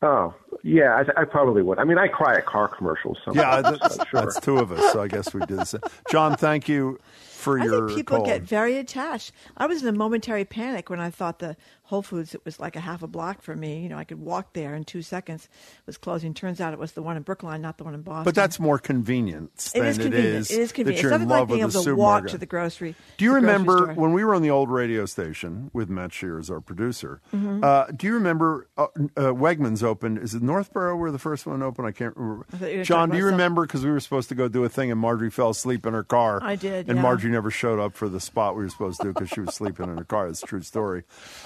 [0.00, 1.78] Oh, yeah, I, I probably would.
[1.78, 3.18] I mean, I cry at car commercials.
[3.32, 4.20] Yeah, sometimes, that's, but sure.
[4.20, 4.92] that's two of us.
[4.92, 5.80] So I guess we did the same.
[6.10, 6.98] John, thank you
[7.42, 9.32] for I your think people get very attached.
[9.56, 12.74] I was in a momentary panic when I thought the Whole Foods it was like
[12.76, 13.82] a half a block from me.
[13.82, 15.48] You know, I could walk there in two seconds.
[15.84, 16.32] Was closing.
[16.32, 18.24] Turns out it was the one in Brookline, not the one in Boston.
[18.24, 20.24] but that's more convenience It than is convenient.
[20.26, 21.02] it is, It is that convenient.
[21.02, 22.94] you're It's in nothing like love being with able to walk to the grocery.
[23.18, 26.60] Do you remember when we were on the old radio station with Matt Shears, our
[26.60, 27.20] producer?
[27.34, 27.62] Mhm.
[27.62, 30.18] Uh, do you remember uh, uh, Wegmans opened?
[30.18, 31.86] Is it Northborough where the first one opened?
[31.88, 32.46] I can't remember.
[32.52, 33.62] I thought you were John, do you remember?
[33.66, 36.04] Because we were supposed to go do a thing, and Margery fell asleep in her
[36.04, 36.38] car.
[36.42, 37.02] I did, and yeah.
[37.02, 39.54] Margery never showed up for the spot we were supposed to do because she was
[39.54, 40.28] sleeping in her car.
[40.28, 41.02] It's a true story.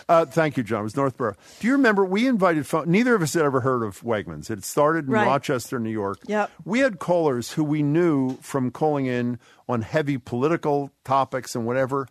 [0.08, 0.80] Uh, thank you, John.
[0.80, 1.36] It was Northborough.
[1.60, 2.04] Do you remember?
[2.04, 2.66] We invited.
[2.66, 4.50] Phone, neither of us had ever heard of Wegmans.
[4.50, 5.26] It started in Right.
[5.26, 6.18] Rochester, New York.
[6.26, 6.50] Yep.
[6.66, 12.08] We had callers who we knew from calling in on heavy political topics and whatever.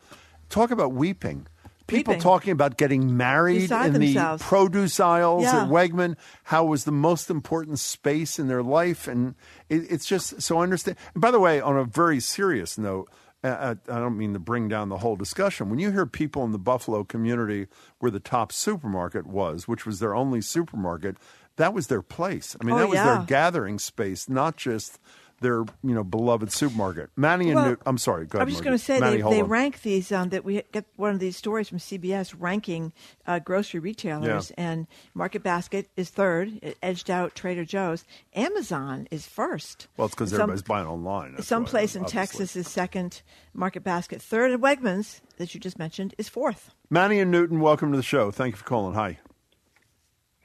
[0.50, 1.48] Talk about weeping.
[1.88, 2.24] People Weeping.
[2.24, 4.42] talking about getting married Beside in themselves.
[4.42, 5.66] the produce aisles Yeah.
[5.66, 9.08] at Wegman, how it was the most important space in their life.
[9.08, 9.36] And
[9.70, 10.98] it, it's just so I understand.
[11.14, 13.08] And by the way, on a very serious note,
[13.48, 15.70] I don't mean to bring down the whole discussion.
[15.70, 17.68] When you hear people in the Buffalo community
[18.00, 21.18] where the top supermarket was, which was their only supermarket,
[21.58, 22.56] that was their place.
[22.60, 23.18] I mean, Oh, that was yeah.
[23.18, 25.00] their gathering space, not just
[25.46, 27.12] their you know beloved supermarket.
[27.16, 27.82] Manny and Well, Newt.
[27.86, 28.26] I'm sorry.
[28.26, 30.12] Go ahead, I ahead, was just going to say Manny, they, hold they rank these
[30.12, 32.92] um, that we get one of these stories from CBS ranking
[33.28, 38.06] uh, grocery retailers, and Market Basket is third, it edged out Trader Joe's.
[38.36, 39.88] Amazon is first.
[39.98, 41.36] Well, it's because Some- everybody's buying online.
[41.36, 42.20] That's Some place in obviously.
[42.20, 43.22] Texas is second.
[43.54, 46.72] Market Basket third, and Wegmans that you just mentioned is fourth.
[46.90, 48.32] Manny and Newton, welcome to the show.
[48.32, 48.96] Thank you for calling.
[48.96, 49.20] Hi.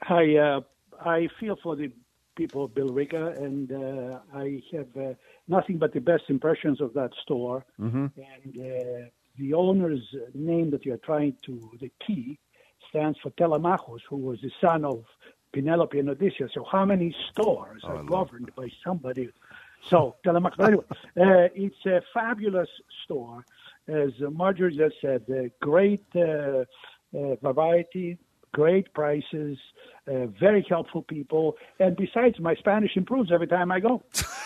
[0.03, 0.61] Hi, uh,
[1.03, 1.91] I feel for the
[2.35, 5.13] people of Billerica, and uh, I have uh,
[5.47, 7.65] nothing but the best impressions of that store.
[7.79, 8.07] Mm-hmm.
[8.15, 10.03] And uh, the owner's
[10.33, 12.39] name that you're trying to, the key,
[12.89, 15.05] stands for Telemachus, who was the son of
[15.53, 16.51] Penelope and Odysseus.
[16.53, 19.29] So how many stores are governed by somebody?
[19.89, 20.65] So Telemachus.
[20.65, 22.69] Anyway, uh, it's a fabulous
[23.03, 23.45] store.
[23.87, 28.17] As Margery just said, uh, great uh, uh, variety,
[28.53, 29.57] great prices,
[30.07, 34.03] uh, very helpful people, and besides, my Spanish improves every time I go.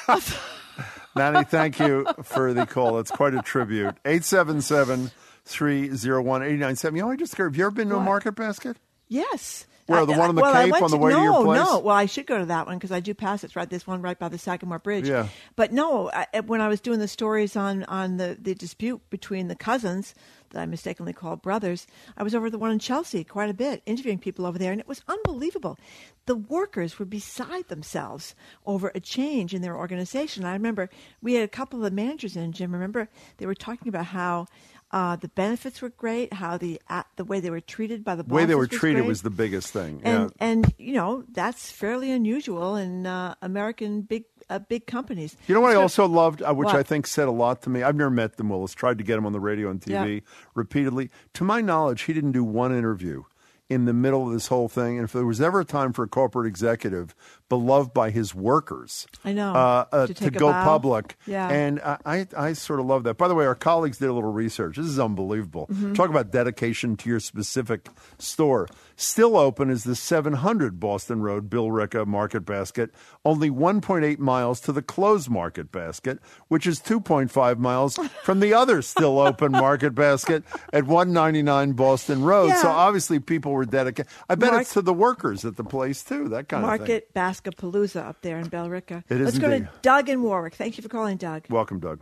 [1.15, 2.99] Manny, thank you for the call.
[2.99, 3.95] It's quite a tribute.
[4.05, 5.11] 877
[5.45, 6.95] 301 897.
[6.95, 7.53] You know, I just scared.
[7.53, 8.77] Have you ever been to a market basket?
[9.07, 9.65] Yes.
[9.87, 11.59] Where, I- the one on the well, Cape on the way no, to your place?
[11.63, 13.47] No, well, I should go to that one because I do pass it.
[13.47, 15.07] It's right, this one right by the Sagamore Bridge.
[15.07, 15.27] Yeah.
[15.55, 19.47] But no, I, when I was doing the stories on on the, the dispute between
[19.47, 20.15] the cousins
[20.55, 21.85] that I mistakenly called brothers,
[22.17, 24.71] I was over at the one in Chelsea quite a bit, interviewing people over there,
[24.71, 25.77] and it was unbelievable.
[26.25, 28.33] The workers were beside themselves
[28.65, 30.43] over a change in their organization.
[30.43, 30.89] I remember
[31.21, 32.73] we had a couple of the managers in, Jim.
[32.73, 34.47] Remember they were talking about how.
[34.91, 36.31] Uh, the benefits were great.
[36.31, 39.07] How the uh, the way they were treated by the way they were treated great.
[39.07, 39.99] was the biggest thing.
[40.03, 40.47] And yeah.
[40.47, 45.35] and you know that's fairly unusual in uh, American big uh, big companies.
[45.47, 46.75] You know what I also loved, uh, which What?
[46.75, 47.83] I think said a lot to me?
[47.83, 48.49] I've never met them.
[48.49, 50.19] Willis, tried to get him on the radio and TV Yeah.
[50.53, 51.09] repeatedly.
[51.33, 53.23] To my knowledge, he didn't do one interview
[53.69, 54.97] in the middle of this whole thing.
[54.97, 57.15] And if there was ever a time for a corporate executive
[57.47, 60.63] beloved by his workers I know, uh, uh, to to, go bow.
[60.63, 61.15] public.
[61.27, 61.47] Yeah.
[61.47, 63.17] And I, I, I sort of love that.
[63.17, 64.77] By the way, our colleagues did a little research.
[64.77, 65.67] This is unbelievable.
[65.71, 65.93] Mhm.
[65.95, 68.67] Talk about dedication to your specific store.
[68.95, 72.91] Still open is the 700 Boston Road Billerica Market Basket,
[73.25, 78.81] only 1.8 miles to the closed Market Basket, which is 2.5 miles from the other
[78.81, 80.43] still open Market Basket
[80.73, 82.53] at 199 Boston Road.
[82.57, 84.11] So obviously people were dedicated.
[84.29, 86.29] I bet Mark- it's to the workers at the place too.
[86.29, 86.79] That kind of thing.
[86.79, 89.03] Market Baskapalooza up there in Billerica.
[89.09, 89.69] It is Let's go to.
[89.81, 90.55] Doug in Warwick.
[90.55, 91.45] Thank you for calling, Doug.
[91.49, 91.99] Welcome, Doug.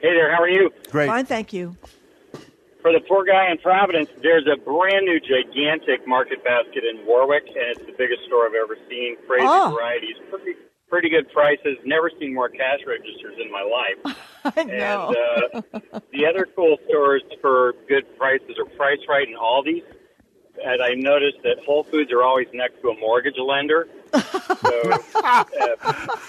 [0.00, 0.70] Hey there, how are you?
[0.90, 1.06] Great.
[1.06, 1.76] Fine, thank you.
[2.82, 7.44] For the poor guy in Providence, there's a brand new gigantic market basket in Warwick,
[7.46, 9.16] and it's the biggest store I've ever seen.
[9.26, 9.72] Crazy Oh.
[9.74, 10.52] varieties, pretty
[10.90, 11.78] pretty good prices.
[11.86, 14.16] Never seen more cash registers in my life.
[14.56, 15.14] I know.
[15.54, 19.82] And uh, the other cool stores for good prices are Price Rite and Aldi's.
[20.64, 23.86] And I noticed that Whole Foods are always next to a mortgage lender.
[24.14, 24.20] So,
[25.14, 25.44] uh,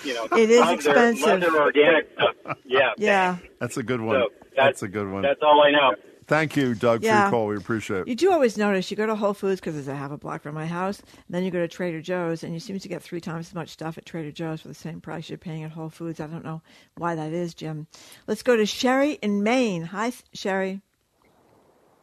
[0.03, 1.25] you know, It is love their- expensive.
[1.27, 2.57] love their organic stuff.
[2.65, 2.91] Yeah.
[2.97, 3.37] Yeah.
[3.59, 4.15] That's a good one.
[4.21, 5.21] So that's a good one.
[5.21, 5.95] That's all I know.
[6.27, 7.45] Thank you, Doug, for your call.
[7.45, 8.07] We appreciate it.
[8.07, 10.41] You do always notice you go to Whole Foods because it's a half a block
[10.41, 13.03] from my house, and then you go to Trader Joe's, and you seem to get
[13.03, 15.69] three times as much stuff at Trader Joe's for the same price you're paying at
[15.69, 16.19] Whole Foods.
[16.19, 16.63] I don't know
[16.97, 17.85] why that is, Jim.
[18.25, 19.83] Let's go to Sherry in Maine.
[19.83, 20.81] Hi, Sherry.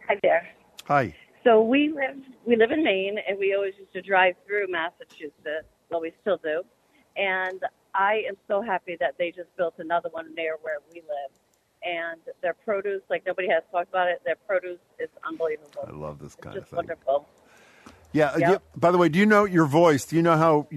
[0.07, 0.49] Hi there.
[0.85, 1.17] Hi.
[1.45, 5.67] So we live we live in Maine, and we always used to drive through Massachusetts.
[5.91, 6.63] Well, we still do.
[7.17, 7.61] And
[7.95, 11.33] I am so happy that they just built another one near where we live.
[11.85, 15.85] And their produce, like nobody has talked about it, their produce is unbelievable.
[15.87, 16.77] I love this kind Just of thing.
[16.77, 17.29] wonderful.
[18.13, 18.27] Yeah.
[18.29, 18.49] uh, Yep.
[18.51, 20.05] yeah, By the way, do you know your voice?
[20.05, 20.69] Do you know how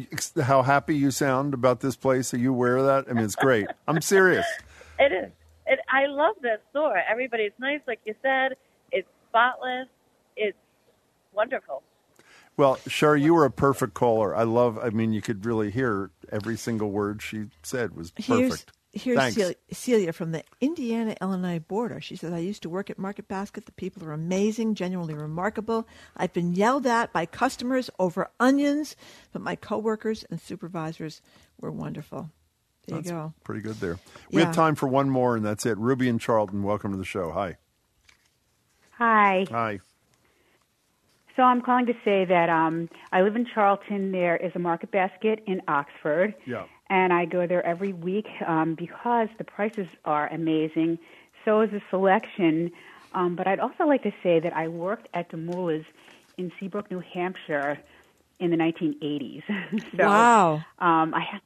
[0.42, 2.34] how happy you sound about this place?
[2.34, 3.06] Are you aware of that?
[3.10, 3.68] I mean, it's great.
[3.88, 4.46] I'm serious.
[4.98, 5.32] It is.
[5.68, 6.98] It, I love that store.
[7.10, 8.54] Everybody's nice, like you said.
[8.92, 9.88] It's spotless.
[10.36, 10.58] It's
[11.34, 11.84] wonderful.
[12.58, 14.36] Well, Sherry, you were a perfect caller.
[14.36, 14.80] I love.
[14.80, 18.72] I mean, you could really hear every single word she said was Here's, perfect.
[18.94, 19.36] here's Thanks.
[19.36, 22.00] Celia, Celia from the Indiana Illinois border.
[22.00, 23.66] She says, I used to work at Market Basket.
[23.66, 25.86] The people are amazing, genuinely remarkable.
[26.16, 28.96] I've been yelled at by customers over onions,
[29.34, 31.22] but my coworkers and supervisors
[31.60, 32.32] were wonderful.
[32.88, 33.34] There That's you go.
[33.44, 34.00] Pretty good there.
[34.32, 34.46] We Yeah.
[34.48, 35.78] have time for one more, and that's it.
[35.78, 37.32] Ruby and Charlton, welcome to the show.
[37.32, 37.58] Hi.
[38.92, 39.48] Hi.
[39.52, 39.80] Hi.
[41.36, 44.12] So I'm calling to say that um, I live in Charlton.
[44.12, 46.66] There is a market basket in Oxford, Yeah.
[46.90, 50.98] and I go there every week um, because the prices are amazing.
[51.44, 52.72] So is the selection.
[53.14, 55.86] Um, but I'd also like to say that I worked at the Demoulas
[56.38, 57.80] in Seabrook, New Hampshire,
[58.40, 59.44] in the 1980s.
[59.98, 60.56] so, Wow.
[60.80, 61.40] Um, I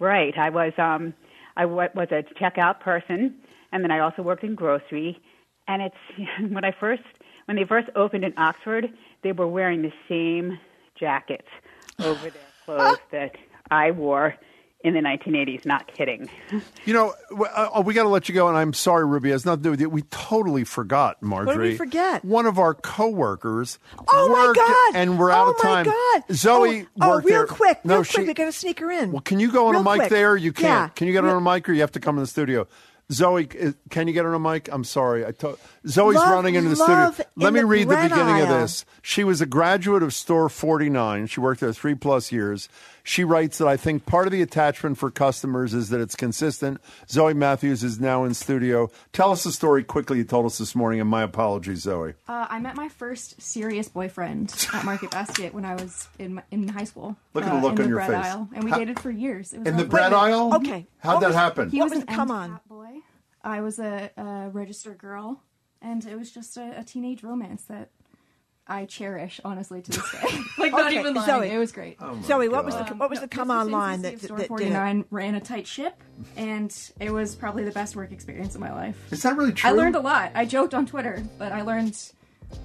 [0.00, 0.36] right.
[0.36, 1.14] I was um,
[1.56, 3.36] I was a checkout person,
[3.72, 5.18] and then I also worked in grocery.
[5.68, 5.96] And it's
[6.52, 7.02] when I first
[7.46, 8.88] when they first opened in Oxford,
[9.24, 10.60] they were wearing the same
[10.98, 11.48] jackets
[11.98, 13.32] over their clothes that
[13.70, 14.36] I wore
[14.84, 15.64] in the 1980s.
[15.64, 16.28] Not kidding.
[16.84, 17.14] You know,
[17.54, 19.30] uh, we got to let you go, and I'm sorry, Ruby.
[19.30, 19.88] It has nothing to do with you.
[19.88, 21.46] We totally forgot, Margery.
[21.46, 22.22] What did we forget?
[22.24, 23.78] One of our coworkers
[24.08, 25.00] Oh my God!
[25.00, 25.86] and we're out oh of time.
[25.88, 26.36] Oh my God!
[26.36, 27.46] Zoe oh, worked oh, real there.
[27.46, 28.26] quick, No, real she- quick.
[28.28, 29.10] We got to sneak her in.
[29.12, 30.10] Well, can you go on Real a mic quick.
[30.10, 30.36] there?
[30.36, 30.64] You can't.
[30.66, 30.88] Yeah.
[30.88, 32.66] Can you get on a mic, or you have to come in the studio?
[33.12, 34.68] Zoe, uh, can you get on a mic?
[34.72, 35.26] I'm sorry.
[35.26, 37.14] I to- Zoe's Love- running into the studio.
[37.36, 38.84] Let in me the read the bread beginning of this.
[39.02, 41.26] She was a graduate of Store 49.
[41.26, 42.68] She worked there three plus years.
[43.06, 46.80] She writes that I think part of the attachment for customers is that it's consistent.
[47.10, 48.90] Zoe Matthews is now in studio.
[49.12, 52.14] Tell us the story quickly you told us this morning, and my apologies, Zoe.
[52.26, 56.42] Uh, I met my first serious boyfriend at Market Basket when I was in my,
[56.50, 57.14] in high school.
[57.34, 58.32] Look at uh, the look in on the your bread face.
[58.32, 59.52] Aisle, and we How- dated for years.
[59.52, 60.54] It was In the bread aisle?
[60.54, 60.86] Okay.
[61.00, 61.68] How'd What that was- happen?
[61.68, 62.60] He What was, was an come end on?
[63.44, 63.56] Cap boy.
[63.56, 65.42] I was a, a registered girl,
[65.82, 67.90] and it was just a, a teenage romance that
[68.66, 70.38] I cherish, honestly, to this day.
[70.58, 71.26] like not Okay, even lying.
[71.26, 71.50] Zoe.
[71.50, 71.98] it was great.
[72.00, 73.60] Oh Zoe, what was the what was no, the come Mr.
[73.60, 74.72] online Fancy that, Store that did it?
[74.72, 75.94] 49 ran a tight ship,
[76.36, 79.12] and it was probably the best work experience of my life.
[79.12, 79.68] Is that really true?
[79.68, 80.32] I learned a lot.
[80.34, 81.98] I joked on Twitter, but I learned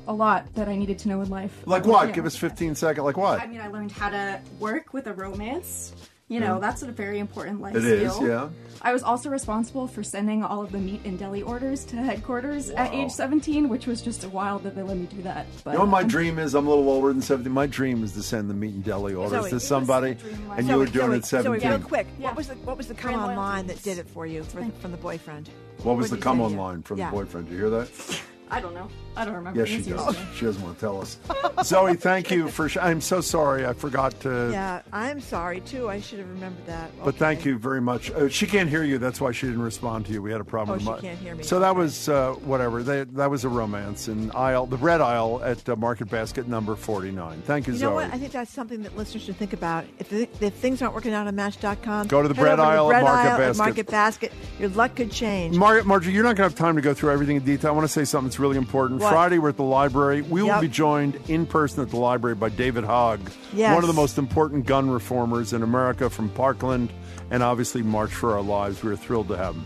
[0.08, 1.64] a lot that I needed to know in life.
[1.66, 2.08] Like what?
[2.08, 2.14] Yeah.
[2.14, 3.04] Give us 15 seconds.
[3.04, 3.42] Like what?
[3.42, 5.94] I mean, I learned how to work with a romance.
[6.30, 6.60] You know, Yeah.
[6.60, 8.24] that's a very important life It skill.
[8.24, 8.50] is, yeah.
[8.84, 12.70] I was also responsible for sending all of the meat and deli orders to headquarters
[12.70, 15.48] at age 17, which was just wild that they let me do that.
[15.64, 16.54] But you know what my um, dream is?
[16.54, 17.52] I'm a little older than 17.
[17.52, 20.18] My dream is to send the meat and deli orders Zoe, to somebody,
[20.56, 21.62] and you were doing Zoe, it 17.
[21.62, 22.06] Zoe, real quick.
[22.20, 24.64] What was the what was the come Brand online that did it for you for,
[24.82, 25.50] from the boyfriend?
[25.82, 26.56] What was the come say to you?
[26.60, 27.10] online from Yeah.
[27.10, 27.48] the boyfriend?
[27.48, 27.90] Did you hear that?
[28.52, 28.88] I don't know.
[29.16, 29.60] I don't remember.
[29.60, 30.16] Yes, she does.
[30.16, 30.26] ago.
[30.36, 31.18] She doesn't want to tell us.
[31.64, 32.70] Zoe, thank you for.
[32.70, 33.66] Sh- I'm so sorry.
[33.66, 34.50] I forgot to.
[34.52, 35.90] Yeah, I'm sorry too.
[35.90, 36.92] I should have remembered that.
[37.04, 38.12] But thank you very much.
[38.12, 38.98] Uh, she can't hear you.
[38.98, 40.22] That's why she didn't respond to you.
[40.22, 40.70] We had a problem.
[40.70, 41.44] Oh, with she my- can't hear me.
[41.44, 42.82] So that was uh, whatever.
[42.84, 46.76] They, that was a romance in aisle, the red aisle at uh, Market Basket number
[46.76, 47.42] 49.
[47.42, 47.90] Thank you, You Zoe.
[47.90, 48.14] know what?
[48.14, 49.84] I think that's something that listeners should think about.
[49.98, 52.70] If, th- if things aren't working out on Match.com, Go to the head bread over
[52.70, 53.58] aisle at bread Market aisle Basket.
[53.64, 54.34] Market Basket.
[54.60, 55.56] Your luck could change.
[55.58, 57.72] Mar- Margery, you're not going to have time to go through everything in detail.
[57.72, 58.99] I want to say something that's really important.
[59.00, 59.12] What?
[59.12, 60.22] Friday, we're at the library.
[60.22, 63.20] We will be joined in person at the library by David Hogg,
[63.54, 63.74] Yes.
[63.74, 66.92] one of the most important gun reformers in America from Parkland,
[67.32, 68.84] and obviously March for Our Lives.
[68.84, 69.66] We're thrilled to have him.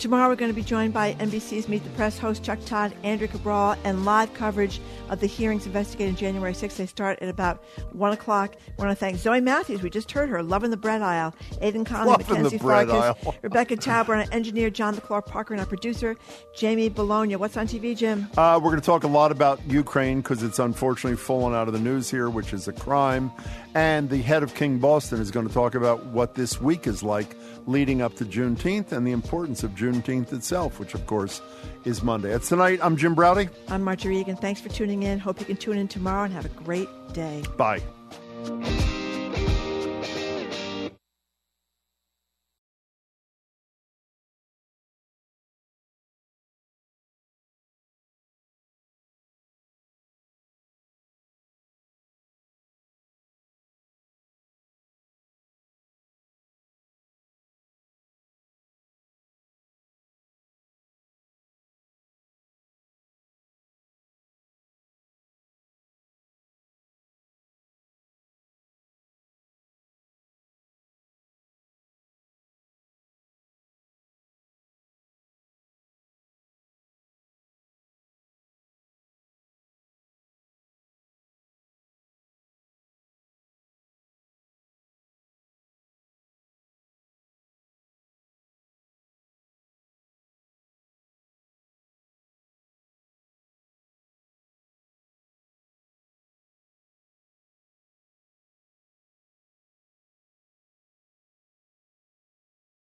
[0.00, 3.28] Tomorrow, we're going to be joined by NBC's Meet the Press host Chuck Todd, Andrea
[3.28, 4.80] Cabral, and live coverage
[5.10, 6.76] of the hearings investigated January 6th.
[6.76, 7.62] They start at about
[7.92, 8.56] 1 o'clock.
[8.66, 9.82] I want to thank Zoe Matthews.
[9.82, 10.42] We just heard her.
[10.42, 11.34] Loving the bread aisle.
[11.60, 13.14] Aidan Connolly, Mackenzie Farkas.
[13.42, 16.16] Rebecca and our engineer John McClure Parker, and our producer
[16.56, 17.36] Jamie Bologna.
[17.36, 18.26] What's on TV, Jim?
[18.38, 21.74] Uh, we're going to talk a lot about Ukraine because it's unfortunately fallen out of
[21.74, 23.30] the news here, which is a crime.
[23.74, 27.02] And the head of King Boston is going to talk about what this week is
[27.02, 31.40] like leading up to Juneteenth and the importance of Juneteenth itself, which, of course,
[31.84, 32.32] is Monday.
[32.32, 32.80] It's tonight.
[32.82, 33.50] I'm Jim Braude.
[33.68, 34.36] I'm Margery Eagan.
[34.36, 35.18] Thanks for tuning in.
[35.18, 37.42] Hope you can tune in tomorrow and have a great day.
[37.56, 37.82] Bye.